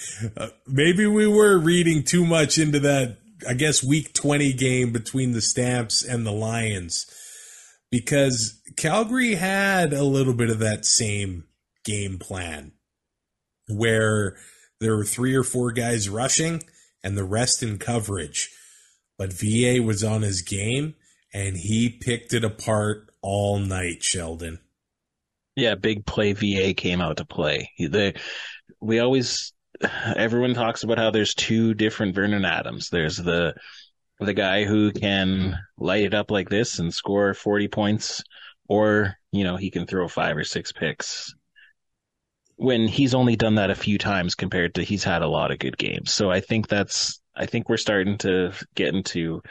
maybe 0.67 1.07
we 1.07 1.27
were 1.27 1.59
reading 1.59 2.03
too 2.03 2.27
much 2.27 2.59
into 2.59 2.81
that, 2.81 3.19
I 3.49 3.55
guess, 3.55 3.83
week 3.83 4.13
20 4.13 4.53
game 4.55 4.93
between 4.93 5.33
the 5.33 5.41
Stamps 5.41 6.03
and 6.03 6.27
the 6.27 6.33
Lions 6.33 7.07
because 7.91 8.61
Calgary 8.77 9.35
had 9.35 9.93
a 9.93 10.05
little 10.05 10.35
bit 10.35 10.51
of 10.51 10.59
that 10.59 10.85
same 10.85 11.45
game 11.85 12.19
plan 12.19 12.73
where 13.69 14.37
there 14.81 14.97
were 14.97 15.05
three 15.05 15.35
or 15.35 15.45
four 15.45 15.73
guys 15.73 16.09
rushing 16.09 16.63
and 17.03 17.17
the 17.17 17.25
rest 17.25 17.63
in 17.63 17.79
coverage. 17.79 18.51
But 19.17 19.33
VA 19.33 19.83
was 19.83 20.05
on 20.05 20.23
his 20.23 20.43
game 20.43 20.95
and 21.35 21.57
he 21.57 21.89
picked 21.91 22.33
it 22.33 22.45
apart 22.45 23.11
all 23.21 23.59
night, 23.59 24.03
Sheldon. 24.03 24.61
Yeah, 25.57 25.75
big 25.75 26.07
play 26.07 26.33
VA 26.33 26.73
came 26.73 27.01
out 27.01 27.17
to 27.17 27.25
play. 27.25 27.73
The 27.79 28.15
we 28.81 29.01
always 29.01 29.53
everyone 30.17 30.55
talks 30.55 30.85
about 30.85 30.99
how 30.99 31.11
there's 31.11 31.35
two 31.35 31.75
different 31.75 32.15
Vernon 32.15 32.45
Adams. 32.45 32.91
There's 32.91 33.17
the 33.17 33.55
the 34.21 34.35
guy 34.35 34.65
who 34.65 34.93
can 34.93 35.59
light 35.77 36.05
it 36.05 36.15
up 36.15 36.31
like 36.31 36.49
this 36.49 36.79
and 36.79 36.93
score 36.93 37.35
40 37.35 37.69
points 37.69 38.23
or, 38.69 39.15
you 39.33 39.45
know, 39.45 39.57
he 39.57 39.71
can 39.71 39.87
throw 39.87 40.09
five 40.09 40.37
or 40.37 40.45
six 40.45 40.73
picks. 40.73 41.35
When 42.59 42.89
he's 42.89 43.15
only 43.15 43.37
done 43.37 43.55
that 43.55 43.71
a 43.71 43.77
few 43.77 43.99
times 43.99 44.35
compared 44.35 44.75
to 44.75 44.83
he's 44.83 45.05
had 45.05 45.23
a 45.23 45.29
lot 45.29 45.53
of 45.53 45.59
good 45.59 45.79
games. 45.79 46.13
So 46.13 46.31
I 46.31 46.41
think 46.41 46.69
that's 46.69 47.21
I 47.37 47.47
think 47.47 47.69
we're 47.69 47.77
starting 47.77 48.19
to 48.19 48.53
get 48.75 48.95
into 48.95 49.43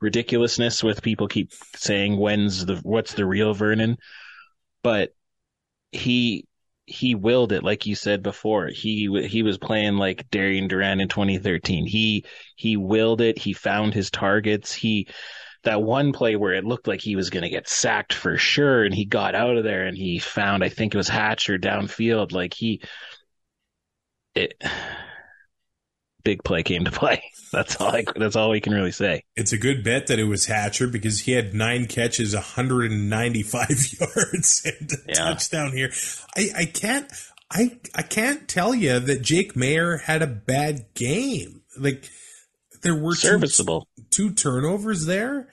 ridiculousness 0.00 0.82
with 0.82 1.02
people 1.02 1.28
keep 1.28 1.52
saying 1.76 2.18
when's 2.18 2.66
the 2.66 2.76
what's 2.82 3.14
the 3.14 3.24
real 3.24 3.54
Vernon, 3.54 3.96
but 4.82 5.10
he 5.92 6.46
he 6.86 7.14
willed 7.14 7.52
it 7.52 7.64
like 7.64 7.86
you 7.86 7.94
said 7.94 8.22
before. 8.22 8.68
He 8.68 9.08
he 9.28 9.42
was 9.42 9.58
playing 9.58 9.96
like 9.96 10.28
Darian 10.30 10.68
Durant 10.68 11.00
in 11.00 11.08
2013. 11.08 11.86
He 11.86 12.24
he 12.56 12.76
willed 12.76 13.20
it. 13.20 13.38
He 13.38 13.52
found 13.52 13.94
his 13.94 14.10
targets. 14.10 14.72
He 14.72 15.08
that 15.66 15.82
one 15.82 16.12
play 16.12 16.34
where 16.36 16.54
it 16.54 16.64
looked 16.64 16.88
like 16.88 17.00
he 17.00 17.14
was 17.14 17.30
going 17.30 17.42
to 17.42 17.50
get 17.50 17.68
sacked 17.68 18.12
for 18.12 18.38
sure, 18.38 18.84
and 18.84 18.94
he 18.94 19.04
got 19.04 19.34
out 19.34 19.56
of 19.56 19.64
there 19.64 19.86
and 19.86 19.96
he 19.96 20.18
found 20.18 20.64
I 20.64 20.68
think 20.68 20.94
it 20.94 20.98
was 20.98 21.08
Hatcher 21.08 21.58
downfield. 21.58 22.32
Like 22.32 22.54
he 22.54 22.80
it 24.34 24.54
big 26.24 26.42
play 26.42 26.62
came 26.62 26.84
to 26.84 26.90
play. 26.92 27.22
That's 27.52 27.80
all. 27.80 27.94
I, 27.94 28.04
that's 28.16 28.36
all 28.36 28.50
we 28.50 28.60
can 28.60 28.74
really 28.74 28.92
say. 28.92 29.22
It's 29.36 29.52
a 29.52 29.58
good 29.58 29.84
bet 29.84 30.08
that 30.08 30.18
it 30.18 30.24
was 30.24 30.46
Hatcher 30.46 30.88
because 30.88 31.20
he 31.20 31.32
had 31.32 31.54
nine 31.54 31.86
catches, 31.86 32.34
195 32.34 33.68
yards, 34.00 34.62
and 34.64 34.92
a 34.92 34.96
yeah. 35.08 35.14
touchdown 35.14 35.72
here. 35.72 35.92
I, 36.36 36.48
I 36.56 36.64
can't. 36.64 37.10
I 37.50 37.78
I 37.94 38.02
can't 38.02 38.48
tell 38.48 38.74
you 38.74 38.98
that 38.98 39.22
Jake 39.22 39.54
Maier 39.54 40.00
had 40.00 40.22
a 40.22 40.26
bad 40.26 40.86
game. 40.94 41.62
Like 41.78 42.10
there 42.86 42.94
were 42.94 43.14
serviceable 43.14 43.88
two, 44.10 44.30
two 44.30 44.34
turnovers 44.34 45.06
there, 45.06 45.48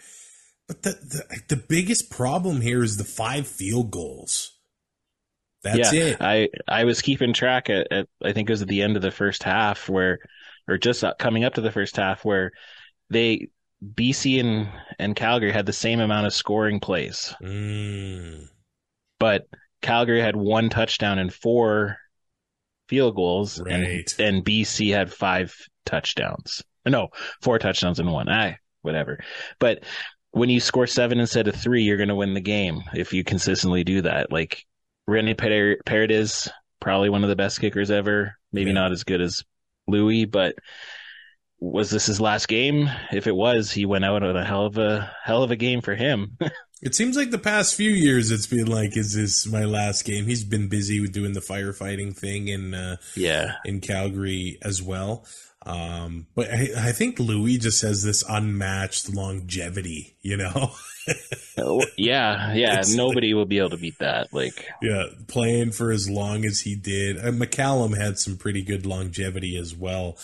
but 0.67 0.83
the, 0.83 0.91
the 0.91 1.55
the 1.55 1.55
biggest 1.55 2.09
problem 2.09 2.61
here 2.61 2.83
is 2.83 2.97
the 2.97 3.03
five 3.03 3.47
field 3.47 3.91
goals. 3.91 4.51
That's 5.63 5.93
yeah, 5.93 6.03
it. 6.03 6.17
I 6.19 6.49
I 6.67 6.83
was 6.83 7.01
keeping 7.01 7.33
track 7.33 7.69
at, 7.69 7.91
at 7.91 8.07
I 8.23 8.33
think 8.33 8.49
it 8.49 8.53
was 8.53 8.61
at 8.61 8.67
the 8.67 8.81
end 8.81 8.95
of 8.95 9.01
the 9.01 9.11
first 9.11 9.43
half 9.43 9.89
where 9.89 10.19
or 10.67 10.77
just 10.77 11.03
coming 11.19 11.43
up 11.43 11.55
to 11.55 11.61
the 11.61 11.71
first 11.71 11.95
half 11.95 12.23
where 12.23 12.51
they 13.09 13.49
BC 13.83 14.39
and 14.39 14.69
and 14.99 15.15
Calgary 15.15 15.51
had 15.51 15.65
the 15.65 15.73
same 15.73 15.99
amount 15.99 16.27
of 16.27 16.33
scoring 16.33 16.79
plays. 16.79 17.33
Mm. 17.41 18.47
But 19.19 19.47
Calgary 19.81 20.21
had 20.21 20.35
one 20.35 20.69
touchdown 20.69 21.19
and 21.19 21.33
four 21.33 21.97
field 22.89 23.15
goals 23.15 23.59
right. 23.59 23.73
and, 23.73 24.15
and 24.19 24.45
BC 24.45 24.93
had 24.93 25.11
five 25.11 25.55
touchdowns. 25.85 26.63
No, 26.85 27.09
four 27.41 27.59
touchdowns 27.59 27.99
and 27.99 28.11
one. 28.11 28.29
I 28.29 28.59
whatever. 28.81 29.19
But 29.59 29.83
when 30.31 30.49
you 30.49 30.59
score 30.59 30.87
seven 30.87 31.19
instead 31.19 31.47
of 31.47 31.55
three, 31.55 31.83
you're 31.83 31.97
going 31.97 32.09
to 32.09 32.15
win 32.15 32.33
the 32.33 32.41
game 32.41 32.83
if 32.93 33.13
you 33.13 33.23
consistently 33.23 33.83
do 33.83 34.01
that. 34.01 34.31
Like 34.31 34.65
Rene 35.07 35.33
Paredes, 35.35 36.49
probably 36.79 37.09
one 37.09 37.23
of 37.23 37.29
the 37.29 37.35
best 37.35 37.61
kickers 37.61 37.91
ever. 37.91 38.35
Maybe 38.51 38.69
yeah. 38.69 38.75
not 38.75 38.91
as 38.91 39.03
good 39.03 39.21
as 39.21 39.43
Lui, 39.87 40.25
but 40.25 40.55
was 41.59 41.89
this 41.89 42.07
his 42.07 42.19
last 42.19 42.47
game? 42.47 42.89
If 43.11 43.25
it 43.27 43.35
was, 43.35 43.71
he 43.71 43.85
went 43.85 44.05
out 44.05 44.23
on 44.23 44.35
a 44.35 44.43
hell 44.43 44.65
of 44.65 44.77
a 44.77 45.11
hell 45.23 45.43
of 45.43 45.51
a 45.51 45.55
game 45.55 45.81
for 45.81 45.95
him. 45.95 46.37
it 46.81 46.93
seems 46.93 47.15
like 47.15 47.31
the 47.31 47.37
past 47.37 47.75
few 47.75 47.91
years 47.91 48.31
it's 48.31 48.47
been 48.47 48.67
like, 48.67 48.97
is 48.97 49.13
this 49.13 49.47
my 49.47 49.63
last 49.63 50.03
game? 50.03 50.25
He's 50.25 50.43
been 50.43 50.67
busy 50.67 50.99
with 50.99 51.13
doing 51.13 51.33
the 51.33 51.39
firefighting 51.39 52.15
thing 52.15 52.49
in 52.49 52.73
uh, 52.73 52.97
yeah 53.15 53.53
in 53.63 53.79
Calgary 53.79 54.57
as 54.61 54.81
well. 54.81 55.25
Um, 55.65 56.27
but 56.35 56.49
I, 56.51 56.69
I, 56.77 56.91
think 56.91 57.19
Lui 57.19 57.57
just 57.57 57.81
has 57.83 58.03
this 58.03 58.23
unmatched 58.27 59.13
longevity, 59.13 60.17
you 60.21 60.37
know? 60.37 60.71
Oh, 61.57 61.85
yeah, 61.97 62.53
yeah. 62.53 62.79
It's 62.79 62.95
nobody 62.95 63.33
like, 63.33 63.37
will 63.37 63.45
be 63.45 63.59
able 63.59 63.71
to 63.71 63.77
beat 63.77 63.99
that. 63.99 64.33
Like, 64.33 64.67
yeah, 64.81 65.07
playing 65.27 65.71
for 65.71 65.91
as 65.91 66.09
long 66.09 66.45
as 66.45 66.61
he 66.61 66.75
did. 66.75 67.17
Uh, 67.19 67.31
McCallum 67.31 67.95
had 67.95 68.17
some 68.17 68.37
pretty 68.37 68.63
good 68.63 68.85
longevity 68.85 69.57
as 69.57 69.75
well. 69.75 70.17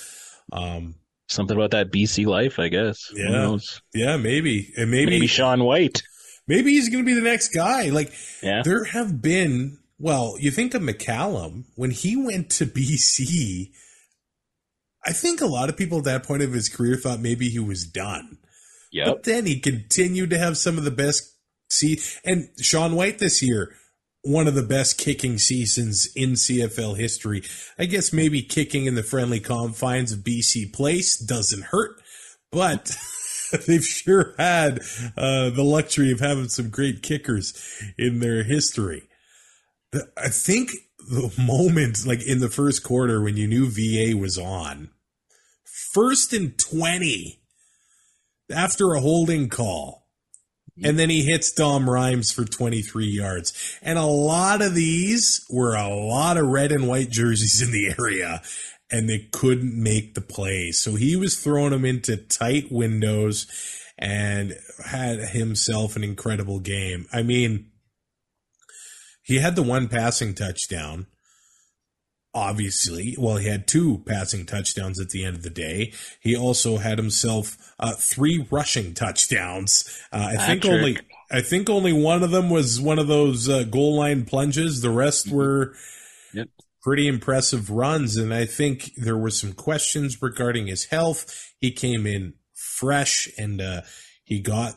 Um, 0.52 0.96
something 1.28 1.56
about 1.56 1.72
that 1.72 1.92
BC 1.92 2.26
life, 2.26 2.60
I 2.60 2.70
guess. 2.70 3.08
Who 3.08 3.20
Yeah. 3.22 3.30
knows? 3.30 3.82
Yeah, 3.94 4.18
maybe. 4.18 4.74
And 4.78 4.90
maybe 4.90 5.06
Maybe 5.06 5.16
maybe, 5.18 5.28
Sean 5.28 5.64
Whyte. 5.64 6.02
Maybe 6.48 6.72
he's 6.72 6.90
going 6.90 7.04
to 7.04 7.08
be 7.08 7.14
the 7.14 7.22
next 7.30 7.50
guy. 7.50 7.90
Like 7.90 8.12
Yeah. 8.42 8.62
there 8.64 8.86
have 8.86 9.22
been 9.22 9.78
well, 10.00 10.38
you 10.40 10.50
think 10.50 10.74
of 10.74 10.82
McCallum 10.82 11.66
when 11.76 11.92
he 11.92 12.16
went 12.16 12.50
to 12.52 12.66
BC, 12.66 13.72
I 15.06 15.14
think 15.14 15.41
a 15.41 15.47
lot 15.47 15.70
of 15.70 15.78
people 15.78 16.00
at 16.00 16.04
that 16.06 16.24
point 16.24 16.43
of 16.43 16.54
his 16.54 16.70
career 16.70 16.95
thought 16.95 17.20
maybe 17.20 17.50
he 17.50 17.60
was 17.60 17.86
done. 17.86 18.38
Yep. 18.91 19.08
But 19.08 19.24
then 19.24 19.45
he 19.45 19.60
continued 19.60 20.30
to 20.32 20.38
have 20.38 20.58
some 20.58 20.78
of 20.78 20.84
the 20.84 20.91
best 20.91 21.36
see 21.70 22.00
and 22.26 22.50
Sean 22.60 22.95
Whyte 22.95 23.20
this 23.20 23.41
year, 23.41 23.76
one 24.24 24.47
of 24.47 24.56
the 24.56 24.64
best 24.64 24.97
kicking 24.97 25.38
seasons 25.38 26.10
in 26.16 26.32
CFL 26.32 26.97
history. 26.97 27.43
I 27.78 27.86
guess 27.86 28.12
maybe 28.12 28.41
kicking 28.41 28.86
in 28.86 28.95
the 28.95 29.04
friendly 29.04 29.39
confines 29.39 30.12
of 30.12 30.20
BC 30.20 30.74
Place 30.74 31.18
doesn't 31.18 31.66
hurt, 31.66 32.02
but 32.52 32.95
they've 33.68 33.86
sure 33.86 34.36
had 34.38 34.80
uh, 35.16 35.50
the 35.52 35.64
luxury 35.64 36.12
of 36.12 36.20
having 36.20 36.50
some 36.50 36.70
great 36.70 37.02
kickers 37.02 37.54
in 37.97 38.20
their 38.20 38.43
history. 38.43 39.04
I 40.18 40.30
think 40.30 40.72
the 41.10 41.34
moment, 41.41 42.05
like 42.05 42.24
in 42.24 42.39
the 42.39 42.49
first 42.49 42.84
quarter, 42.84 43.22
when 43.22 43.38
you 43.38 43.47
knew 43.47 43.70
VA 43.70 44.18
was 44.18 44.38
on, 44.38 44.89
first 45.93 46.34
and 46.34 46.57
20 46.57 47.39
after 48.51 48.93
a 48.93 49.01
holding 49.01 49.49
call. 49.49 50.07
And 50.82 50.97
then 50.97 51.10
he 51.10 51.24
hits 51.24 51.51
Dom 51.51 51.89
Rhymes 51.89 52.32
for 52.32 52.45
23 52.45 53.05
yards. 53.05 53.78
And 53.82 53.99
a 53.99 54.05
lot 54.05 54.62
of 54.62 54.76
these 54.76 55.45
were 55.49 55.76
a 55.76 55.93
lot 55.93 56.38
of 56.38 56.47
red 56.47 56.72
and 56.72 56.88
white 56.88 57.10
jerseys 57.10 57.62
in 57.62 57.72
the 57.74 57.93
area, 57.99 58.41
and 58.89 59.10
they 59.10 59.28
couldn't 59.32 59.76
make 59.76 60.14
the 60.14 60.22
play. 60.22 60.72
So 60.72 60.95
he 60.95 61.18
was 61.18 61.38
throwing 61.38 61.72
them 61.72 61.84
into 61.84 62.16
tight 62.16 62.72
windows 62.72 63.45
and 63.97 64.55
had 64.86 65.20
himself 65.20 65.97
an 65.97 66.03
incredible 66.05 66.60
game. 66.60 67.07
I 67.12 67.24
mean, 67.24 67.68
he 69.30 69.40
had 69.40 69.56
the 69.56 69.64
one 69.64 69.88
passing 69.88 70.34
touchdown 70.34 71.06
obviously. 72.34 73.16
Well, 73.18 73.38
he 73.38 73.48
had 73.48 73.68
two 73.68 74.04
passing 74.06 74.46
touchdowns 74.46 75.00
at 75.00 75.10
the 75.10 75.26
end 75.26 75.36
of 75.36 75.44
the 75.44 75.50
day. 75.50 75.94
He 76.20 76.36
also 76.36 76.78
had 76.78 76.98
himself 76.98 77.74
uh, 77.80 77.94
three 77.94 78.46
rushing 78.52 78.94
touchdowns. 78.94 79.84
Uh, 80.12 80.36
I 80.38 80.46
think 80.46 80.66
only 80.66 80.98
I 81.32 81.42
think 81.42 81.70
only 81.70 81.94
one 81.94 82.24
of 82.24 82.32
them 82.32 82.50
was 82.50 82.80
one 82.80 83.00
of 83.00 83.08
those 83.08 83.50
uh, 83.50 83.64
goal 83.64 83.96
line 83.96 84.26
plunges. 84.26 84.82
The 84.82 84.90
rest 84.92 85.30
were 85.30 85.74
Yep. 86.32 86.48
pretty 86.84 87.08
impressive 87.08 87.72
runs, 87.72 88.16
and 88.16 88.32
I 88.32 88.46
think 88.46 88.92
there 88.96 89.18
were 89.18 89.32
some 89.32 89.54
questions 89.54 90.22
regarding 90.22 90.68
his 90.68 90.86
health. 90.86 91.54
He 91.58 91.72
came 91.72 92.06
in 92.06 92.36
fresh 92.54 93.28
and 93.38 93.60
uh, 93.60 93.82
he 94.24 94.40
got 94.40 94.76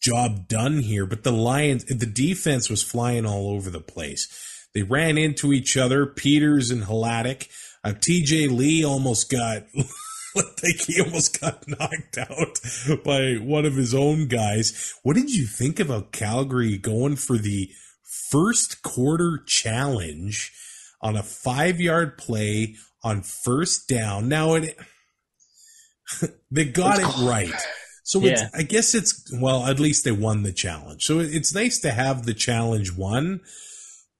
job 0.00 0.48
done 0.48 0.78
here. 0.80 1.06
But 1.06 1.24
the 1.24 1.32
Lions, 1.32 1.84
the 1.84 2.06
defense 2.06 2.68
was 2.68 2.82
flying 2.82 3.26
all 3.26 3.50
over 3.50 3.70
the 3.70 3.80
place. 3.80 4.28
They 4.74 4.82
ran 4.82 5.18
into 5.18 5.52
each 5.52 5.76
other, 5.76 6.06
Peters 6.06 6.70
and 6.70 6.84
Hladik. 6.84 7.48
Uh, 7.82 7.90
TJ 7.90 8.56
Lee 8.56 8.84
almost 8.84 9.30
got, 9.30 9.64
like 10.34 10.80
he 10.86 11.00
almost 11.00 11.40
got 11.40 11.66
knocked 11.68 12.18
out 12.18 12.60
by 13.04 13.34
one 13.34 13.64
of 13.64 13.74
his 13.74 13.94
own 13.94 14.28
guys. 14.28 14.94
What 15.02 15.16
did 15.16 15.34
you 15.34 15.46
think 15.46 15.80
about 15.80 16.12
Calgary 16.12 16.78
going 16.78 17.16
for 17.16 17.36
the 17.36 17.70
first 18.30 18.82
quarter 18.82 19.42
challenge 19.46 20.52
on 21.00 21.16
a 21.16 21.22
five 21.22 21.80
yard 21.80 22.16
play 22.16 22.76
on 23.02 23.22
first 23.22 23.88
down? 23.88 24.28
Now 24.28 24.54
it, 24.54 24.76
they 26.50 26.66
got 26.66 26.98
it 27.00 27.26
right. 27.26 27.60
So 28.10 28.24
it's, 28.24 28.42
Yeah. 28.42 28.48
I 28.52 28.62
guess 28.64 28.92
it's 28.92 29.30
well, 29.32 29.66
at 29.66 29.78
least 29.78 30.02
they 30.02 30.10
won 30.10 30.42
the 30.42 30.52
challenge. 30.52 31.04
So 31.04 31.20
it's 31.20 31.54
nice 31.54 31.78
to 31.78 31.92
have 31.92 32.26
the 32.26 32.34
challenge 32.34 32.92
won, 32.92 33.40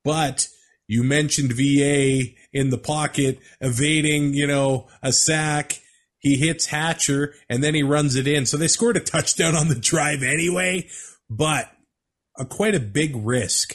but 0.05 0.47
you 0.87 1.03
mentioned 1.03 1.55
VA 1.55 2.37
in 2.53 2.71
the 2.71 2.79
pocket 2.79 3.41
evading, 3.61 4.35
you 4.35 4.47
know, 4.47 4.87
a 5.03 5.13
sack. 5.13 5.81
He 6.21 6.37
hits 6.37 6.67
Hatcher 6.67 7.35
and 7.49 7.65
then 7.65 7.75
he 7.75 7.83
runs 7.83 8.15
it 8.15 8.29
in. 8.29 8.47
So 8.47 8.57
they 8.57 8.69
scored 8.69 8.97
a 8.97 9.01
touchdown 9.01 9.57
on 9.57 9.67
the 9.67 9.75
drive 9.75 10.23
anyway, 10.23 10.89
but 11.29 11.73
a 12.39 12.45
quite 12.45 12.77
a 12.77 12.81
big 12.81 13.17
risk 13.17 13.75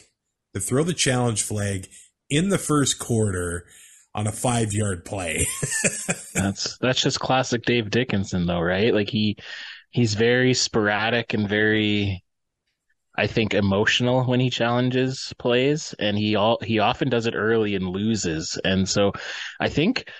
to 0.53 0.61
throw 0.61 0.84
the 0.86 0.93
challenge 0.93 1.43
flag 1.43 1.89
in 2.30 2.47
the 2.47 2.57
first 2.57 2.99
quarter 2.99 3.66
on 4.13 4.28
a 4.28 4.32
five 4.32 4.72
yard 4.72 5.03
play. 5.03 5.45
That's 6.34 6.78
that's 6.78 7.01
just 7.01 7.20
classic 7.20 7.63
Dave 7.66 7.89
Dickenson 7.89 8.45
though, 8.45 8.61
right? 8.61 8.93
Like 8.93 9.09
he 9.09 9.36
he's 9.95 10.13
very 10.13 10.53
sporadic 10.53 11.33
and 11.33 11.47
very 11.47 12.21
I 13.17 13.27
think 13.27 13.53
emotional 13.53 14.25
when 14.25 14.41
he 14.41 14.49
challenges 14.49 15.33
plays 15.39 15.95
and 15.97 16.17
he 16.17 16.35
all 16.35 16.59
he 16.61 16.79
often 16.79 17.09
does 17.09 17.27
it 17.27 17.33
early 17.33 17.75
and 17.75 17.87
loses. 17.87 18.59
And 18.65 18.89
so 18.89 19.13
I 19.57 19.69
think 19.69 20.11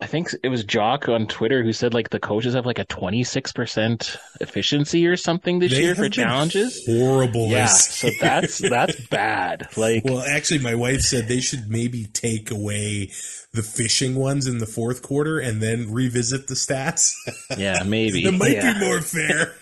I 0.00 0.06
think 0.06 0.32
it 0.44 0.48
was 0.48 0.62
Jock 0.62 1.08
on 1.08 1.26
Twitter 1.26 1.64
who 1.64 1.72
said 1.72 1.92
like 1.92 2.10
the 2.10 2.20
coaches 2.20 2.54
have 2.54 2.66
like 2.66 2.78
a 2.78 2.84
26% 2.84 4.16
efficiency 4.40 5.06
or 5.08 5.16
something 5.16 5.58
this 5.58 5.72
They 5.72 5.82
year 5.82 5.96
for 5.96 6.08
challenges. 6.08 6.84
Horrible. 6.86 7.48
Yeah, 7.48 7.66
so 7.66 8.08
that's 8.20 8.58
that's 8.70 9.00
bad. 9.08 9.68
Like 9.76 10.04
Well, 10.04 10.20
actually, 10.20 10.60
my 10.60 10.76
wife 10.76 11.00
said 11.00 11.26
they 11.26 11.40
should 11.40 11.68
maybe 11.68 12.06
take 12.06 12.52
away 12.52 13.10
the 13.52 13.62
fishing 13.64 14.14
ones 14.14 14.46
in 14.46 14.58
the 14.58 14.66
fourth 14.66 15.02
quarter 15.02 15.40
and 15.40 15.60
then 15.60 15.92
revisit 15.92 16.46
the 16.46 16.54
stats. 16.54 17.14
yeah, 17.56 17.82
maybe. 17.84 18.24
it 18.24 18.32
might 18.32 18.52
yeah. 18.52 18.74
be 18.74 18.86
more 18.86 19.00
fair. 19.00 19.56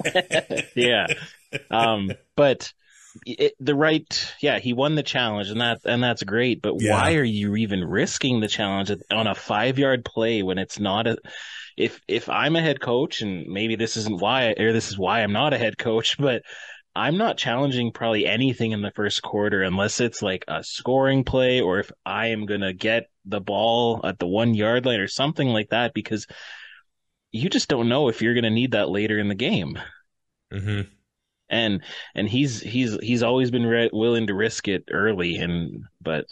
yeah. 0.74 1.06
Um, 1.70 2.10
but 2.34 2.74
it, 3.24 3.54
the 3.60 3.74
right, 3.74 4.34
yeah, 4.40 4.58
he 4.58 4.72
won 4.72 4.94
the 4.94 5.02
challenge 5.02 5.50
and 5.50 5.60
that, 5.60 5.80
and 5.84 6.02
that's 6.02 6.22
great. 6.22 6.62
But 6.62 6.74
Yeah. 6.78 6.92
why 6.92 7.14
are 7.14 7.24
you 7.24 7.56
even 7.56 7.84
risking 7.84 8.40
the 8.40 8.48
challenge 8.48 8.90
on 9.10 9.26
a 9.26 9.34
five 9.34 9.78
yard 9.78 10.04
play 10.04 10.42
when 10.42 10.58
it's 10.58 10.78
not 10.78 11.06
a, 11.06 11.16
if, 11.76 12.00
if 12.08 12.28
I'm 12.28 12.56
a 12.56 12.62
head 12.62 12.80
coach 12.80 13.20
and 13.22 13.46
maybe 13.46 13.76
this 13.76 13.96
isn't 13.96 14.20
why, 14.20 14.54
or 14.58 14.72
this 14.72 14.88
is 14.88 14.98
why 14.98 15.22
I'm 15.22 15.32
not 15.32 15.52
a 15.54 15.58
head 15.58 15.78
coach, 15.78 16.16
but 16.18 16.42
I'm 16.94 17.18
not 17.18 17.36
challenging 17.36 17.92
probably 17.92 18.26
anything 18.26 18.72
in 18.72 18.80
the 18.80 18.90
first 18.90 19.22
quarter 19.22 19.62
unless 19.62 20.00
it's 20.00 20.22
like 20.22 20.44
a 20.48 20.64
scoring 20.64 21.24
play 21.24 21.60
or 21.60 21.78
if 21.78 21.92
I 22.06 22.28
am 22.28 22.46
going 22.46 22.62
to 22.62 22.72
get 22.72 23.04
the 23.26 23.40
ball 23.40 24.00
at 24.04 24.18
the 24.18 24.26
one 24.26 24.54
yard 24.54 24.86
line 24.86 25.00
or 25.00 25.08
something 25.08 25.48
like 25.48 25.68
that 25.70 25.92
because 25.92 26.26
you 27.32 27.48
just 27.50 27.68
don't 27.68 27.88
know 27.88 28.08
if 28.08 28.22
you're 28.22 28.34
going 28.34 28.44
to 28.44 28.50
need 28.50 28.72
that 28.72 28.88
later 28.88 29.18
in 29.18 29.28
the 29.28 29.34
game 29.34 29.78
hmm 30.50 30.95
and 31.48 31.82
and 32.14 32.28
he's 32.28 32.60
he's 32.60 32.96
he's 33.02 33.22
always 33.22 33.50
been 33.50 33.66
re- 33.66 33.90
willing 33.92 34.26
to 34.26 34.34
risk 34.34 34.68
it 34.68 34.84
early 34.90 35.36
and 35.36 35.84
but 36.00 36.26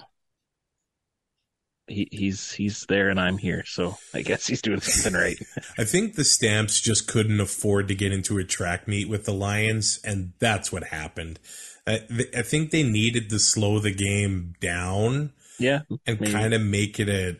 he 1.86 2.08
he's 2.10 2.52
he's 2.52 2.86
there 2.88 3.08
and 3.10 3.20
I'm 3.20 3.38
here. 3.38 3.64
So 3.66 3.96
I 4.14 4.22
guess 4.22 4.46
he's 4.46 4.62
doing 4.62 4.80
something 4.80 5.18
right. 5.18 5.36
I 5.78 5.84
think 5.84 6.14
the 6.14 6.24
Stamps 6.24 6.80
just 6.80 7.08
couldn't 7.08 7.40
afford 7.40 7.88
to 7.88 7.94
get 7.94 8.12
into 8.12 8.38
a 8.38 8.44
track 8.44 8.88
meet 8.88 9.08
with 9.08 9.24
the 9.24 9.34
Lions, 9.34 10.00
and 10.04 10.32
that's 10.38 10.72
what 10.72 10.84
happened. 10.84 11.38
I, 11.86 12.00
I 12.34 12.42
think 12.42 12.70
they 12.70 12.82
needed 12.82 13.28
to 13.30 13.38
slow 13.38 13.78
the 13.78 13.94
game 13.94 14.54
down 14.60 15.32
yeah 15.58 15.80
and 16.06 16.18
kind 16.26 16.54
of 16.54 16.62
make 16.62 16.98
it 16.98 17.08
a, 17.08 17.36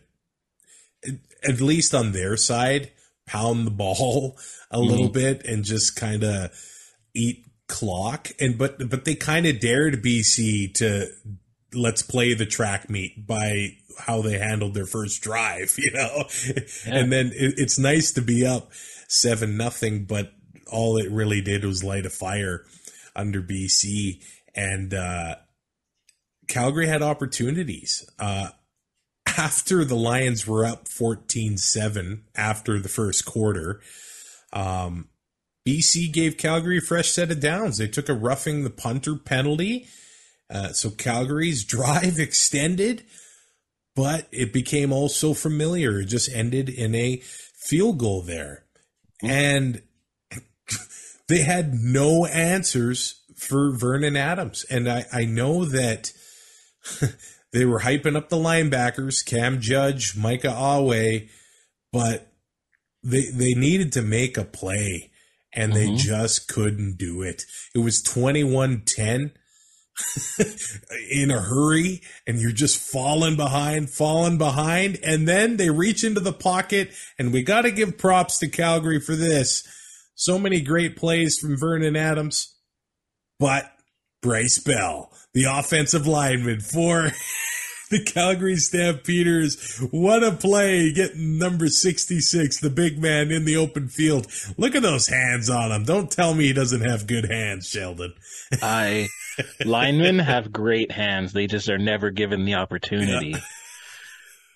at 1.43 1.61
least 1.61 1.95
on 1.95 2.13
their 2.13 2.37
side, 2.37 2.93
pound 3.27 3.67
the 3.67 3.71
ball 3.73 4.37
a 4.71 4.79
little 4.79 5.07
mm-hmm. 5.07 5.13
bit 5.13 5.47
and 5.47 5.65
just 5.65 5.97
kind 5.97 6.23
of 6.23 6.51
eat 7.15 7.47
clock. 7.69 8.29
And 8.41 8.59
but 8.59 8.91
but 8.91 9.05
they 9.05 9.15
kind 9.15 9.47
of 9.47 9.61
dared 9.61 10.03
BC 10.03 10.75
to 10.75 11.09
let's 11.73 12.03
play 12.03 12.35
the 12.35 12.47
track 12.47 12.89
meet 12.89 13.27
by 13.27 13.77
how 13.99 14.23
they 14.23 14.39
handled 14.39 14.75
their 14.75 14.87
first 14.87 15.23
drive, 15.23 15.75
you 15.79 15.93
know. 15.93 16.25
And 16.87 17.13
then 17.13 17.29
it, 17.29 17.55
it's 17.57 17.79
nice 17.79 18.13
to 18.13 18.23
be 18.23 18.47
up 18.47 18.71
seven 19.09 19.57
nothing, 19.57 20.05
but 20.05 20.33
all 20.71 20.97
it 20.97 21.11
really 21.11 21.41
did 21.41 21.65
was 21.65 21.85
light 21.85 22.07
a 22.07 22.11
fire 22.11 22.65
under 23.17 23.43
BC 23.43 24.23
and. 24.55 24.95
uh 24.95 25.37
Calgary 26.49 26.87
had 26.87 27.03
opportunities. 27.03 28.09
Uh, 28.19 28.49
after 29.37 29.85
the 29.85 29.97
Lions 29.97 30.47
were 30.47 30.65
up 30.65 30.89
14 30.89 31.57
7 31.57 32.25
after 32.37 32.79
the 32.79 32.89
first 32.89 33.25
quarter, 33.25 33.81
um, 34.53 35.09
BC 35.67 36.13
gave 36.13 36.37
Calgary 36.37 36.79
a 36.79 36.83
fresh 36.83 37.11
set 37.11 37.31
of 37.31 37.41
downs. 37.41 37.79
They 37.79 37.89
took 37.89 38.09
a 38.09 38.15
roughing 38.15 38.65
the 38.65 38.71
punter 38.71 39.17
penalty. 39.17 39.87
Uh, 40.51 40.73
so 40.73 40.91
Calgary's 40.91 41.65
drive 41.65 42.19
extended, 42.19 43.05
but 43.97 44.29
it 44.31 44.53
became 44.53 44.93
all 44.93 45.09
so 45.09 45.35
familiar. 45.35 46.01
It 46.01 46.07
just 46.07 46.31
ended 46.35 46.69
in 46.69 46.95
a 46.95 47.17
field 47.17 47.99
goal 47.99 48.23
there. 48.23 48.65
And 49.23 49.83
they 51.29 51.43
had 51.43 51.73
no 51.75 52.27
answers 52.27 53.23
for 53.37 53.77
Vernon 53.77 54.17
Adams. 54.17 54.65
And 54.71 54.89
I, 54.89 55.07
I 55.13 55.25
know 55.25 55.65
that 55.65 56.13
they 57.53 57.65
were 57.65 57.81
hyping 57.81 58.17
up 58.17 58.29
the 58.29 58.37
linebackers, 58.37 59.25
Cam 59.25 59.61
Judge, 59.61 60.17
Micah 60.17 60.53
Awe, 60.53 61.21
but 61.91 62.33
they 63.03 63.31
they 63.31 63.55
needed 63.55 63.93
to 63.93 64.03
make 64.03 64.37
a 64.37 64.45
play 64.45 65.11
and 65.55 65.73
they 65.73 65.87
Mhm. 65.87 65.99
just 65.99 66.49
couldn't 66.49 66.97
do 66.99 67.23
it. 67.23 67.45
It 67.75 67.79
was 67.79 68.03
21-10 68.03 69.33
in 71.11 71.31
a 71.31 71.41
hurry 71.41 72.03
and 72.27 72.41
you're 72.41 72.51
just 72.53 72.79
falling 72.79 73.37
behind, 73.37 73.91
falling 73.91 74.39
behind 74.39 74.99
and 75.03 75.29
then 75.29 75.57
they 75.57 75.71
reach 75.71 76.03
into 76.03 76.21
the 76.21 76.33
pocket 76.33 76.93
and 77.19 77.33
we 77.33 77.43
got 77.43 77.63
to 77.63 77.71
give 77.71 77.97
props 77.97 78.39
to 78.39 78.49
Calgary 78.49 79.01
for 79.01 79.15
this. 79.15 79.63
So 80.17 80.39
many 80.39 80.61
great 80.61 80.97
plays 80.97 81.39
from 81.39 81.57
Vernon 81.57 81.97
Adams, 81.97 82.55
but 83.39 83.71
Bryce 84.23 84.59
Bell, 84.59 85.13
the 85.33 85.45
offensive 85.45 86.07
lineman 86.07 86.61
for 86.61 87.13
the 87.95 88.03
Calgary 88.03 88.57
Stampeders. 88.57 89.79
What 89.91 90.25
a 90.25 90.33
play 90.33 90.93
getting 90.93 91.39
number 91.39 91.69
66, 91.69 92.59
the 92.59 92.71
big 92.71 93.01
man 93.01 93.31
in 93.31 93.45
the 93.45 93.57
open 93.57 93.89
field. 93.89 94.27
Look 94.57 94.75
at 94.75 94.83
those 94.83 95.07
hands 95.07 95.49
on 95.49 95.71
him. 95.71 95.85
Don't 95.85 96.11
tell 96.11 96.35
me 96.35 96.47
he 96.47 96.53
doesn't 96.53 96.81
have 96.81 97.07
good 97.07 97.31
hands, 97.31 97.69
Sheldon. 97.69 98.15
I 98.61 99.09
linemen 99.65 100.19
have 100.19 100.53
great 100.53 100.91
hands. 100.91 101.33
They 101.33 101.47
just 101.47 101.69
are 101.69 101.79
never 101.79 102.11
given 102.11 102.45
the 102.45 102.55
opportunity. 102.55 103.37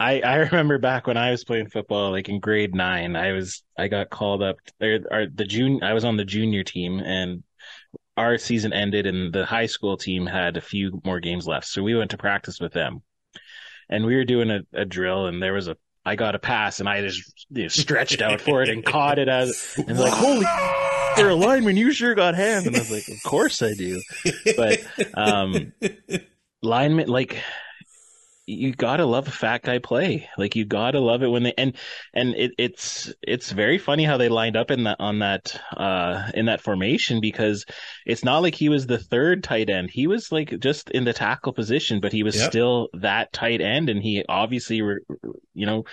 I 0.00 0.20
I 0.20 0.36
remember 0.36 0.78
back 0.78 1.06
when 1.06 1.16
I 1.16 1.30
was 1.30 1.44
playing 1.44 1.70
football, 1.70 2.10
like 2.10 2.28
in 2.28 2.40
grade 2.40 2.74
nine, 2.74 3.14
I 3.14 3.32
was 3.32 3.62
I 3.76 3.88
got 3.88 4.10
called 4.10 4.42
up. 4.42 4.56
Or, 4.80 4.98
or 5.10 5.26
the 5.32 5.44
jun 5.44 5.80
I 5.82 5.92
was 5.94 6.04
on 6.04 6.16
the 6.16 6.24
junior 6.24 6.64
team, 6.64 6.98
and 6.98 7.44
our 8.16 8.36
season 8.36 8.72
ended, 8.72 9.06
and 9.06 9.32
the 9.32 9.46
high 9.46 9.66
school 9.66 9.96
team 9.96 10.26
had 10.26 10.56
a 10.56 10.60
few 10.60 11.00
more 11.04 11.20
games 11.20 11.46
left, 11.46 11.66
so 11.66 11.84
we 11.84 11.94
went 11.94 12.10
to 12.10 12.18
practice 12.18 12.58
with 12.60 12.72
them, 12.72 13.02
and 13.88 14.04
we 14.04 14.16
were 14.16 14.24
doing 14.24 14.50
a, 14.50 14.60
a 14.72 14.84
drill, 14.84 15.26
and 15.26 15.42
there 15.42 15.52
was 15.52 15.68
a 15.68 15.76
I 16.04 16.16
got 16.16 16.34
a 16.34 16.38
pass, 16.38 16.80
and 16.80 16.88
I 16.88 17.02
just 17.02 17.46
you 17.50 17.62
know, 17.62 17.68
stretched 17.68 18.22
out 18.22 18.40
for 18.40 18.62
it 18.62 18.68
and 18.68 18.84
caught 18.84 19.18
it 19.18 19.28
as 19.28 19.74
and 19.76 19.98
like 19.98 20.12
holy. 20.12 20.46
For 21.16 21.28
a 21.30 21.34
lineman, 21.34 21.76
you 21.76 21.92
sure 21.92 22.14
got 22.14 22.34
hands, 22.34 22.66
and 22.66 22.76
I 22.76 22.78
was 22.78 22.90
like, 22.90 23.08
"Of 23.08 23.22
course 23.24 23.60
I 23.60 23.74
do." 23.74 24.00
But 24.56 24.80
um, 25.14 25.72
lineman, 26.62 27.08
like 27.08 27.36
you 28.48 28.72
gotta 28.72 29.04
love 29.04 29.28
a 29.28 29.30
fat 29.30 29.62
guy 29.62 29.78
play. 29.78 30.28
Like 30.38 30.56
you 30.56 30.64
gotta 30.64 31.00
love 31.00 31.22
it 31.22 31.28
when 31.28 31.42
they 31.42 31.52
and 31.58 31.76
and 32.14 32.34
it, 32.34 32.52
it's 32.58 33.12
it's 33.22 33.52
very 33.52 33.76
funny 33.78 34.04
how 34.04 34.16
they 34.16 34.28
lined 34.30 34.56
up 34.56 34.70
in 34.70 34.84
that 34.84 34.96
on 35.00 35.18
that 35.18 35.60
uh 35.76 36.30
in 36.34 36.46
that 36.46 36.62
formation 36.62 37.20
because 37.20 37.66
it's 38.06 38.24
not 38.24 38.38
like 38.42 38.54
he 38.54 38.68
was 38.70 38.86
the 38.86 38.98
third 38.98 39.44
tight 39.44 39.68
end. 39.68 39.90
He 39.90 40.06
was 40.06 40.32
like 40.32 40.58
just 40.60 40.90
in 40.90 41.04
the 41.04 41.12
tackle 41.12 41.52
position, 41.52 42.00
but 42.00 42.12
he 42.12 42.22
was 42.22 42.36
Yep. 42.36 42.42
still 42.42 42.88
that 42.94 43.32
tight 43.32 43.60
end, 43.60 43.90
and 43.90 44.02
he 44.02 44.24
obviously 44.28 44.80
re, 44.82 44.98
you 45.54 45.66
know 45.66 45.84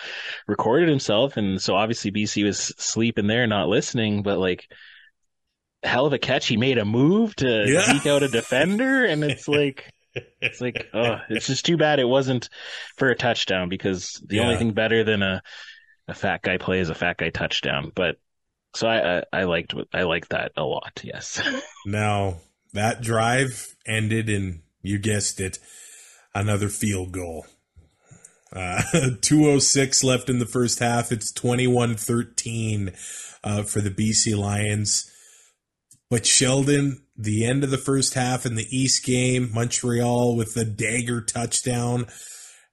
recorded 0.48 0.90
himself, 0.90 1.38
and 1.38 1.62
so 1.62 1.76
obviously 1.76 2.12
BC 2.12 2.44
was 2.44 2.60
sleeping 2.78 3.28
there, 3.28 3.48
not 3.48 3.70
listening, 3.70 4.24
but 4.24 4.40
like. 4.40 4.68
Hell 5.84 6.08
of 6.08 6.14
a 6.14 6.18
catch! 6.18 6.48
He 6.48 6.58
made 6.58 6.80
a 6.80 6.86
move 6.86 7.36
to 7.38 7.70
Yeah. 7.70 8.00
out 8.08 8.24
a 8.24 8.28
defender, 8.28 9.06
and 9.06 9.24
it's 9.24 9.48
like, 9.48 9.94
it's 10.42 10.62
like, 10.62 10.88
oh, 10.94 11.18
it's 11.30 11.48
just 11.48 11.66
too 11.66 11.78
bad 11.78 12.00
it 12.00 12.08
wasn't 12.08 12.50
for 12.98 13.10
a 13.10 13.16
touchdown 13.16 13.70
because 13.70 14.22
the 14.26 14.40
only 14.40 14.58
thing 14.58 14.72
better 14.72 15.04
than 15.04 15.22
a 15.22 15.42
a 16.08 16.14
fat 16.14 16.42
guy 16.42 16.58
play 16.58 16.80
is 16.80 16.90
a 16.90 16.96
fat 16.96 17.18
guy 17.18 17.30
touchdown. 17.30 17.92
But 17.94 18.18
so 18.76 18.88
I 18.88 19.18
I, 19.18 19.24
I 19.34 19.44
liked 19.44 19.74
I 19.94 20.04
liked 20.04 20.30
that 20.30 20.52
a 20.58 20.64
lot. 20.64 21.02
Yes. 21.04 21.42
Now, 21.88 22.38
that 22.74 23.02
drive 23.02 23.76
ended 23.86 24.28
in, 24.28 24.64
you 24.82 24.98
guessed 24.98 25.40
it, 25.40 25.60
another 26.34 26.68
field 26.68 27.12
goal. 27.12 27.46
Uh, 28.52 28.82
206 29.22 30.04
left 30.04 30.30
in 30.30 30.40
the 30.40 30.48
first 30.48 30.80
half. 30.80 31.12
It's 31.12 31.32
21 31.32 31.96
13 31.96 32.92
uh, 33.44 33.64
for 33.64 33.82
the 33.82 33.92
BC 33.92 34.36
Lions. 34.36 35.12
But 36.10 36.26
Sheldon, 36.26 37.04
the 37.18 37.46
end 37.46 37.64
of 37.64 37.72
the 37.72 37.78
first 37.78 38.14
half 38.14 38.46
in 38.46 38.56
the 38.56 38.68
East 38.70 39.06
game, 39.06 39.52
Montreal 39.54 40.36
with 40.36 40.54
the 40.54 40.66
dagger 40.66 41.22
touchdown. 41.22 42.08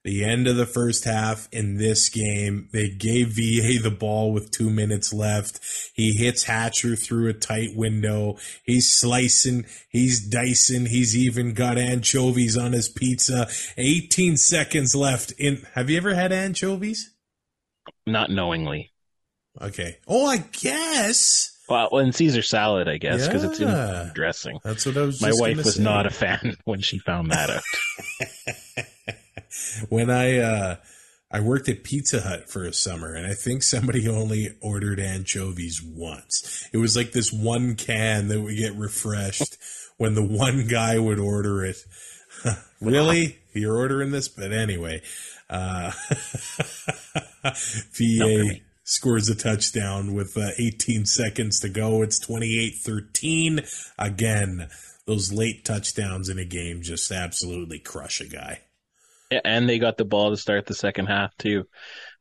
The 0.04 0.24
end 0.24 0.48
of 0.48 0.56
the 0.56 0.66
first 0.66 1.04
half 1.04 1.48
in 1.52 1.76
this 1.76 2.08
game, 2.08 2.68
they 2.72 2.90
gave 2.90 3.28
VA 3.28 3.80
the 3.80 3.96
ball 3.96 4.32
with 4.32 4.50
two 4.50 4.68
minutes 4.68 5.12
left. 5.12 5.60
He 5.94 6.12
hits 6.12 6.42
Hatcher 6.42 6.96
through 6.96 7.28
a 7.28 7.34
tight 7.34 7.76
window. 7.76 8.36
He's 8.64 8.90
slicing, 8.90 9.64
he's 9.88 10.28
dicing, 10.28 10.86
he's 10.86 11.16
even 11.16 11.54
got 11.54 11.78
anchovies 11.78 12.56
on 12.56 12.72
his 12.72 12.88
pizza. 12.88 13.46
18 13.76 14.36
seconds 14.36 14.96
left 14.96 15.32
in. 15.38 15.64
Have 15.74 15.88
you 15.88 15.98
ever 15.98 16.14
had 16.14 16.32
anchovies? 16.32 17.14
Not 18.04 18.28
knowingly. 18.28 18.90
Okay. 19.60 19.98
Oh, 20.08 20.26
I 20.26 20.38
guess. 20.38 21.51
Well, 21.72 21.98
in 22.00 22.12
Caesar 22.12 22.42
salad, 22.42 22.86
I 22.88 22.98
guess, 22.98 23.26
because 23.26 23.44
it's 23.44 23.58
Yeah. 23.60 24.08
in 24.08 24.12
dressing. 24.14 24.58
That's 24.62 24.84
what 24.84 24.96
I 24.96 25.02
was 25.02 25.20
My 25.22 25.32
wife 25.32 25.56
was 25.56 25.76
say. 25.76 25.82
not 25.82 26.06
a 26.06 26.10
fan 26.10 26.56
when 26.64 26.80
she 26.80 26.98
found 26.98 27.30
that 27.32 27.48
out. 27.50 27.62
when 29.88 30.10
I 30.10 30.38
uh 30.38 30.76
I 31.30 31.40
worked 31.40 31.70
at 31.70 31.82
Pizza 31.82 32.20
Hut 32.20 32.50
for 32.50 32.64
a 32.64 32.74
summer 32.74 33.14
and 33.14 33.26
I 33.26 33.32
think 33.34 33.62
somebody 33.62 34.06
only 34.20 34.48
ordered 34.60 35.00
anchovies 35.00 35.80
once. 35.82 36.68
It 36.72 36.76
was 36.76 36.94
like 36.96 37.12
this 37.12 37.32
one 37.32 37.74
can 37.74 38.28
that 38.28 38.40
would 38.40 38.56
get 38.56 38.74
refreshed 38.74 39.56
when 39.96 40.14
the 40.14 40.22
one 40.24 40.66
guy 40.68 40.98
would 40.98 41.18
order 41.18 41.64
it. 41.64 41.76
really? 42.82 43.38
You're 43.54 43.76
ordering 43.76 44.10
this? 44.10 44.28
But 44.28 44.52
anyway, 44.52 45.00
uh 45.48 45.92
VA. 47.94 48.60
Scores 48.84 49.28
a 49.28 49.34
touchdown 49.34 50.14
with 50.14 50.36
uh, 50.36 50.50
18 50.58 51.06
seconds 51.06 51.60
to 51.60 51.68
go. 51.68 52.02
It's 52.02 52.24
28-13. 52.24 53.92
Again, 53.98 54.68
those 55.06 55.32
late 55.32 55.64
touchdowns 55.64 56.28
in 56.28 56.38
a 56.38 56.44
game 56.44 56.82
just 56.82 57.10
absolutely 57.10 57.78
crush 57.78 58.20
a 58.20 58.26
guy. 58.26 58.60
Yeah, 59.30 59.40
and 59.44 59.68
they 59.68 59.78
got 59.78 59.96
the 59.96 60.04
ball 60.04 60.30
to 60.30 60.36
start 60.36 60.66
the 60.66 60.74
second 60.74 61.06
half 61.06 61.34
too. 61.38 61.64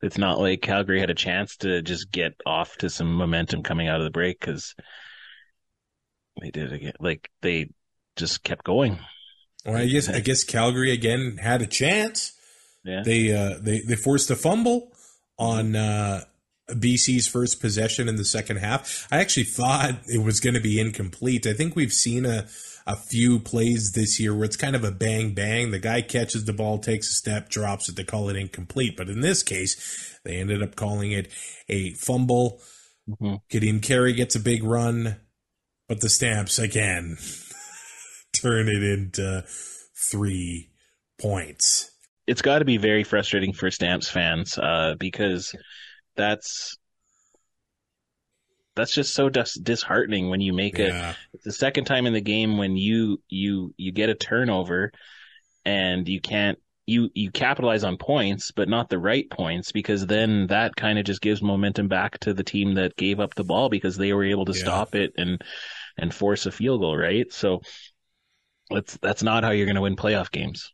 It's 0.02 0.18
not 0.18 0.40
like 0.40 0.62
Calgary 0.62 1.00
had 1.00 1.10
a 1.10 1.16
chance 1.16 1.58
to 1.58 1.82
just 1.82 2.12
get 2.12 2.34
off 2.46 2.78
to 2.78 2.90
some 2.90 3.14
momentum 3.14 3.64
coming 3.64 3.88
out 3.88 4.00
of 4.00 4.06
the 4.06 4.12
break 4.12 4.40
because 4.40 4.74
they 6.40 6.52
did 6.52 6.72
again. 6.72 6.94
Like 7.00 7.30
they 7.42 7.70
just 8.16 8.44
kept 8.44 8.64
going. 8.64 8.98
Well, 9.66 9.76
I 9.76 9.88
guess 9.88 10.10
I 10.10 10.22
guess 10.22 10.44
Calgary 10.44 10.92
again 10.92 11.38
had 11.38 11.62
a 11.62 11.68
chance. 11.68 12.34
Yeah. 12.84 13.02
They 13.04 13.34
uh, 13.34 13.60
they 13.62 13.82
they 13.82 13.96
forced 13.96 14.32
a 14.32 14.36
fumble 14.36 14.92
on 15.38 15.76
uh, 15.76 16.22
BC's 16.70 17.28
first 17.28 17.60
possession 17.60 18.08
in 18.08 18.16
the 18.16 18.26
second 18.26 18.58
half. 18.58 19.08
I 19.12 19.20
actually 19.20 19.44
thought 19.44 19.96
it 20.08 20.24
was 20.24 20.40
going 20.40 20.54
to 20.54 20.62
be 20.62 20.80
incomplete. 20.80 21.46
I 21.46 21.54
think 21.54 21.76
we've 21.76 21.94
seen 21.94 22.26
a 22.26 22.48
a 22.88 22.96
few 22.96 23.40
plays 23.40 23.92
this 23.92 24.20
year 24.20 24.34
where 24.34 24.46
it's 24.46 24.56
kind 24.58 24.76
of 24.76 24.84
a 24.84 24.92
bang 24.92 25.34
bang. 25.34 25.72
The 25.72 25.80
guy 25.80 26.02
catches 26.02 26.46
the 26.46 26.54
ball, 26.54 26.80
takes 26.80 27.10
a 27.10 27.14
step, 27.14 27.50
drops 27.50 27.88
it. 27.90 27.96
They 27.96 28.04
call 28.04 28.30
it 28.30 28.36
incomplete. 28.36 28.98
But 28.98 29.10
in 29.10 29.22
this 29.22 29.44
case, 29.44 30.20
they 30.26 30.38
ended 30.38 30.64
up 30.64 30.76
calling 30.76 31.12
it 31.12 31.32
a 31.70 31.92
fumble. 31.94 32.60
Mhm. 33.08 33.40
Kadeem 33.52 33.82
Carey 33.82 34.14
gets 34.14 34.36
a 34.36 34.40
big 34.40 34.64
run, 34.64 35.18
but 35.88 36.02
the 36.02 36.10
Stamps 36.10 36.60
again 36.60 37.18
turn 38.34 38.68
it 38.68 38.84
into 38.84 39.44
three 39.96 40.72
points. 41.20 41.92
It's 42.28 42.42
got 42.42 42.60
to 42.60 42.66
be 42.66 42.78
very 42.78 43.04
frustrating 43.04 43.54
for 43.54 43.70
Stamps 43.72 44.10
fans 44.10 44.58
uh, 44.58 44.96
because 45.00 45.54
that's 46.22 46.78
that's 48.76 48.94
just 48.94 49.14
so 49.14 49.30
dis- 49.30 49.60
disheartening 49.60 50.30
when 50.30 50.42
you 50.42 50.54
make 50.54 50.78
Yeah. 50.78 51.14
it's 51.34 51.44
the 51.44 51.52
second 51.52 51.86
time 51.86 52.06
in 52.06 52.14
the 52.14 52.22
game 52.22 52.58
when 52.58 52.78
you 52.78 53.22
you 53.28 53.74
you 53.78 53.92
get 53.92 54.10
a 54.10 54.16
turnover 54.16 54.92
and 55.66 56.08
you 56.08 56.22
can't 56.22 56.58
you 56.88 57.10
you 57.14 57.32
capitalize 57.32 57.84
on 57.84 57.98
points 57.98 58.52
but 58.52 58.70
not 58.70 58.90
the 58.90 58.98
right 59.00 59.30
points 59.30 59.72
because 59.72 60.06
then 60.08 60.48
that 60.48 60.76
kind 60.76 60.98
of 60.98 61.06
just 61.06 61.22
gives 61.22 61.42
momentum 61.42 61.88
back 61.88 62.18
to 62.20 62.34
the 62.34 62.44
team 62.44 62.76
that 62.76 62.96
gave 62.96 63.20
up 63.20 63.36
the 63.36 63.44
ball 63.44 63.70
because 63.70 63.98
they 63.98 64.14
were 64.14 64.24
able 64.24 64.46
to 64.46 64.54
Yeah. 64.54 64.60
stop 64.60 64.96
it 64.96 65.14
and 65.18 65.42
and 65.98 66.14
force 66.14 66.46
a 66.46 66.52
field 66.52 66.82
goal 66.82 66.98
right 66.98 67.32
so 67.32 67.62
that's 68.70 68.98
that's 69.02 69.22
not 69.24 69.44
how 69.44 69.52
you're 69.52 69.66
going 69.66 69.76
to 69.76 69.82
win 69.82 69.96
playoff 69.96 70.32
games 70.32 70.72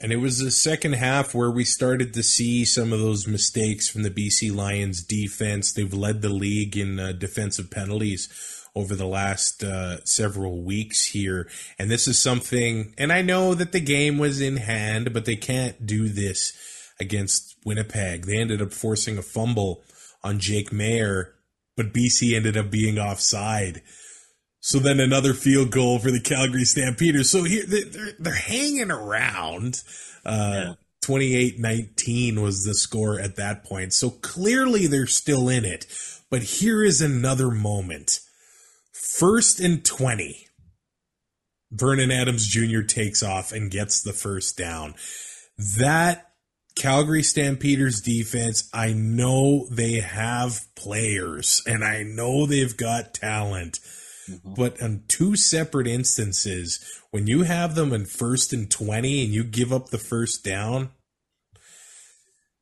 And 0.00 0.12
it 0.12 0.16
was 0.16 0.38
the 0.38 0.50
second 0.50 0.94
half 0.94 1.34
where 1.34 1.50
we 1.50 1.64
started 1.64 2.14
to 2.14 2.22
see 2.22 2.64
some 2.64 2.92
of 2.92 2.98
those 2.98 3.28
mistakes 3.28 3.88
from 3.88 4.02
the 4.02 4.10
BC 4.10 4.54
Lions 4.54 5.02
defense. 5.02 5.72
They've 5.72 5.94
led 5.94 6.20
the 6.20 6.30
league 6.30 6.76
in 6.76 6.98
uh, 6.98 7.12
defensive 7.12 7.70
penalties 7.70 8.28
over 8.74 8.96
the 8.96 9.06
last 9.06 9.62
uh, 9.62 10.04
several 10.04 10.62
weeks 10.64 11.06
here. 11.06 11.48
And 11.78 11.90
this 11.90 12.08
is 12.08 12.20
something, 12.20 12.92
and 12.98 13.12
I 13.12 13.22
know 13.22 13.54
that 13.54 13.72
the 13.72 13.80
game 13.80 14.18
was 14.18 14.40
in 14.40 14.56
hand, 14.56 15.12
but 15.12 15.26
they 15.26 15.36
can't 15.36 15.86
do 15.86 16.08
this 16.08 16.52
against 16.98 17.56
Winnipeg. 17.64 18.26
They 18.26 18.38
ended 18.38 18.60
up 18.60 18.72
forcing 18.72 19.16
a 19.16 19.22
fumble 19.22 19.84
on 20.24 20.40
Jake 20.40 20.70
Maier, 20.70 21.32
but 21.76 21.92
BC 21.92 22.34
ended 22.34 22.56
up 22.56 22.70
being 22.70 22.98
offside. 22.98 23.82
So 24.66 24.78
then 24.78 24.98
another 24.98 25.34
field 25.34 25.70
goal 25.70 25.98
for 25.98 26.10
the 26.10 26.18
Calgary 26.18 26.64
Stampeders. 26.64 27.28
So 27.28 27.44
here 27.44 27.66
they- 27.66 27.82
they're, 27.82 28.12
they're 28.18 28.32
hanging 28.32 28.90
around. 28.90 29.82
Uh, 30.24 30.76
28-19 31.02 32.38
was 32.40 32.64
the 32.64 32.74
score 32.74 33.20
at 33.20 33.36
that 33.36 33.62
point. 33.62 33.92
So 33.92 34.08
clearly 34.08 34.86
they're 34.86 35.06
still 35.06 35.50
in 35.50 35.66
it. 35.66 35.84
But 36.30 36.44
here 36.44 36.82
is 36.82 37.02
another 37.02 37.50
moment. 37.50 38.20
First 38.90 39.60
and 39.60 39.84
20. 39.84 40.48
Vernon 41.70 42.10
Adams 42.10 42.46
Jr. 42.46 42.80
takes 42.80 43.22
off 43.22 43.52
and 43.52 43.70
gets 43.70 44.00
the 44.00 44.14
first 44.14 44.56
down. 44.56 44.94
That 45.76 46.30
Calgary 46.74 47.22
Stampeders 47.22 48.00
defense, 48.00 48.70
I 48.72 48.94
know 48.94 49.66
they 49.70 50.00
have 50.00 50.62
players 50.74 51.62
and 51.66 51.84
I 51.84 52.02
know 52.02 52.46
they've 52.46 52.74
got 52.74 53.12
talent. 53.12 53.78
Mm-hmm. 54.28 54.54
But 54.54 54.82
on 54.82 55.04
two 55.08 55.36
separate 55.36 55.86
instances, 55.86 56.84
when 57.10 57.26
you 57.26 57.42
have 57.42 57.74
them 57.74 57.92
in 57.92 58.06
first 58.06 58.52
and 58.52 58.70
20 58.70 59.24
and 59.24 59.32
you 59.32 59.44
give 59.44 59.72
up 59.72 59.88
the 59.88 59.98
first 59.98 60.44
down, 60.44 60.90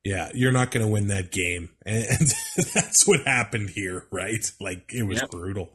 yeah, 0.04 0.30
you're 0.34 0.52
not 0.52 0.70
going 0.70 0.84
to 0.84 0.92
win 0.92 1.08
that 1.08 1.30
game. 1.30 1.70
And 1.86 2.32
that's 2.74 3.06
what 3.06 3.26
happened 3.26 3.70
here, 3.70 4.06
right? 4.10 4.50
Like 4.60 4.92
it 4.92 5.04
was 5.04 5.20
yep. 5.20 5.30
brutal. 5.30 5.70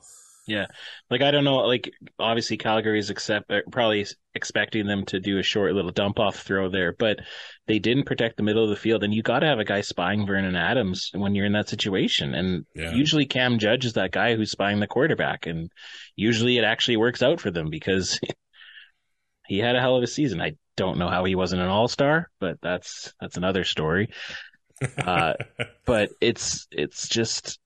Yeah. 0.47 0.67
Like, 1.11 1.21
I 1.21 1.31
don't 1.31 1.43
know. 1.43 1.57
Like, 1.57 1.91
obviously, 2.17 2.57
Calgary 2.57 2.99
is 2.99 3.09
accept, 3.09 3.51
uh, 3.51 3.59
probably 3.69 4.05
expecting 4.33 4.87
them 4.87 5.05
to 5.07 5.19
do 5.19 5.39
a 5.39 5.43
short 5.43 5.73
little 5.73 5.91
dump 5.91 6.19
off 6.19 6.37
throw 6.39 6.69
there, 6.69 6.93
but 6.93 7.19
they 7.67 7.79
didn't 7.79 8.05
protect 8.05 8.37
the 8.37 8.43
middle 8.43 8.63
of 8.63 8.69
the 8.69 8.77
field. 8.77 9.03
And 9.03 9.13
you 9.13 9.21
got 9.21 9.39
to 9.39 9.47
have 9.47 9.59
a 9.59 9.65
guy 9.65 9.81
spying 9.81 10.25
Vernon 10.25 10.55
Adams 10.55 11.11
when 11.13 11.35
you're 11.35 11.45
in 11.45 11.51
that 11.51 11.67
situation. 11.67 12.33
And 12.33 12.65
yeah. 12.73 12.93
usually, 12.93 13.25
Cam 13.25 13.59
Judge 13.59 13.85
is 13.85 13.93
that 13.93 14.13
guy 14.13 14.35
who's 14.35 14.51
spying 14.51 14.79
the 14.79 14.87
quarterback. 14.87 15.47
And 15.47 15.69
usually, 16.15 16.57
it 16.57 16.63
actually 16.63 16.97
works 16.97 17.21
out 17.21 17.41
for 17.41 17.51
them 17.51 17.69
because 17.69 18.19
he 19.47 19.59
had 19.59 19.75
a 19.75 19.81
hell 19.81 19.97
of 19.97 20.03
a 20.03 20.07
season. 20.07 20.41
I 20.41 20.53
don't 20.77 20.97
know 20.97 21.09
how 21.09 21.25
he 21.25 21.35
wasn't 21.35 21.61
an 21.61 21.67
all 21.67 21.89
star, 21.89 22.29
but 22.39 22.57
that's 22.61 23.13
that's 23.19 23.37
another 23.37 23.65
story. 23.65 24.09
Uh, 24.95 25.33
but 25.85 26.11
it's 26.21 26.67
it's 26.69 27.07
just 27.07 27.57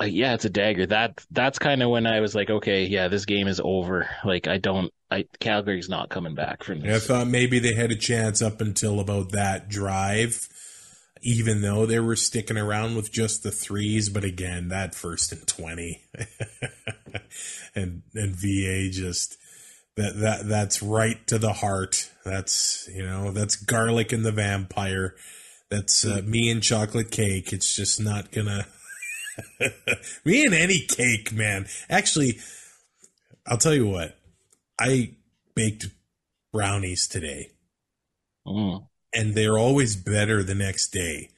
like 0.00 0.12
yeah, 0.12 0.34
it's 0.34 0.44
a 0.44 0.50
dagger. 0.50 0.86
That 0.86 1.24
that's 1.30 1.58
kind 1.58 1.82
of 1.82 1.90
when 1.90 2.06
I 2.06 2.20
was 2.20 2.34
like, 2.34 2.50
okay, 2.50 2.84
yeah, 2.84 3.08
this 3.08 3.24
game 3.24 3.48
is 3.48 3.60
over. 3.62 4.08
Like 4.24 4.46
I 4.46 4.58
don't, 4.58 4.92
I 5.10 5.24
Calgary's 5.40 5.88
not 5.88 6.10
coming 6.10 6.34
back 6.34 6.62
from 6.62 6.80
this. 6.80 7.04
I 7.04 7.06
thought 7.06 7.28
maybe 7.28 7.58
they 7.58 7.74
had 7.74 7.90
a 7.90 7.96
chance 7.96 8.42
up 8.42 8.60
until 8.60 9.00
about 9.00 9.32
that 9.32 9.68
drive, 9.68 10.48
even 11.22 11.62
though 11.62 11.86
they 11.86 11.98
were 11.98 12.16
sticking 12.16 12.58
around 12.58 12.96
with 12.96 13.10
just 13.10 13.42
the 13.42 13.50
threes. 13.50 14.10
But 14.10 14.24
again, 14.24 14.68
that 14.68 14.94
first 14.94 15.32
and 15.32 15.46
twenty, 15.46 16.02
and 17.74 18.02
and 18.14 18.36
VA 18.36 18.90
just 18.90 19.38
that 19.96 20.18
that 20.18 20.46
that's 20.46 20.82
right 20.82 21.26
to 21.28 21.38
the 21.38 21.54
heart. 21.54 22.10
That's 22.22 22.86
you 22.94 23.02
know 23.02 23.30
that's 23.30 23.56
garlic 23.56 24.12
and 24.12 24.26
the 24.26 24.32
vampire. 24.32 25.14
That's 25.70 26.04
uh, 26.04 26.20
me 26.24 26.50
and 26.50 26.62
chocolate 26.62 27.10
cake. 27.10 27.52
It's 27.52 27.74
just 27.74 27.98
not 27.98 28.30
gonna 28.30 28.66
Me 30.24 30.44
and 30.44 30.54
any 30.54 30.80
cake, 30.80 31.32
man. 31.32 31.66
Actually, 31.88 32.38
I'll 33.46 33.58
tell 33.58 33.74
you 33.74 33.86
what. 33.86 34.16
I 34.78 35.14
baked 35.54 35.86
brownies 36.52 37.06
today. 37.06 37.50
Mm. 38.46 38.86
And 39.14 39.34
they're 39.34 39.58
always 39.58 39.96
better 39.96 40.42
the 40.42 40.54
next 40.54 40.88
day. 40.88 41.30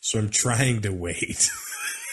So 0.00 0.18
I'm 0.18 0.30
trying 0.30 0.82
to 0.82 0.90
wait. 0.90 1.50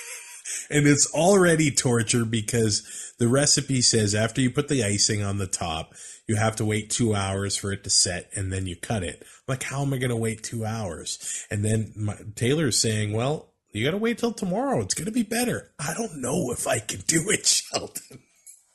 and 0.69 0.87
it's 0.87 1.11
already 1.13 1.71
torture 1.71 2.25
because 2.25 3.13
the 3.19 3.27
recipe 3.27 3.81
says 3.81 4.13
after 4.13 4.41
you 4.41 4.49
put 4.51 4.67
the 4.67 4.83
icing 4.83 5.23
on 5.23 5.37
the 5.37 5.47
top, 5.47 5.93
you 6.27 6.35
have 6.35 6.55
to 6.57 6.65
wait 6.65 6.89
two 6.89 7.13
hours 7.13 7.55
for 7.55 7.71
it 7.71 7.83
to 7.83 7.89
set 7.89 8.29
and 8.35 8.51
then 8.51 8.65
you 8.65 8.75
cut 8.75 9.03
it. 9.03 9.21
I'm 9.21 9.53
like, 9.53 9.63
how 9.63 9.81
am 9.81 9.93
I 9.93 9.97
going 9.97 10.09
to 10.09 10.15
wait 10.15 10.43
two 10.43 10.65
hours? 10.65 11.45
And 11.51 11.63
then 11.63 11.93
my, 11.95 12.17
Taylor's 12.35 12.79
saying, 12.79 13.13
well, 13.13 13.53
you 13.75 13.83
got 13.83 13.91
to 13.91 13.97
wait 13.97 14.17
till 14.17 14.31
tomorrow. 14.31 14.81
It's 14.81 14.93
going 14.93 15.05
to 15.05 15.11
be 15.11 15.23
better. 15.23 15.71
I 15.79 15.93
don't 15.93 16.21
know 16.21 16.51
if 16.51 16.67
I 16.67 16.79
can 16.79 17.01
do 17.07 17.29
it, 17.29 17.45
Sheldon. 17.73 18.19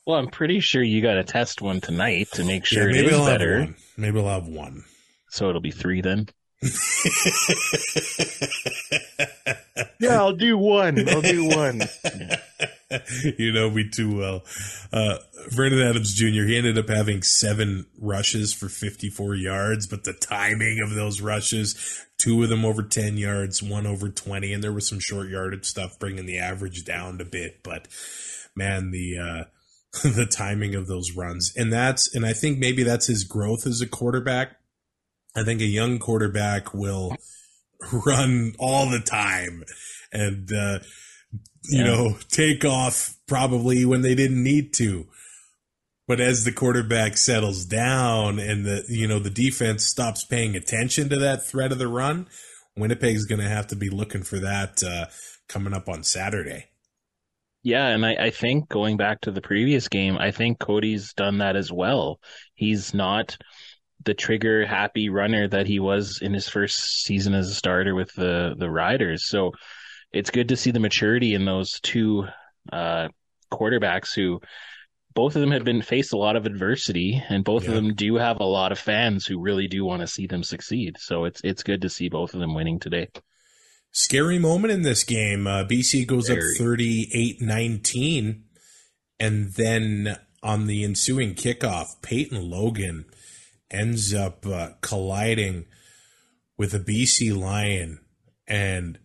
Well, 0.07 0.18
I'm 0.18 0.28
pretty 0.28 0.61
sure 0.61 0.82
you 0.82 1.03
got 1.03 1.14
to 1.14 1.24
test 1.24 1.62
one 1.62 1.80
tonight 1.80 2.28
to 2.32 2.44
make 2.44 2.64
sure 2.64 2.90
yeah, 2.90 3.01
it 3.01 3.07
is 3.07 3.14
I'll 3.14 3.26
better. 3.26 3.74
Maybe 3.96 4.18
I'll 4.18 4.28
have 4.28 4.46
one. 4.46 4.84
So 5.28 5.48
it'll 5.48 5.61
be 5.61 5.70
three 5.70 6.01
then. 6.01 6.28
yeah, 10.01 10.18
I'll 10.18 10.32
do 10.32 10.59
one. 10.59 11.09
I'll 11.09 11.22
do 11.22 11.48
one. 11.48 11.82
you 13.38 13.53
know 13.53 13.70
me 13.70 13.88
too 13.88 14.16
well. 14.16 14.43
Uh, 14.93 15.18
Vernon 15.49 15.80
Adams 15.80 16.14
Jr. 16.14 16.45
He 16.45 16.57
ended 16.57 16.78
up 16.78 16.88
having 16.88 17.22
seven 17.22 17.86
rushes 17.99 18.53
for 18.53 18.68
54 18.68 19.34
yards, 19.36 19.86
but 19.86 20.05
the 20.05 20.12
timing 20.12 20.80
of 20.80 20.95
those 20.95 21.20
rushes, 21.20 22.07
two 22.18 22.43
of 22.43 22.49
them 22.49 22.64
over 22.64 22.82
10 22.82 23.16
yards, 23.16 23.62
one 23.62 23.86
over 23.86 24.09
20, 24.09 24.53
and 24.53 24.62
there 24.62 24.72
was 24.72 24.88
some 24.88 24.99
short 24.99 25.28
yardage 25.28 25.66
stuff 25.66 25.99
bringing 25.99 26.26
the 26.26 26.38
average 26.38 26.84
down 26.84 27.20
a 27.20 27.24
bit. 27.24 27.62
But 27.62 27.86
man, 28.57 28.91
the 28.91 29.18
uh, 29.18 29.45
the 30.09 30.26
timing 30.26 30.74
of 30.74 30.86
those 30.86 31.12
runs, 31.12 31.53
and 31.57 31.72
that's 31.72 32.12
and 32.14 32.26
I 32.26 32.32
think 32.32 32.59
maybe 32.59 32.82
that's 32.82 33.07
his 33.07 33.24
growth 33.24 33.66
as 33.66 33.80
a 33.80 33.86
quarterback. 33.86 34.57
I 35.36 35.45
think 35.45 35.61
a 35.61 35.64
young 35.64 36.01
quarterback 36.01 36.74
will 36.74 37.14
run 37.93 38.55
all 38.59 38.91
the 38.91 39.01
time 39.01 39.62
and. 40.12 40.53
Uh, 40.53 40.80
you 41.64 41.84
yeah. 41.84 41.84
know, 41.84 42.16
take 42.28 42.64
off 42.64 43.16
probably 43.26 43.84
when 43.84 44.02
they 44.02 44.14
didn't 44.14 44.42
need 44.42 44.72
to. 44.74 45.06
But 46.06 46.20
as 46.20 46.44
the 46.44 46.52
quarterback 46.52 47.16
settles 47.16 47.64
down 47.64 48.40
and 48.40 48.64
the 48.66 48.84
you 48.88 49.06
know 49.06 49.20
the 49.20 49.30
defense 49.30 49.84
stops 49.84 50.24
paying 50.24 50.56
attention 50.56 51.08
to 51.11 51.18
that 51.20 51.46
threat 51.46 51.70
of 51.70 51.78
the 51.78 51.86
run, 51.88 52.26
Winnipeg's 52.76 53.26
going 53.26 53.40
to 53.40 53.48
have 53.48 53.68
to 53.68 53.76
be 53.76 53.90
looking 53.90 54.24
for 54.24 54.38
that 54.40 54.82
uh, 54.82 55.06
coming 55.48 55.72
up 55.72 55.88
on 55.88 56.02
Saturday. 56.02 56.66
Yeah, 57.62 57.88
and 57.88 58.04
I, 58.06 58.14
I 58.14 58.30
think 58.30 58.68
going 58.68 58.96
back 58.96 59.20
to 59.22 59.30
the 59.30 59.42
previous 59.42 59.88
game, 59.88 60.16
I 60.16 60.30
think 60.30 60.58
Cody's 60.58 61.12
done 61.12 61.38
that 61.38 61.56
as 61.56 61.70
well. 61.70 62.18
He's 62.54 62.94
not 62.94 63.36
the 64.04 64.14
trigger 64.14 64.66
happy 64.66 65.11
runner 65.11 65.46
that 65.46 65.66
he 65.66 65.78
was 65.78 66.20
in 66.22 66.32
his 66.32 66.48
first 66.48 67.04
season 67.04 67.34
as 67.34 67.50
a 67.50 67.54
starter 67.54 67.94
with 67.94 68.12
the 68.14 68.54
the 68.58 68.70
Riders. 68.70 69.28
So 69.28 69.52
it's 70.12 70.30
good 70.30 70.48
to 70.48 70.56
see 70.56 70.70
the 70.70 70.80
maturity 70.80 71.34
in 71.34 71.44
those 71.44 71.80
two 71.80 72.26
uh, 72.72 73.08
quarterbacks 73.52 74.14
who 74.14 74.40
both 75.14 75.34
of 75.34 75.40
them 75.40 75.50
have 75.50 75.64
been 75.64 75.82
faced 75.82 76.12
a 76.12 76.16
lot 76.16 76.36
of 76.36 76.46
adversity 76.46 77.22
and 77.28 77.44
both 77.44 77.64
yeah. 77.64 77.70
of 77.70 77.74
them 77.74 77.94
do 77.94 78.16
have 78.16 78.40
a 78.40 78.44
lot 78.44 78.72
of 78.72 78.78
fans 78.78 79.26
who 79.26 79.40
really 79.40 79.66
do 79.66 79.84
want 79.84 80.00
to 80.00 80.06
see 80.06 80.26
them 80.26 80.42
succeed. 80.42 80.96
So 80.98 81.24
it's 81.24 81.40
it's 81.42 81.62
good 81.62 81.82
to 81.82 81.88
see 81.88 82.08
both 82.08 82.34
of 82.34 82.40
them 82.40 82.54
winning 82.54 82.78
today. 82.78 83.08
Scary 83.92 84.38
moment 84.38 84.72
in 84.72 84.82
this 84.82 85.02
game. 85.02 85.48
Uh, 85.48 85.64
BC 85.64 86.06
goes 86.06 86.28
Very. 86.28 86.40
up 86.40 86.61
38-19 86.61 88.42
and 89.18 89.52
then 89.52 90.16
on 90.42 90.66
the 90.66 90.84
ensuing 90.84 91.34
kickoff, 91.34 92.00
Peyton 92.02 92.48
Logan 92.48 93.04
ends 93.70 94.14
up 94.14 94.46
uh, 94.46 94.70
colliding 94.80 95.66
with 96.56 96.72
a 96.72 96.80
BC 96.80 97.36
Lion 97.36 98.00
and 98.46 98.98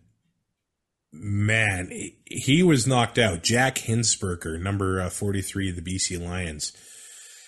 man, 1.18 1.90
he 2.24 2.62
was 2.62 2.86
knocked 2.86 3.18
out. 3.18 3.42
Jack 3.42 3.76
Hinsberger, 3.76 4.60
number 4.60 5.00
uh, 5.00 5.10
43 5.10 5.70
of 5.70 5.76
the 5.76 5.82
BC 5.82 6.24
Lions. 6.24 6.72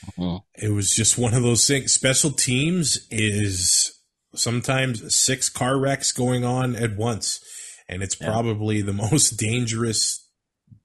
Uh-huh. 0.06 0.40
It 0.54 0.70
was 0.70 0.94
just 0.94 1.18
one 1.18 1.34
of 1.34 1.42
those 1.42 1.66
things. 1.66 1.92
Special 1.92 2.30
teams 2.30 3.06
is 3.10 3.98
sometimes 4.34 5.14
six 5.14 5.48
car 5.48 5.78
wrecks 5.78 6.12
going 6.12 6.44
on 6.44 6.76
at 6.76 6.96
once. 6.96 7.40
And 7.88 8.02
it's 8.02 8.20
yeah. 8.20 8.28
probably 8.28 8.82
the 8.82 8.92
most 9.10 9.38
dangerous 9.38 10.26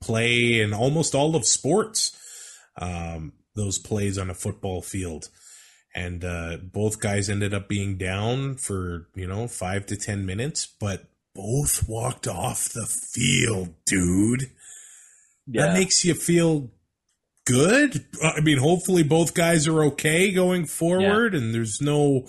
play 0.00 0.60
in 0.60 0.72
almost 0.72 1.14
all 1.14 1.36
of 1.36 1.46
sports. 1.46 2.18
Um, 2.76 3.34
those 3.54 3.78
plays 3.78 4.18
on 4.18 4.30
a 4.30 4.34
football 4.34 4.82
field. 4.82 5.28
And 5.94 6.24
uh, 6.24 6.56
both 6.60 6.98
guys 6.98 7.30
ended 7.30 7.54
up 7.54 7.68
being 7.68 7.96
down 7.96 8.56
for, 8.56 9.08
you 9.14 9.28
know, 9.28 9.46
five 9.46 9.86
to 9.86 9.96
10 9.96 10.26
minutes. 10.26 10.66
But 10.66 11.04
both 11.34 11.88
walked 11.88 12.26
off 12.26 12.68
the 12.72 12.86
field, 12.86 13.74
dude. 13.86 14.50
Yeah. 15.46 15.66
That 15.66 15.74
makes 15.74 16.04
you 16.04 16.14
feel 16.14 16.70
good. 17.46 18.06
Uh, 18.22 18.32
I 18.36 18.40
mean, 18.40 18.58
hopefully 18.58 19.02
both 19.02 19.34
guys 19.34 19.66
are 19.66 19.84
okay 19.84 20.30
going 20.30 20.66
forward 20.66 21.34
yeah. 21.34 21.40
and 21.40 21.54
there's 21.54 21.80
no, 21.80 22.26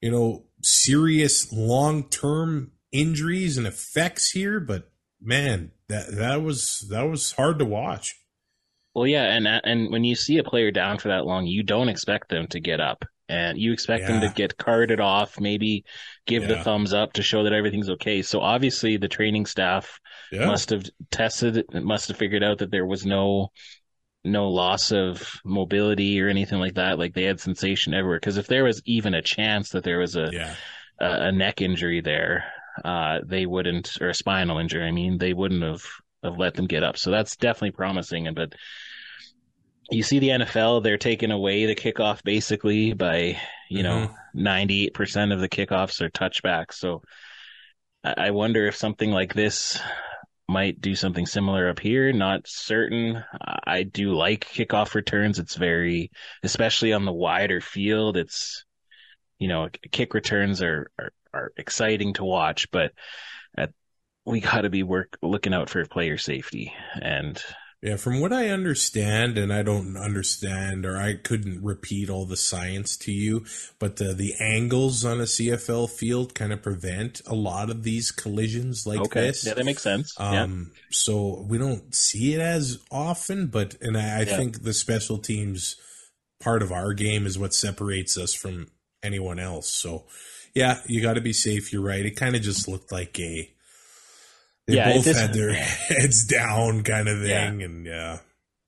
you 0.00 0.10
know, 0.10 0.44
serious 0.62 1.52
long-term 1.52 2.72
injuries 2.92 3.58
and 3.58 3.66
effects 3.66 4.30
here, 4.30 4.60
but 4.60 4.90
man, 5.20 5.72
that 5.88 6.16
that 6.16 6.42
was 6.42 6.86
that 6.90 7.04
was 7.04 7.32
hard 7.32 7.58
to 7.58 7.64
watch. 7.64 8.16
Well, 8.94 9.06
yeah, 9.06 9.24
and 9.24 9.46
and 9.46 9.92
when 9.92 10.04
you 10.04 10.14
see 10.14 10.38
a 10.38 10.44
player 10.44 10.70
down 10.70 10.98
for 10.98 11.08
that 11.08 11.26
long, 11.26 11.46
you 11.46 11.62
don't 11.62 11.88
expect 11.88 12.30
them 12.30 12.46
to 12.48 12.60
get 12.60 12.80
up 12.80 13.04
and 13.28 13.58
you 13.58 13.72
expect 13.72 14.02
yeah. 14.02 14.12
them 14.12 14.20
to 14.20 14.34
get 14.34 14.56
carted 14.56 15.00
off, 15.00 15.40
maybe 15.40 15.84
give 16.26 16.42
yeah. 16.42 16.48
the 16.48 16.64
thumbs 16.64 16.92
up 16.92 17.14
to 17.14 17.22
show 17.22 17.44
that 17.44 17.52
everything's 17.52 17.90
okay. 17.90 18.22
So 18.22 18.40
obviously 18.40 18.96
the 18.96 19.08
training 19.08 19.46
staff 19.46 20.00
yeah. 20.30 20.46
must 20.46 20.70
have 20.70 20.84
tested, 21.10 21.64
must 21.72 22.08
have 22.08 22.16
figured 22.16 22.44
out 22.44 22.58
that 22.58 22.70
there 22.70 22.86
was 22.86 23.04
no 23.04 23.50
no 24.24 24.48
loss 24.48 24.90
of 24.90 25.40
mobility 25.44 26.20
or 26.20 26.28
anything 26.28 26.58
like 26.58 26.74
that. 26.74 26.98
Like 26.98 27.14
they 27.14 27.24
had 27.24 27.40
sensation 27.40 27.94
everywhere. 27.94 28.18
Because 28.18 28.38
if 28.38 28.48
there 28.48 28.64
was 28.64 28.82
even 28.84 29.14
a 29.14 29.22
chance 29.22 29.70
that 29.70 29.84
there 29.84 29.98
was 29.98 30.16
a 30.16 30.30
a, 30.98 31.28
a 31.28 31.32
neck 31.32 31.62
injury 31.62 32.00
there, 32.00 32.44
uh, 32.84 33.20
they 33.24 33.46
wouldn't, 33.46 33.96
or 34.00 34.08
a 34.08 34.14
spinal 34.14 34.58
injury. 34.58 34.84
I 34.84 34.90
mean, 34.90 35.18
they 35.18 35.32
wouldn't 35.32 35.62
have 35.62 35.84
have 36.22 36.38
let 36.38 36.54
them 36.54 36.66
get 36.66 36.82
up. 36.82 36.96
So 36.96 37.10
that's 37.10 37.36
definitely 37.36 37.72
promising. 37.72 38.26
And 38.26 38.36
but 38.36 38.54
you 39.90 40.02
see 40.02 40.18
the 40.18 40.30
NFL, 40.30 40.82
they're 40.82 40.98
taking 40.98 41.30
away 41.30 41.66
the 41.66 41.74
kickoff 41.74 42.22
basically 42.22 42.92
by 42.92 43.38
you 43.68 43.82
know 43.82 44.06
mm-hmm. 44.06 44.14
ninety 44.34 44.84
eight 44.84 44.94
percent 44.94 45.32
of 45.32 45.40
the 45.40 45.48
kickoffs 45.48 46.00
are 46.00 46.10
touchbacks. 46.10 46.74
So 46.74 47.02
I 48.04 48.28
I 48.28 48.30
wonder 48.30 48.66
if 48.66 48.76
something 48.76 49.10
like 49.10 49.34
this 49.34 49.80
might 50.48 50.80
do 50.80 50.94
something 50.94 51.26
similar 51.26 51.68
up 51.68 51.80
here. 51.80 52.12
Not 52.12 52.46
certain. 52.46 53.24
I 53.64 53.82
do 53.82 54.14
like 54.14 54.48
kickoff 54.48 54.94
returns. 54.94 55.38
It's 55.38 55.56
very, 55.56 56.10
especially 56.42 56.92
on 56.92 57.04
the 57.04 57.12
wider 57.12 57.60
field. 57.60 58.16
It's, 58.16 58.64
you 59.38 59.48
know, 59.48 59.68
kick 59.90 60.14
returns 60.14 60.62
are, 60.62 60.90
are, 60.98 61.12
are 61.34 61.52
exciting 61.56 62.14
to 62.14 62.24
watch, 62.24 62.70
but 62.70 62.92
at, 63.56 63.72
we 64.24 64.40
got 64.40 64.62
to 64.62 64.70
be 64.70 64.82
work 64.82 65.18
looking 65.20 65.52
out 65.52 65.68
for 65.68 65.84
player 65.86 66.18
safety. 66.18 66.72
And 66.94 67.42
Yeah, 67.86 67.94
from 67.94 68.18
what 68.18 68.32
I 68.32 68.48
understand, 68.48 69.38
and 69.38 69.52
I 69.52 69.62
don't 69.62 69.96
understand, 69.96 70.84
or 70.84 70.96
I 70.96 71.14
couldn't 71.14 71.62
repeat 71.62 72.10
all 72.10 72.26
the 72.26 72.36
science 72.36 72.96
to 72.96 73.12
you, 73.12 73.44
but 73.78 73.94
the, 73.94 74.12
the 74.12 74.34
angles 74.40 75.04
on 75.04 75.20
a 75.20 75.24
CFL 75.24 75.88
field 75.88 76.34
kind 76.34 76.52
of 76.52 76.62
prevent 76.62 77.22
a 77.28 77.34
lot 77.36 77.70
of 77.70 77.84
these 77.84 78.10
collisions 78.10 78.88
like 78.88 78.98
okay, 79.02 79.26
this. 79.28 79.46
yeah, 79.46 79.54
that 79.54 79.64
makes 79.64 79.82
sense. 79.82 80.16
yeah, 80.18 80.42
Um, 80.42 80.72
so 80.90 81.46
we 81.48 81.58
don't 81.58 81.94
see 81.94 82.34
it 82.34 82.40
as 82.40 82.78
often, 82.90 83.46
but 83.46 83.76
and 83.80 83.96
I, 83.96 84.22
I 84.22 84.24
Yeah. 84.24 84.36
think 84.36 84.64
the 84.64 84.74
special 84.74 85.18
teams 85.18 85.76
part 86.40 86.62
of 86.62 86.72
our 86.72 86.92
game 86.92 87.24
is 87.24 87.38
what 87.38 87.54
separates 87.54 88.18
us 88.18 88.34
from 88.34 88.66
anyone 89.04 89.38
else. 89.38 89.68
So 89.68 90.06
yeah, 90.56 90.80
you 90.88 91.00
got 91.02 91.14
to 91.14 91.20
be 91.20 91.32
safe. 91.32 91.72
You're 91.72 91.82
right. 91.82 92.04
It 92.04 92.16
kind 92.16 92.34
of 92.34 92.42
just 92.42 92.66
looked 92.66 92.90
like 92.90 93.20
a 93.20 93.48
they 94.66 94.76
Yeah, 94.76 94.92
both 94.94 95.04
just- 95.04 95.20
had 95.20 95.32
their 95.32 95.52
heads 95.54 96.24
down 96.24 96.82
kind 96.82 97.08
of 97.08 97.22
Yeah. 97.22 97.50
thing, 97.50 97.62
and 97.62 97.86
yeah, 97.86 98.18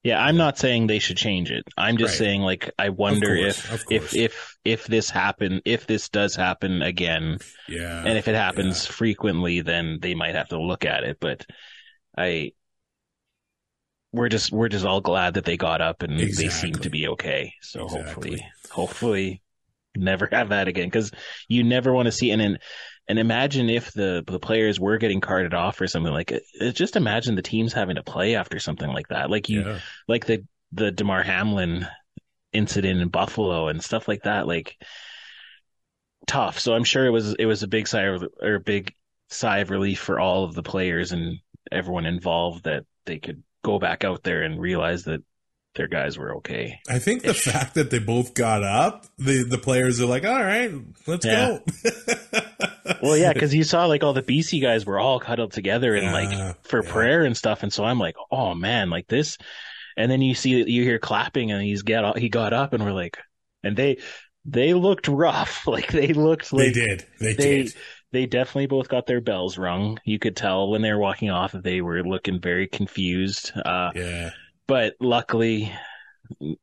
yeah. 0.03 0.23
I'm 0.23 0.37
not 0.37 0.57
saying 0.57 0.87
they 0.87 0.99
should 0.99 1.17
change 1.17 1.51
it. 1.51 1.63
I'm 1.77 1.97
just 1.97 2.13
Right. 2.13 2.17
saying, 2.25 2.41
like, 2.41 2.71
I 2.79 2.89
wonder 2.89 3.35
course, 3.35 3.65
if 3.89 3.91
if 3.91 4.15
if 4.15 4.57
if 4.63 4.87
this 4.87 5.09
happen, 5.09 5.61
if 5.65 5.87
this 5.87 6.09
does 6.09 6.35
happen 6.35 6.81
again, 6.81 7.39
yeah, 7.67 7.99
and 8.05 8.17
if 8.17 8.27
it 8.27 8.35
happens 8.35 8.85
frequently, 8.85 9.61
then 9.61 9.99
they 10.01 10.15
might 10.15 10.35
have 10.35 10.49
to 10.49 10.61
look 10.61 10.85
at 10.85 11.03
it. 11.03 11.17
But 11.19 11.45
I, 12.17 12.53
we're 14.11 14.29
just 14.29 14.51
we're 14.51 14.69
just 14.69 14.85
all 14.85 15.01
glad 15.01 15.35
that 15.35 15.45
they 15.45 15.57
got 15.57 15.81
up 15.81 16.01
and 16.01 16.19
they 16.19 16.49
seem 16.49 16.73
to 16.75 16.89
be 16.89 17.07
okay. 17.09 17.53
So 17.61 17.83
Exactly. 17.85 18.05
hopefully, 18.11 18.45
hopefully, 18.71 19.41
never 19.95 20.27
have 20.31 20.49
that 20.49 20.67
again 20.67 20.87
because 20.87 21.11
you 21.47 21.63
never 21.63 21.91
want 21.93 22.05
to 22.07 22.11
see 22.13 22.31
and 22.31 22.39
then. 22.41 22.57
And 23.09 23.19
imagine 23.19 23.69
if 23.69 23.91
the 23.91 24.23
the 24.25 24.39
players 24.39 24.79
were 24.79 24.97
getting 24.97 25.19
carted 25.19 25.53
off 25.53 25.81
or 25.81 25.87
something 25.87 26.13
like 26.13 26.31
it. 26.31 26.43
it- 26.53 26.75
Just 26.75 26.95
imagine 26.95 27.35
the 27.35 27.41
teams 27.41 27.73
having 27.73 27.95
to 27.97 28.03
play 28.03 28.35
after 28.35 28.59
something 28.59 28.87
like 28.87 29.07
that. 29.09 29.29
Like 29.29 29.49
you, 29.49 29.65
yeah. 29.65 29.79
like 30.07 30.25
the 30.27 30.45
the 30.71 30.91
Damar 30.91 31.23
Hamlin 31.23 31.87
incident 32.53 33.01
in 33.01 33.09
Buffalo 33.09 33.67
and 33.67 33.83
stuff 33.83 34.07
like 34.07 34.23
that. 34.23 34.47
Like 34.47 34.77
tough. 36.27 36.59
So 36.59 36.73
I'm 36.73 36.83
sure 36.83 37.05
it 37.05 37.11
was 37.11 37.33
it 37.33 37.45
was 37.45 37.63
a 37.63 37.67
big 37.67 37.87
sigh 37.87 38.03
of, 38.03 38.23
or 38.41 38.55
a 38.55 38.59
big 38.59 38.93
sigh 39.29 39.59
of 39.59 39.69
relief 39.71 39.99
for 39.99 40.19
all 40.19 40.43
of 40.43 40.53
the 40.55 40.63
players 40.63 41.11
and 41.11 41.39
everyone 41.71 42.05
involved 42.05 42.63
that 42.65 42.83
they 43.05 43.19
could 43.19 43.43
go 43.63 43.79
back 43.79 44.03
out 44.03 44.23
there 44.23 44.43
and 44.43 44.59
realize 44.59 45.03
that 45.03 45.21
their 45.75 45.87
guys 45.87 46.17
were 46.17 46.37
okay. 46.37 46.79
I 46.89 46.99
think 46.99 47.23
the 47.23 47.33
fact 47.51 47.75
that 47.75 47.89
they 47.91 47.99
both 47.99 48.33
got 48.33 48.63
up, 48.63 49.05
the 49.17 49.43
the 49.43 49.57
players 49.57 49.99
are 50.01 50.05
like, 50.07 50.25
all 50.25 50.43
right, 50.43 50.71
let's 51.07 51.25
Yeah. 51.25 51.59
go. 51.59 52.41
Well, 53.03 53.17
yeah, 53.17 53.33
because 53.33 53.53
you 53.53 53.63
saw 53.63 53.85
like 53.85 54.03
all 54.03 54.13
the 54.13 54.21
BC 54.21 54.61
guys 54.61 54.85
were 54.85 54.99
all 54.99 55.19
cuddled 55.19 55.51
together 55.53 55.95
and 55.95 56.11
like 56.11 56.63
for 56.63 56.83
yeah. 56.83 56.91
prayer 56.91 57.23
and 57.23 57.35
stuff, 57.35 57.63
and 57.63 57.71
so 57.71 57.83
I'm 57.83 57.99
like, 57.99 58.15
oh 58.31 58.53
man, 58.53 58.89
like 58.89 59.07
this. 59.07 59.37
And 59.97 60.09
then 60.11 60.21
you 60.21 60.35
see 60.35 60.63
you 60.69 60.83
hear 60.83 60.99
clapping, 60.99 61.51
and 61.51 61.61
he's 61.61 61.81
get 61.81 62.17
he 62.17 62.29
got 62.29 62.53
up, 62.53 62.73
and 62.73 62.83
we're 62.83 62.93
like, 62.93 63.17
and 63.63 63.75
they 63.75 63.97
they 64.45 64.73
looked 64.73 65.07
rough, 65.07 65.67
like 65.67 65.91
they 65.91 66.13
looked 66.13 66.51
like 66.53 66.67
they 66.67 66.71
did. 66.71 67.05
They, 67.19 67.33
they 67.33 67.63
did. 67.63 67.73
they 68.11 68.25
definitely 68.25 68.67
both 68.67 68.89
got 68.89 69.05
their 69.05 69.21
bells 69.21 69.57
rung. 69.57 69.99
You 70.05 70.19
could 70.19 70.35
tell 70.35 70.69
when 70.69 70.81
they 70.81 70.91
were 70.91 70.99
walking 70.99 71.29
off 71.29 71.51
that 71.53 71.63
they 71.63 71.81
were 71.81 72.03
looking 72.03 72.39
very 72.39 72.67
confused. 72.67 73.51
Uh, 73.55 73.91
Yeah. 73.95 74.31
but 74.67 74.95
luckily, 74.99 75.71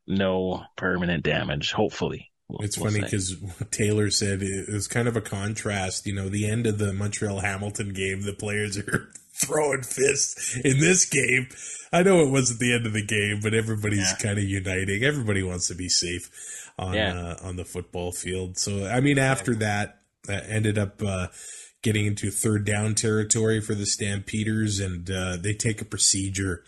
no 0.07 0.65
permanent 0.77 1.25
damage. 1.25 1.73
Hopefully, 1.73 2.31
We'll- 2.49 2.63
It's 2.63 2.79
we'll 2.79 2.91
funny 2.91 3.03
because 3.03 3.37
Taylor 3.71 4.11
said 4.11 4.43
it 4.43 4.69
was 4.69 4.87
kind 4.89 5.09
of 5.09 5.17
a 5.17 5.21
contrast. 5.21 6.07
You 6.07 6.15
know, 6.15 6.29
the 6.29 6.49
end 6.49 6.67
of 6.67 6.79
the 6.79 6.93
Montreal 6.93 7.41
Hamilton 7.41 7.93
game, 7.93 8.23
the 8.23 8.33
players 8.35 8.79
are 8.79 9.11
throwing 9.35 9.83
fists. 9.83 10.57
In 10.65 10.79
this 10.79 11.05
game, 11.05 11.49
I 11.93 12.03
know 12.03 12.21
it 12.21 12.31
wasn't 12.31 12.61
the 12.61 12.73
end 12.75 12.87
of 12.87 12.93
the 12.93 13.05
game, 13.05 13.41
but 13.43 13.53
everybody's 13.55 14.11
Yeah. 14.13 14.17
kind 14.19 14.39
of 14.39 14.45
uniting. 14.45 15.03
Everybody 15.03 15.43
wants 15.43 15.69
to 15.69 15.75
be 15.75 15.89
safe 15.89 16.31
on 16.79 16.95
Yeah. 16.95 17.19
uh, 17.19 17.37
on 17.43 17.57
the 17.57 17.65
football 17.65 18.13
field. 18.13 18.59
So, 18.59 18.87
I 18.87 19.01
mean, 19.01 19.19
after 19.19 19.55
that, 19.57 20.01
uh, 20.29 20.33
ended 20.49 20.79
up 20.79 21.03
uh, 21.03 21.29
getting 21.83 22.07
into 22.07 22.31
third 22.31 22.65
down 22.65 22.95
territory 22.95 23.61
for 23.61 23.75
the 23.75 23.87
Stampeders, 23.87 24.81
and 24.81 25.11
uh, 25.11 25.37
they 25.37 25.53
take 25.55 25.81
a 25.81 25.85
procedure 25.85 26.65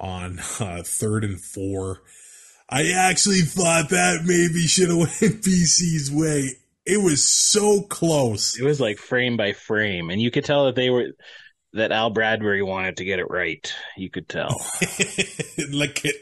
on 0.00 0.38
uh, 0.60 0.82
third 0.84 1.24
and 1.24 1.40
four. 1.42 2.02
I 2.72 2.92
actually 2.92 3.42
thought 3.42 3.90
that 3.90 4.22
maybe 4.24 4.66
should 4.66 4.88
have 4.88 4.96
went 4.96 5.10
BC's 5.20 6.10
way. 6.10 6.56
It 6.86 7.02
was 7.02 7.22
so 7.22 7.82
close. 7.82 8.58
it 8.58 8.64
was 8.64 8.80
like 8.80 8.98
frame 8.98 9.36
by 9.36 9.52
frame, 9.52 10.08
and 10.08 10.20
you 10.20 10.30
could 10.30 10.46
tell 10.46 10.64
that 10.66 10.74
they 10.74 10.88
were 10.88 11.08
that 11.74 11.92
Al 11.92 12.10
Bradbury 12.10 12.62
wanted 12.62 12.96
to 12.96 13.04
get 13.04 13.18
it 13.18 13.30
right. 13.30 13.72
You 13.96 14.08
could 14.08 14.28
tell. 14.28 14.48
like 15.72 16.04
it, 16.04 16.16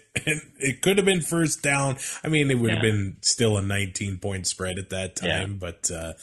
it 0.58 0.82
could 0.82 0.96
have 0.96 1.06
been 1.06 1.22
first 1.22 1.62
down. 1.62 1.96
I 2.24 2.28
mean, 2.28 2.50
it 2.50 2.58
would 2.58 2.72
have 2.72 2.82
been 2.82 3.16
still 3.20 3.56
a 3.56 3.62
19 3.62 4.18
point 4.18 4.46
spread 4.48 4.78
at 4.78 4.90
that 4.90 5.16
time, 5.16 5.56
but 5.58 5.88
uh, 5.90 6.14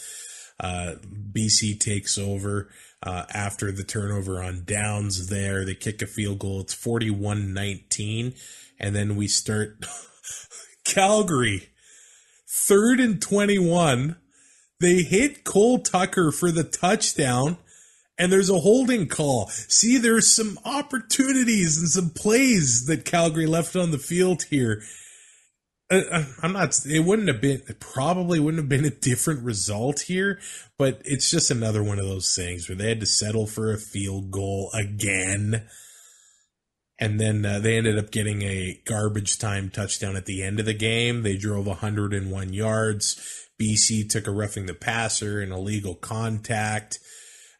uh, 0.60 0.96
BC 1.32 1.80
takes 1.80 2.18
over 2.18 2.70
uh, 3.02 3.26
after 3.34 3.72
the 3.72 3.84
turnover 3.84 4.44
on 4.44 4.64
downs. 4.66 5.30
There, 5.30 5.66
they 5.66 5.76
kick 5.76 6.02
a 6.02 6.08
field 6.08 6.40
goal. 6.40 6.62
It's 6.62 6.76
41-19, 6.76 8.38
and 8.80 8.96
then 8.96 9.16
we 9.16 9.28
start 9.28 9.86
Calgary 10.88 11.70
third 12.48 13.00
and 13.00 13.22
21. 13.22 14.16
They 14.80 15.04
hit 15.04 15.44
Cole 15.44 15.80
Tucker 15.80 16.32
for 16.32 16.52
the 16.52 16.64
touchdown 16.64 17.58
and 18.18 18.32
there's 18.32 18.50
a 18.50 18.60
holding 18.60 19.08
call. 19.08 19.48
See, 19.68 19.98
there's 19.98 20.32
some 20.32 20.60
opportunities 20.66 21.78
and 21.78 21.88
some 21.88 22.10
plays 22.10 22.86
that 22.88 23.06
Calgary 23.06 23.46
left 23.46 23.76
on 23.76 23.92
the 23.92 24.00
field 24.00 24.44
here. 24.50 24.82
Uh, 25.90 26.02
uh, 26.12 26.26
I'm 26.42 26.54
not. 26.54 26.78
It 26.86 27.06
wouldn't 27.06 27.30
have 27.30 27.40
been. 27.40 27.62
It 27.68 27.80
probably 27.80 28.40
wouldn't 28.40 28.62
have 28.62 28.70
been 28.70 28.86
a 28.86 28.90
different 28.90 29.44
result 29.44 30.02
here, 30.02 30.40
but 30.78 31.02
it's 31.06 31.32
just 31.32 31.50
another 31.50 31.82
one 31.82 31.98
of 31.98 32.06
those 32.06 32.36
things 32.36 32.68
where 32.68 32.76
they 32.76 32.90
had 32.90 33.00
to 33.00 33.06
settle 33.06 33.48
for 33.48 33.72
a 33.72 33.78
field 33.78 34.32
goal 34.32 34.70
again, 34.74 35.66
and 37.00 37.20
then 37.20 37.46
uh, 37.46 37.60
they 37.60 37.78
ended 37.78 37.98
up 37.98 38.12
getting 38.12 38.42
a 38.42 38.82
garbage 38.86 39.38
time 39.38 39.70
touchdown 39.70 40.16
at 40.16 40.26
the 40.26 40.44
end 40.44 40.60
of 40.60 40.66
the 40.66 40.74
game. 40.74 41.22
They 41.22 41.38
drove 41.38 41.68
101 41.68 42.54
yards. 42.54 43.48
BC 43.62 44.10
took 44.10 44.28
a 44.28 44.32
roughing 44.32 44.66
the 44.66 44.74
passer 44.74 45.40
and 45.42 45.52
illegal 45.52 45.96
contact. 45.96 47.00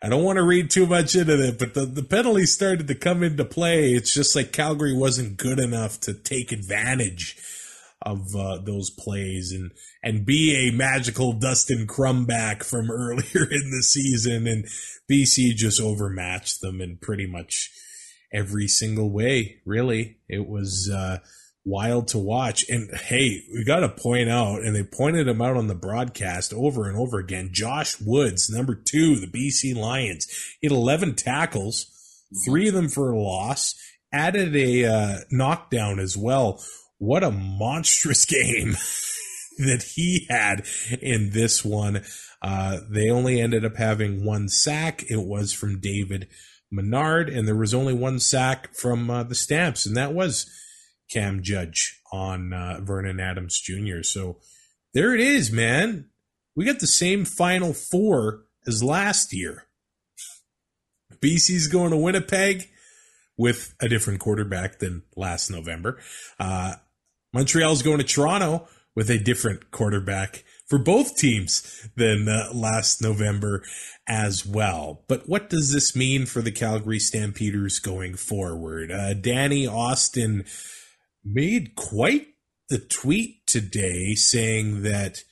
I 0.02 0.10
don't 0.10 0.24
want 0.24 0.38
to 0.38 0.44
read 0.44 0.70
too 0.70 0.86
much 0.86 1.16
into 1.16 1.42
it, 1.48 1.58
but 1.58 1.74
the, 1.74 1.86
the 1.86 2.04
penalties 2.04 2.54
started 2.54 2.88
to 2.88 2.96
come 2.96 3.24
into 3.24 3.44
play. 3.46 3.94
It's 3.94 4.14
just 4.14 4.36
like 4.36 4.52
Calgary 4.52 4.96
wasn't 4.96 5.38
good 5.38 5.60
enough 5.60 6.00
to 6.02 6.14
take 6.14 6.52
advantage 6.52 7.36
of 8.04 8.36
uh, 8.36 8.60
those 8.60 8.92
plays 8.92 9.52
and 9.52 9.72
and 10.04 10.24
be 10.24 10.56
a 10.56 10.72
magical 10.72 11.34
Dustin 11.34 11.88
Crumback 11.88 12.64
from 12.64 12.92
earlier 12.92 13.52
in 13.52 13.72
the 13.72 13.82
season. 13.82 14.48
And 14.48 14.66
BC 15.10 15.56
just 15.56 15.82
overmatched 15.82 16.62
them 16.62 16.80
and 16.80 17.02
pretty 17.02 17.26
much 17.26 17.72
every 18.34 18.68
single 18.68 19.12
way. 19.12 19.62
Really, 19.66 20.18
it 20.28 20.48
was 20.48 20.90
uh, 20.94 21.20
wild 21.68 22.08
to 22.10 22.18
watch. 22.18 22.68
And 22.70 22.90
hey, 22.96 23.44
we 23.54 23.64
got 23.66 23.82
to 23.82 23.90
point 23.90 24.30
out, 24.30 24.62
and 24.62 24.76
they 24.76 24.84
pointed 24.84 25.28
him 25.28 25.42
out 25.42 25.58
on 25.58 25.68
the 25.68 25.76
broadcast 25.76 26.54
over 26.54 26.88
and 26.88 26.98
over 26.98 27.20
again. 27.20 27.50
Josh 27.52 28.00
Woods, 28.00 28.50
number 28.50 28.74
two, 28.74 29.16
the 29.16 29.28
BC 29.28 29.76
Lions, 29.76 30.28
hit 30.62 30.72
11 30.72 31.16
tackles, 31.16 31.88
three 32.46 32.68
of 32.68 32.74
them 32.74 32.90
for 32.90 33.12
a 33.12 33.20
loss, 33.20 33.76
added 34.14 34.56
a 34.56 34.86
uh, 34.86 35.18
knockdown 35.30 36.00
as 36.00 36.18
well. 36.18 36.64
What 36.98 37.24
a 37.24 37.32
monstrous 37.32 38.26
game 38.26 38.76
that 39.60 39.84
he 39.96 40.26
had 40.30 40.66
in 41.02 41.32
this 41.32 41.66
one. 41.66 42.04
Uh, 42.42 42.80
they 42.90 43.10
only 43.10 43.42
ended 43.42 43.66
up 43.66 43.76
having 43.76 44.24
one 44.24 44.48
sack. 44.48 45.04
It 45.10 45.26
was 45.26 45.52
from 45.52 45.80
David 45.80 46.28
Menard, 46.72 47.30
and 47.30 47.48
there 47.48 47.56
was 47.56 47.74
only 47.74 47.94
one 47.94 48.20
sack 48.20 48.74
from 48.74 49.10
uh, 49.10 49.24
the 49.24 49.36
Stamps, 49.36 49.86
and 49.86 49.96
that 49.96 50.14
was 50.14 50.50
Cam 51.10 51.42
Judge 51.42 52.02
on 52.12 52.54
uh, 52.54 52.80
Vernon 52.82 53.20
Adams 53.20 53.60
Jr. 53.60 54.04
So 54.04 54.38
there 54.94 55.14
it 55.14 55.22
is, 55.22 55.52
man. 55.52 56.10
We 56.56 56.66
got 56.66 56.80
the 56.80 56.88
same 56.88 57.24
final 57.24 57.74
four 57.74 58.46
as 58.66 58.84
last 58.84 59.34
year. 59.34 59.68
BC's 61.22 61.68
going 61.68 61.92
to 61.92 61.98
Winnipeg 61.98 62.70
with 63.38 63.76
a 63.80 63.88
different 63.88 64.20
quarterback 64.20 64.80
than 64.80 65.04
last 65.16 65.50
November. 65.50 66.00
Uh, 66.40 66.76
Montreal's 67.34 67.82
going 67.82 68.00
to 68.00 68.04
Toronto 68.04 68.68
with 68.96 69.10
a 69.10 69.20
different 69.20 69.72
quarterback 69.72 70.44
for 70.68 70.78
both 70.78 71.18
teams 71.18 71.88
than 71.96 72.28
uh, 72.28 72.50
last 72.54 73.02
November 73.02 73.64
as 74.08 74.46
well. 74.46 75.04
But 75.08 75.28
what 75.28 75.50
does 75.50 75.74
this 75.74 75.96
mean 75.96 76.26
for 76.26 76.42
the 76.42 76.52
Calgary 76.52 77.00
Stampeders 77.00 77.80
going 77.80 78.16
forward? 78.16 78.92
Uh, 78.92 79.14
Danny 79.14 79.66
Austin 79.66 80.46
made 81.24 81.76
quite 81.76 82.28
the 82.70 82.80
tweet 82.80 83.46
today 83.48 84.14
saying 84.14 84.84
that 84.84 85.24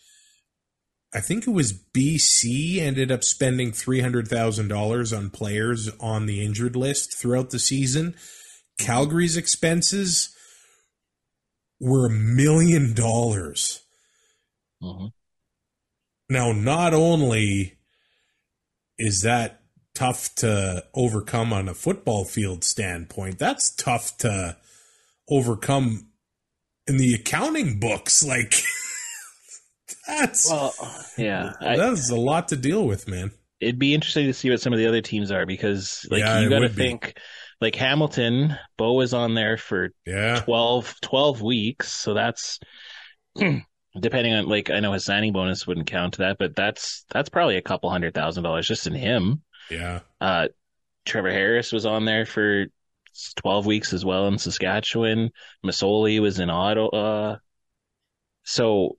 I 1.13 1.21
think 1.21 1.47
it 1.47 1.51
was 1.51 1.71
BC 1.73 2.79
ended 2.79 3.11
up 3.11 3.23
spending 3.23 3.71
$300,000 3.71 5.17
on 5.17 5.29
players 5.29 5.89
on 5.99 6.25
the 6.25 6.43
injured 6.45 6.75
list 6.75 7.17
throughout 7.17 7.51
the 7.51 7.59
season. 7.59 8.15
Calgary's 8.77 9.37
expenses 9.37 10.35
were 11.79 12.05
a 12.05 12.09
million 12.09 12.93
dollars. 12.93 13.81
Now, 16.29 16.51
not 16.51 16.93
only 16.93 17.73
is 18.97 19.21
that 19.21 19.61
tough 19.93 20.33
to 20.35 20.85
overcome 20.93 21.53
on 21.53 21.69
a 21.69 21.73
football 21.73 22.25
field 22.25 22.63
standpoint, 22.63 23.39
that's 23.39 23.69
tough 23.69 24.17
to 24.19 24.57
overcome 25.29 26.07
in 26.87 26.97
the 26.97 27.13
accounting 27.13 27.79
books. 27.79 28.23
Like, 28.25 28.55
that's 30.07 30.49
well, 30.49 30.73
yeah, 31.17 31.53
that's 31.61 32.09
a 32.09 32.15
lot 32.15 32.47
to 32.49 32.55
deal 32.55 32.87
with, 32.87 33.07
man. 33.07 33.31
It'd 33.59 33.79
be 33.79 33.93
interesting 33.93 34.25
to 34.25 34.33
see 34.33 34.49
what 34.49 34.59
some 34.61 34.73
of 34.73 34.79
the 34.79 34.87
other 34.87 35.01
teams 35.01 35.31
are 35.31 35.45
because, 35.45 36.05
like, 36.09 36.19
Yeah, 36.19 36.41
you 36.41 36.49
got 36.49 36.55
to 36.59 36.61
would 36.61 36.75
be. 36.75 36.83
think, 36.83 37.17
like 37.61 37.75
Hamilton, 37.75 38.55
Bo 38.77 38.93
was 38.93 39.13
on 39.13 39.33
there 39.35 39.57
for 39.57 39.89
Yeah, 40.05 40.41
12, 40.43 40.95
12 41.01 41.41
weeks, 41.41 41.91
so 41.91 42.13
that's 42.13 42.59
depending 43.99 44.33
on 44.33 44.47
like 44.47 44.69
I 44.69 44.79
know 44.79 44.93
his 44.93 45.05
signing 45.05 45.33
bonus 45.33 45.65
wouldn't 45.67 45.87
count 45.87 46.15
to 46.15 46.19
that, 46.19 46.37
but 46.37 46.55
that's 46.55 47.05
that's 47.09 47.29
probably 47.29 47.57
a 47.57 47.61
couple 47.61 47.89
hundred 47.89 48.13
thousand 48.13 48.43
dollars 48.43 48.67
just 48.67 48.87
in 48.87 48.93
him. 48.93 49.41
yeah, 49.69 50.01
Uh, 50.21 50.47
Trevor 51.05 51.31
Harris 51.31 51.71
was 51.71 51.85
on 51.85 52.05
there 52.05 52.25
for 52.25 52.65
12 53.37 53.65
weeks 53.65 53.93
as 53.93 54.03
well 54.03 54.27
in 54.27 54.37
Saskatchewan. 54.37 55.31
Masoli 55.65 56.19
was 56.19 56.39
in 56.39 56.49
Ottawa. 56.49 57.37
So 58.43 58.97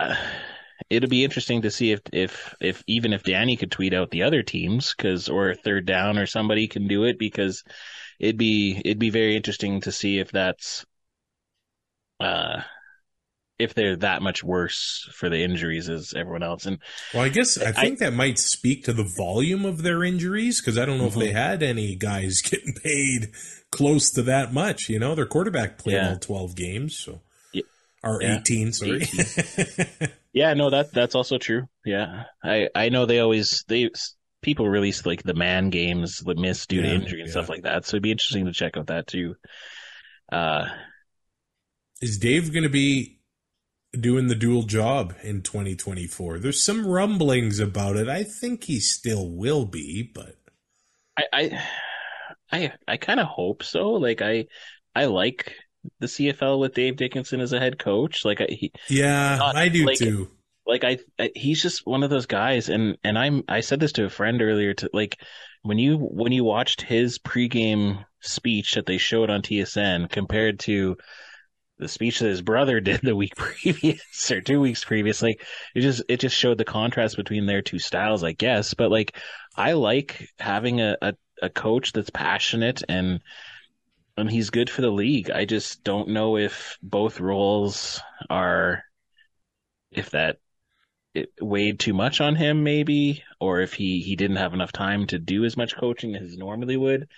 uh, 0.00 0.16
it'll 0.90 1.08
be 1.08 1.24
interesting 1.24 1.62
to 1.62 1.70
see 1.70 1.92
if, 1.92 2.00
if, 2.12 2.54
if 2.60 2.82
even 2.86 3.12
if 3.12 3.22
Danny 3.22 3.56
could 3.56 3.70
tweet 3.70 3.94
out 3.94 4.10
the 4.10 4.22
other 4.24 4.42
teams 4.42 4.94
cause, 4.94 5.28
or 5.28 5.54
third 5.54 5.86
down 5.86 6.18
or 6.18 6.26
somebody 6.26 6.68
can 6.68 6.88
do 6.88 7.04
it 7.04 7.18
because 7.18 7.64
it'd 8.18 8.38
be, 8.38 8.80
it'd 8.84 8.98
be 8.98 9.10
very 9.10 9.36
interesting 9.36 9.80
to 9.82 9.92
see 9.92 10.18
if 10.18 10.30
that's, 10.30 10.84
uh, 12.20 12.62
if 13.58 13.74
they're 13.74 13.96
that 13.96 14.22
much 14.22 14.44
worse 14.44 15.08
for 15.12 15.28
the 15.28 15.42
injuries 15.42 15.88
as 15.88 16.14
everyone 16.14 16.42
else. 16.44 16.64
And 16.66 16.78
Well, 17.12 17.24
I 17.24 17.28
guess 17.28 17.60
I 17.60 17.70
I- 17.70 17.72
think 17.72 17.98
that 17.98 18.12
might 18.12 18.38
speak 18.38 18.84
to 18.84 18.92
the 18.92 19.02
volume 19.16 19.64
of 19.64 19.82
their 19.82 20.04
injuries 20.04 20.60
because 20.60 20.78
I 20.78 20.84
don't 20.84 20.98
know 20.98 21.06
if 21.06 21.14
Mhm. 21.14 21.20
they 21.20 21.32
had 21.32 21.62
any 21.62 21.96
guys 21.96 22.40
getting 22.48 22.74
paid 22.74 23.32
close 23.72 24.10
to 24.12 24.22
that 24.22 24.52
much. 24.52 24.88
You 24.88 24.98
know, 24.98 25.14
their 25.14 25.26
quarterback 25.26 25.78
played 25.78 25.94
Yeah. 25.94 26.10
all 26.10 26.18
twelve 26.18 26.54
games, 26.54 26.96
so 26.98 27.20
Ye- 27.52 27.64
or 28.04 28.22
yeah. 28.22 28.38
eighteen. 28.38 28.72
Sorry. 28.72 29.02
Yeah, 30.34 30.54
no, 30.54 30.70
that 30.70 30.92
that's 30.92 31.14
also 31.16 31.38
true. 31.38 31.68
Yeah, 31.84 32.24
I 32.44 32.68
I 32.74 32.90
know 32.90 33.06
they 33.06 33.18
always 33.18 33.64
they 33.66 33.90
people 34.42 34.68
release 34.68 35.04
like 35.04 35.22
the 35.22 35.34
man 35.34 35.70
games 35.70 36.18
that 36.18 36.38
miss 36.38 36.66
due 36.66 36.82
to 36.82 36.86
injury 36.88 37.20
and 37.22 37.28
yeah. 37.28 37.32
stuff 37.32 37.48
like 37.48 37.62
that. 37.62 37.86
So 37.86 37.96
it'd 37.96 38.02
be 38.04 38.12
interesting 38.12 38.44
to 38.46 38.52
check 38.52 38.76
out 38.76 38.86
that 38.88 39.06
too. 39.08 39.34
Uh, 40.30 40.66
Is 42.00 42.18
Dave 42.18 42.52
going 42.52 42.62
to 42.62 42.68
be 42.68 43.17
doing 43.92 44.26
the 44.28 44.34
dual 44.34 44.62
job 44.64 45.14
in 45.22 45.42
2024? 45.42 46.38
There's 46.38 46.62
some 46.62 46.86
rumblings 46.86 47.58
about 47.58 47.96
it. 47.96 48.08
I 48.08 48.22
think 48.24 48.64
he 48.64 48.80
still 48.80 49.28
will 49.28 49.64
be, 49.64 50.02
but 50.14 50.36
I 51.18 51.24
I 51.32 51.62
I, 52.50 52.72
I 52.86 52.96
kind 52.96 53.20
of 53.20 53.26
hope 53.26 53.62
so. 53.62 53.90
Like 53.92 54.22
I 54.22 54.46
I 54.94 55.06
like 55.06 55.54
the 56.00 56.06
CFL 56.06 56.58
with 56.60 56.74
Dave 56.74 56.96
Dickenson 56.96 57.40
as 57.40 57.52
a 57.52 57.60
head 57.60 57.78
coach. 57.78 58.24
Like 58.24 58.40
I, 58.40 58.46
he, 58.50 58.72
yeah, 58.88 59.36
Not 59.38 59.56
I 59.56 59.68
do 59.68 59.86
like- 59.86 59.98
too. 59.98 60.30
like 60.66 60.84
I, 60.84 60.98
I 61.18 61.30
he's 61.34 61.62
just 61.62 61.86
one 61.86 62.02
of 62.02 62.10
those 62.10 62.26
guys 62.26 62.68
and 62.68 62.96
and 63.04 63.18
I'm 63.18 63.42
I 63.48 63.60
said 63.60 63.80
this 63.80 63.92
to 63.92 64.04
a 64.04 64.10
friend 64.10 64.42
earlier 64.42 64.74
to 64.74 64.90
like 64.92 65.18
when 65.62 65.78
you 65.78 65.96
when 65.98 66.32
you 66.32 66.44
watched 66.44 66.82
his 66.82 67.18
pregame 67.18 68.04
speech 68.20 68.74
that 68.74 68.86
they 68.86 68.98
showed 68.98 69.30
on 69.30 69.42
TSN 69.42 70.10
compared 70.10 70.60
to 70.60 70.96
the 71.78 71.88
speech 71.88 72.18
that 72.20 72.28
his 72.28 72.42
brother 72.42 72.80
did 72.80 73.00
the 73.02 73.16
week 73.16 73.36
previous 73.36 74.30
or 74.30 74.40
two 74.40 74.60
weeks 74.60 74.84
previous 74.84 75.22
like 75.22 75.44
it 75.74 75.80
just 75.80 76.02
it 76.08 76.20
just 76.20 76.36
showed 76.36 76.58
the 76.58 76.64
contrast 76.64 77.16
between 77.16 77.46
their 77.46 77.62
two 77.62 77.78
styles 77.78 78.24
I 78.24 78.32
guess. 78.32 78.74
But 78.74 78.90
like 78.90 79.16
I 79.56 79.72
like 79.72 80.28
having 80.38 80.80
a 80.80 80.96
a, 81.00 81.14
a 81.42 81.50
coach 81.50 81.92
that's 81.92 82.10
passionate 82.10 82.82
and 82.88 83.20
and 84.16 84.30
he's 84.30 84.50
good 84.50 84.68
for 84.68 84.82
the 84.82 84.90
league. 84.90 85.30
I 85.30 85.44
just 85.44 85.84
don't 85.84 86.08
know 86.08 86.36
if 86.36 86.76
both 86.82 87.20
roles 87.20 88.00
are 88.28 88.82
if 89.92 90.10
that 90.10 90.38
it 91.14 91.32
weighed 91.40 91.80
too 91.80 91.94
much 91.94 92.20
on 92.20 92.34
him 92.36 92.62
maybe 92.62 93.22
or 93.40 93.60
if 93.60 93.72
he 93.72 94.00
he 94.00 94.16
didn't 94.16 94.36
have 94.36 94.54
enough 94.54 94.72
time 94.72 95.06
to 95.06 95.18
do 95.18 95.44
as 95.44 95.56
much 95.56 95.76
coaching 95.76 96.14
as 96.14 96.30
he 96.32 96.36
normally 96.36 96.76
would 96.76 97.08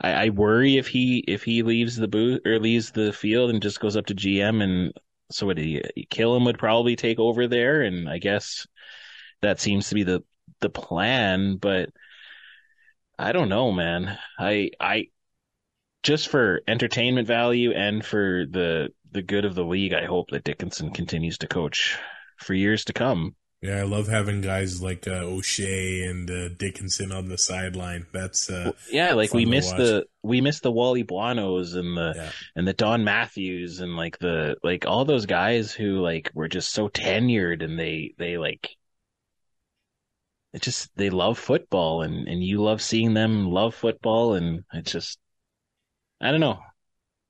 i, 0.00 0.26
I 0.26 0.28
worry 0.30 0.76
if 0.76 0.88
he 0.88 1.18
if 1.26 1.42
he 1.42 1.62
leaves 1.62 1.96
the 1.96 2.08
booth 2.08 2.40
or 2.46 2.58
leaves 2.58 2.90
the 2.90 3.12
field 3.12 3.50
and 3.50 3.62
just 3.62 3.80
goes 3.80 3.96
up 3.96 4.06
to 4.06 4.14
gm 4.14 4.62
and 4.62 4.92
so 5.30 5.46
would 5.46 5.58
he 5.58 5.82
Killam 6.10 6.44
would 6.44 6.58
probably 6.58 6.96
take 6.96 7.18
over 7.18 7.46
there 7.46 7.82
and 7.82 8.08
i 8.08 8.18
guess 8.18 8.66
that 9.42 9.60
seems 9.60 9.88
to 9.88 9.94
be 9.94 10.02
the 10.02 10.22
the 10.60 10.70
plan 10.70 11.56
but 11.56 11.90
i 13.18 13.32
don't 13.32 13.48
know 13.48 13.72
man 13.72 14.18
i 14.38 14.70
i 14.80 15.06
just 16.02 16.28
for 16.28 16.62
entertainment 16.66 17.26
value 17.26 17.72
and 17.72 18.04
for 18.04 18.44
the 18.50 18.88
the 19.12 19.22
good 19.22 19.44
of 19.44 19.54
the 19.54 19.64
league 19.64 19.92
i 19.92 20.04
hope 20.04 20.30
that 20.30 20.44
dickenson 20.44 20.90
continues 20.90 21.38
to 21.38 21.46
coach 21.46 21.98
for 22.40 22.54
years 22.54 22.84
to 22.86 22.92
come. 22.92 23.34
Yeah, 23.62 23.80
I 23.80 23.82
love 23.82 24.08
having 24.08 24.40
guys 24.40 24.82
like 24.82 25.06
uh, 25.06 25.22
O'Shea 25.22 26.04
and 26.04 26.30
uh, 26.30 26.48
Dickenson 26.48 27.12
on 27.12 27.28
the 27.28 27.36
sideline. 27.36 28.06
That's 28.10 28.48
uh, 28.48 28.72
Yeah, 28.90 29.12
like 29.12 29.34
we 29.34 29.44
missed 29.44 29.76
the 29.76 30.06
we 30.22 30.40
missed 30.40 30.62
the 30.62 30.70
Wally 30.70 31.02
Buonos 31.02 31.74
and 31.74 31.94
the 31.94 32.14
yeah. 32.16 32.30
and 32.56 32.66
the 32.66 32.72
Don 32.72 33.04
Matthews 33.04 33.80
and 33.80 33.96
like 33.96 34.18
the 34.18 34.56
like 34.62 34.86
all 34.86 35.04
those 35.04 35.26
guys 35.26 35.72
who 35.72 36.00
like 36.00 36.30
were 36.32 36.48
just 36.48 36.72
so 36.72 36.88
tenured 36.88 37.62
and 37.62 37.78
they 37.78 38.14
they 38.16 38.38
like 38.38 38.70
it 40.54 40.62
just 40.62 40.88
they 40.96 41.10
love 41.10 41.38
football 41.38 42.00
and 42.00 42.28
and 42.28 42.42
you 42.42 42.62
love 42.62 42.80
seeing 42.80 43.12
them 43.12 43.50
love 43.50 43.74
football 43.74 44.34
and 44.34 44.64
it's 44.72 44.90
just 44.92 45.18
I 46.18 46.30
don't 46.30 46.40
know. 46.40 46.60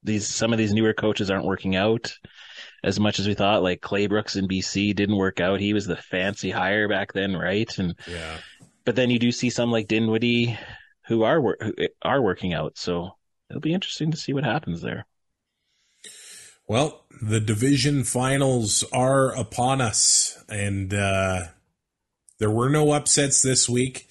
These 0.05 0.29
some 0.29 0.53
of 0.53 0.59
these 0.59 0.73
newer 0.73 0.95
coaches 0.95 1.29
aren't 1.29 1.45
working 1.45 1.75
out 1.75 2.17
as 2.83 3.01
much 3.01 3.19
as 3.19 3.27
we 3.27 3.35
thought. 3.35 3.63
Like 3.63 3.81
Claybrooks 3.81 4.37
in 4.37 4.49
BC 4.49 4.95
didn't 4.95 5.17
work 5.17 5.41
out. 5.41 5.61
He 5.61 5.73
was 5.73 5.87
the 5.87 5.97
fancy 5.97 6.51
hire 6.51 6.89
back 6.89 7.13
then, 7.13 7.37
right? 7.37 7.71
And 7.79 7.95
yeah. 8.09 8.39
but 8.85 8.97
then 8.97 9.11
you 9.11 9.19
do 9.19 9.33
see 9.33 9.51
some 9.51 9.71
like 9.71 9.89
Dinwiddie 9.89 10.59
who 11.07 11.23
are 11.23 11.41
who 11.41 11.75
are 12.03 12.23
working 12.23 12.55
out. 12.55 12.79
So 12.79 13.11
it'll 13.49 13.61
be 13.61 13.75
interesting 13.75 14.11
to 14.11 14.17
see 14.17 14.33
what 14.33 14.45
happens 14.45 14.81
there. 14.81 15.07
Well, 16.71 17.05
the 17.21 17.41
division 17.41 18.05
finals 18.05 18.85
are 18.93 19.35
upon 19.35 19.81
us, 19.81 20.41
and 20.49 20.95
uh, 20.95 21.47
there 22.39 22.51
were 22.51 22.71
no 22.71 22.93
upsets 22.93 23.43
this 23.43 23.69
week. 23.69 24.09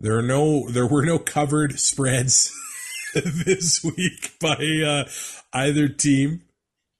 There 0.00 0.18
are 0.18 0.22
no, 0.22 0.68
there 0.68 0.86
were 0.86 1.06
no 1.06 1.20
covered 1.20 1.78
spreads 1.78 2.52
this 3.14 3.84
week 3.84 4.32
by 4.40 4.82
uh, 4.84 5.08
either 5.52 5.88
team. 5.88 6.42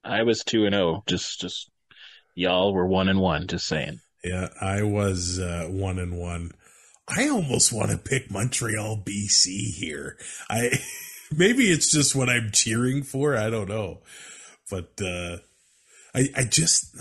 I 0.04 0.22
was 0.22 0.42
two 0.44 0.64
and 0.66 0.74
zero. 0.74 1.02
Just 1.06 1.40
just 1.40 1.70
y'all 2.34 2.72
were 2.72 2.86
one 2.86 3.08
and 3.08 3.20
one. 3.20 3.46
Just 3.46 3.66
saying. 3.66 4.00
Yeah, 4.24 4.48
I 4.60 4.82
was 4.82 5.38
uh, 5.38 5.66
one 5.68 5.98
and 5.98 6.18
one. 6.18 6.52
I 7.08 7.28
almost 7.28 7.72
want 7.72 7.90
to 7.90 7.98
pick 7.98 8.30
Montreal, 8.30 9.02
BC 9.04 9.74
here. 9.74 10.16
I 10.48 10.78
maybe 11.36 11.64
it's 11.64 11.90
just 11.90 12.14
what 12.14 12.28
I'm 12.28 12.50
cheering 12.52 13.02
for. 13.02 13.36
I 13.36 13.50
don't 13.50 13.68
know, 13.68 14.00
but 14.70 14.92
uh, 15.00 15.38
I 16.14 16.28
I 16.36 16.44
just 16.44 16.96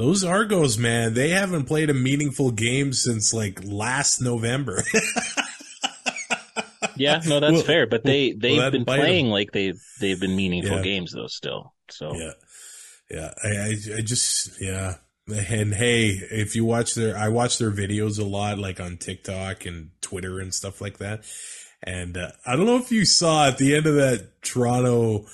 those 0.00 0.24
Argos, 0.24 0.78
man, 0.78 1.12
they 1.12 1.28
haven't 1.28 1.66
played 1.66 1.90
a 1.90 1.94
meaningful 1.94 2.52
game 2.52 2.94
since 2.94 3.34
like 3.34 3.60
last 3.64 4.20
November. 4.20 4.82
Yeah, 7.00 7.20
no, 7.26 7.40
that's 7.40 7.52
Well, 7.52 7.62
fair. 7.62 7.86
But 7.86 8.04
they 8.04 8.28
well, 8.28 8.38
they've 8.40 8.56
that'll 8.58 8.70
been 8.72 8.84
playing 8.84 9.26
like 9.30 9.52
they 9.52 9.72
they've 10.00 10.20
been 10.20 10.36
meaningful 10.36 10.76
Yeah. 10.76 10.82
games 10.82 11.12
though. 11.12 11.28
Still, 11.28 11.72
so 11.88 12.14
Yeah, 12.14 12.32
yeah. 13.10 13.34
I, 13.42 13.48
I, 13.48 13.74
I 13.98 14.00
just, 14.02 14.60
yeah. 14.60 14.96
And 15.26 15.72
hey, 15.74 16.08
if 16.30 16.56
you 16.56 16.64
watch 16.64 16.94
their, 16.94 17.16
I 17.16 17.28
watch 17.28 17.58
their 17.58 17.70
videos 17.70 18.18
a 18.18 18.24
lot, 18.24 18.58
like 18.58 18.80
on 18.80 18.96
TikTok 18.96 19.64
and 19.64 19.90
Twitter 20.00 20.40
and 20.40 20.52
stuff 20.52 20.80
like 20.80 20.98
that. 20.98 21.24
And 21.82 22.16
uh, 22.16 22.32
I 22.44 22.56
don't 22.56 22.66
know 22.66 22.76
if 22.76 22.92
you 22.92 23.04
saw 23.06 23.46
at 23.48 23.56
the 23.56 23.74
end 23.74 23.86
of 23.86 23.94
that 23.94 24.42
Toronto 24.42 25.26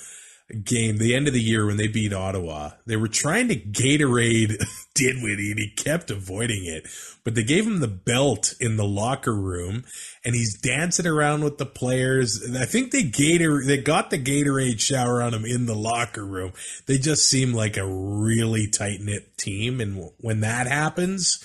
game, 0.63 0.97
the 0.97 1.13
end 1.13 1.27
of 1.27 1.33
the 1.33 1.41
year 1.41 1.65
when 1.65 1.77
they 1.77 1.87
beat 1.87 2.13
Ottawa, 2.13 2.71
they 2.85 2.95
were 2.95 3.07
trying 3.07 3.49
to 3.49 3.55
Gatorade 3.55 4.63
Dinwiddie 4.95 5.51
and 5.51 5.59
he 5.59 5.69
kept 5.69 6.09
avoiding 6.09 6.65
it. 6.65 6.87
But 7.23 7.35
they 7.35 7.43
gave 7.43 7.67
him 7.67 7.79
the 7.79 7.87
belt 7.89 8.53
in 8.59 8.77
the 8.77 8.85
locker 8.85 9.35
room 9.35 9.83
and 10.23 10.33
he's 10.33 10.57
dancing 10.57 11.05
around 11.05 11.43
with 11.43 11.57
the 11.57 11.65
players. 11.65 12.41
And 12.41 12.57
I 12.57 12.65
think 12.65 12.91
they 12.91 13.03
Gator 13.03 13.63
they 13.65 13.77
got 13.77 14.09
the 14.09 14.17
Gatorade 14.17 14.79
shower 14.79 15.21
on 15.21 15.33
him 15.33 15.43
in 15.43 15.65
the 15.65 15.75
locker 15.75 16.25
room. 16.25 16.53
They 16.85 16.97
just 16.97 17.27
seem 17.27 17.53
like 17.53 17.75
a 17.75 17.87
really 17.87 18.67
tight 18.67 19.01
knit 19.01 19.37
team, 19.37 19.81
and 19.81 20.09
when 20.19 20.39
that 20.41 20.67
happens, 20.67 21.43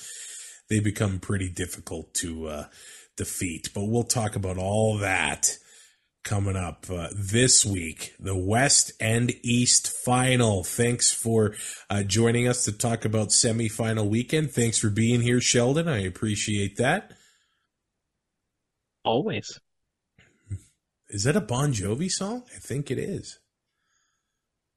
they 0.71 0.79
become 0.79 1.19
pretty 1.19 1.49
difficult 1.49 2.15
to 2.15 2.47
uh, 2.47 2.65
defeat. 3.17 3.71
But 3.75 3.87
we'll 3.87 4.05
talk 4.05 4.37
about 4.37 4.59
all 4.59 4.99
that 4.99 5.59
coming 6.25 6.57
up 6.57 6.87
uh, 6.91 7.09
this 7.15 7.65
week. 7.67 8.15
The 8.19 8.37
West 8.37 8.93
and 9.01 9.33
East 9.43 9.93
final. 10.05 10.63
Thanks 10.65 11.13
for 11.13 11.55
uh, 11.91 12.03
joining 12.03 12.47
us 12.49 12.65
to 12.65 12.73
talk 12.73 13.05
about 13.05 13.29
semifinal 13.29 14.09
weekend. 14.09 14.53
Thanks 14.53 14.79
for 14.79 14.91
being 14.91 15.21
here, 15.21 15.41
Sheldon. 15.41 15.89
I 15.89 16.03
appreciate 16.05 16.77
that. 16.77 17.13
always. 19.05 19.59
Is 21.09 21.25
that 21.25 21.37
a 21.37 21.41
Bon 21.43 21.73
Jovi 21.73 22.09
song? 22.11 22.45
I 22.57 22.59
think 22.59 22.91
it 22.91 22.99
is. 22.99 23.39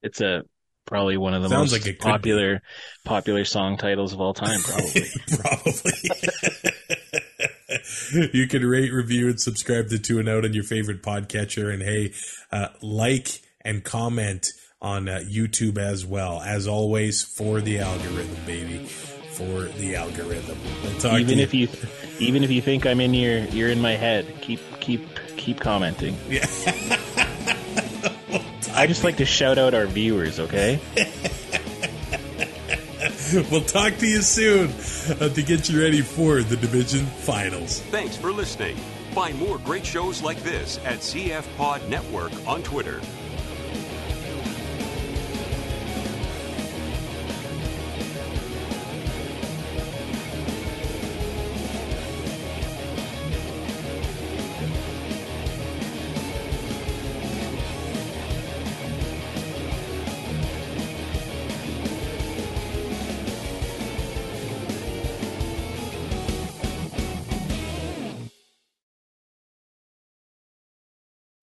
It's 0.01 0.19
a 0.19 0.43
probably 0.85 1.15
one 1.17 1.33
of 1.33 1.41
the 1.41 1.49
Sounds 1.49 1.71
most 1.71 1.85
like 1.85 1.85
be. 1.85 1.93
popular 1.93 2.61
popular 3.05 3.45
song 3.45 3.77
titles 3.77 4.13
of 4.13 4.19
all 4.19 4.33
time. 4.33 4.59
Probably. 4.61 5.05
Probably. 5.39 7.21
you 8.33 8.47
can 8.47 8.65
rate, 8.65 8.91
review, 8.91 9.29
and 9.29 9.39
subscribe 9.39 9.89
to 9.89 9.99
Two 9.99 10.19
and 10.19 10.29
Out 10.29 10.45
on 10.45 10.53
your 10.53 10.63
favorite 10.63 11.01
podcatcher. 11.01 11.73
And 11.73 11.81
hey, 11.81 12.13
uh, 12.51 12.69
like 12.81 13.41
and 13.61 13.83
comment 13.83 14.47
on 14.81 15.09
uh, 15.09 15.21
YouTube 15.25 15.77
as 15.77 16.05
well. 16.05 16.41
As 16.41 16.67
always, 16.67 17.23
for 17.23 17.61
the 17.61 17.79
algorithm, 17.79 18.45
baby. 18.45 18.86
For 19.33 19.63
the 19.63 19.95
algorithm. 19.95 20.57
We'll 20.83 21.17
even 21.17 21.39
if 21.39 21.53
you 21.53 21.67
even 22.19 22.43
if 22.43 22.51
you 22.51 22.61
think 22.61 22.86
I'm 22.86 23.01
in 23.01 23.13
your 23.13 23.39
you're 23.39 23.69
in 23.69 23.81
my 23.81 23.93
head, 23.93 24.25
keep 24.41 24.61
keep 24.79 25.01
keep 25.36 25.59
commenting. 25.59 26.17
Yeah. 26.29 26.45
I 28.77 28.88
just 28.88 29.05
like 29.05 29.17
to 29.17 29.25
shout 29.25 29.57
out 29.57 29.73
our 29.73 29.86
viewers, 29.86 30.38
okay? 30.38 30.81
We'll 33.51 33.61
talk 33.61 33.97
to 33.97 34.07
you 34.07 34.21
soon 34.21 34.69
uh, 35.19 35.27
to 35.29 35.43
get 35.43 35.69
you 35.69 35.81
ready 35.81 36.01
for 36.01 36.41
the 36.41 36.55
division 36.55 37.05
finals. 37.05 37.81
Thanks 37.91 38.15
for 38.15 38.31
listening. 38.31 38.77
Find 39.11 39.38
more 39.38 39.57
great 39.59 39.86
shows 39.86 40.21
like 40.21 40.41
this 40.41 40.79
at 40.86 40.99
CF 40.99 41.43
Pod 41.57 41.81
Network 41.89 42.31
on 42.47 42.63
Twitter. 42.63 43.01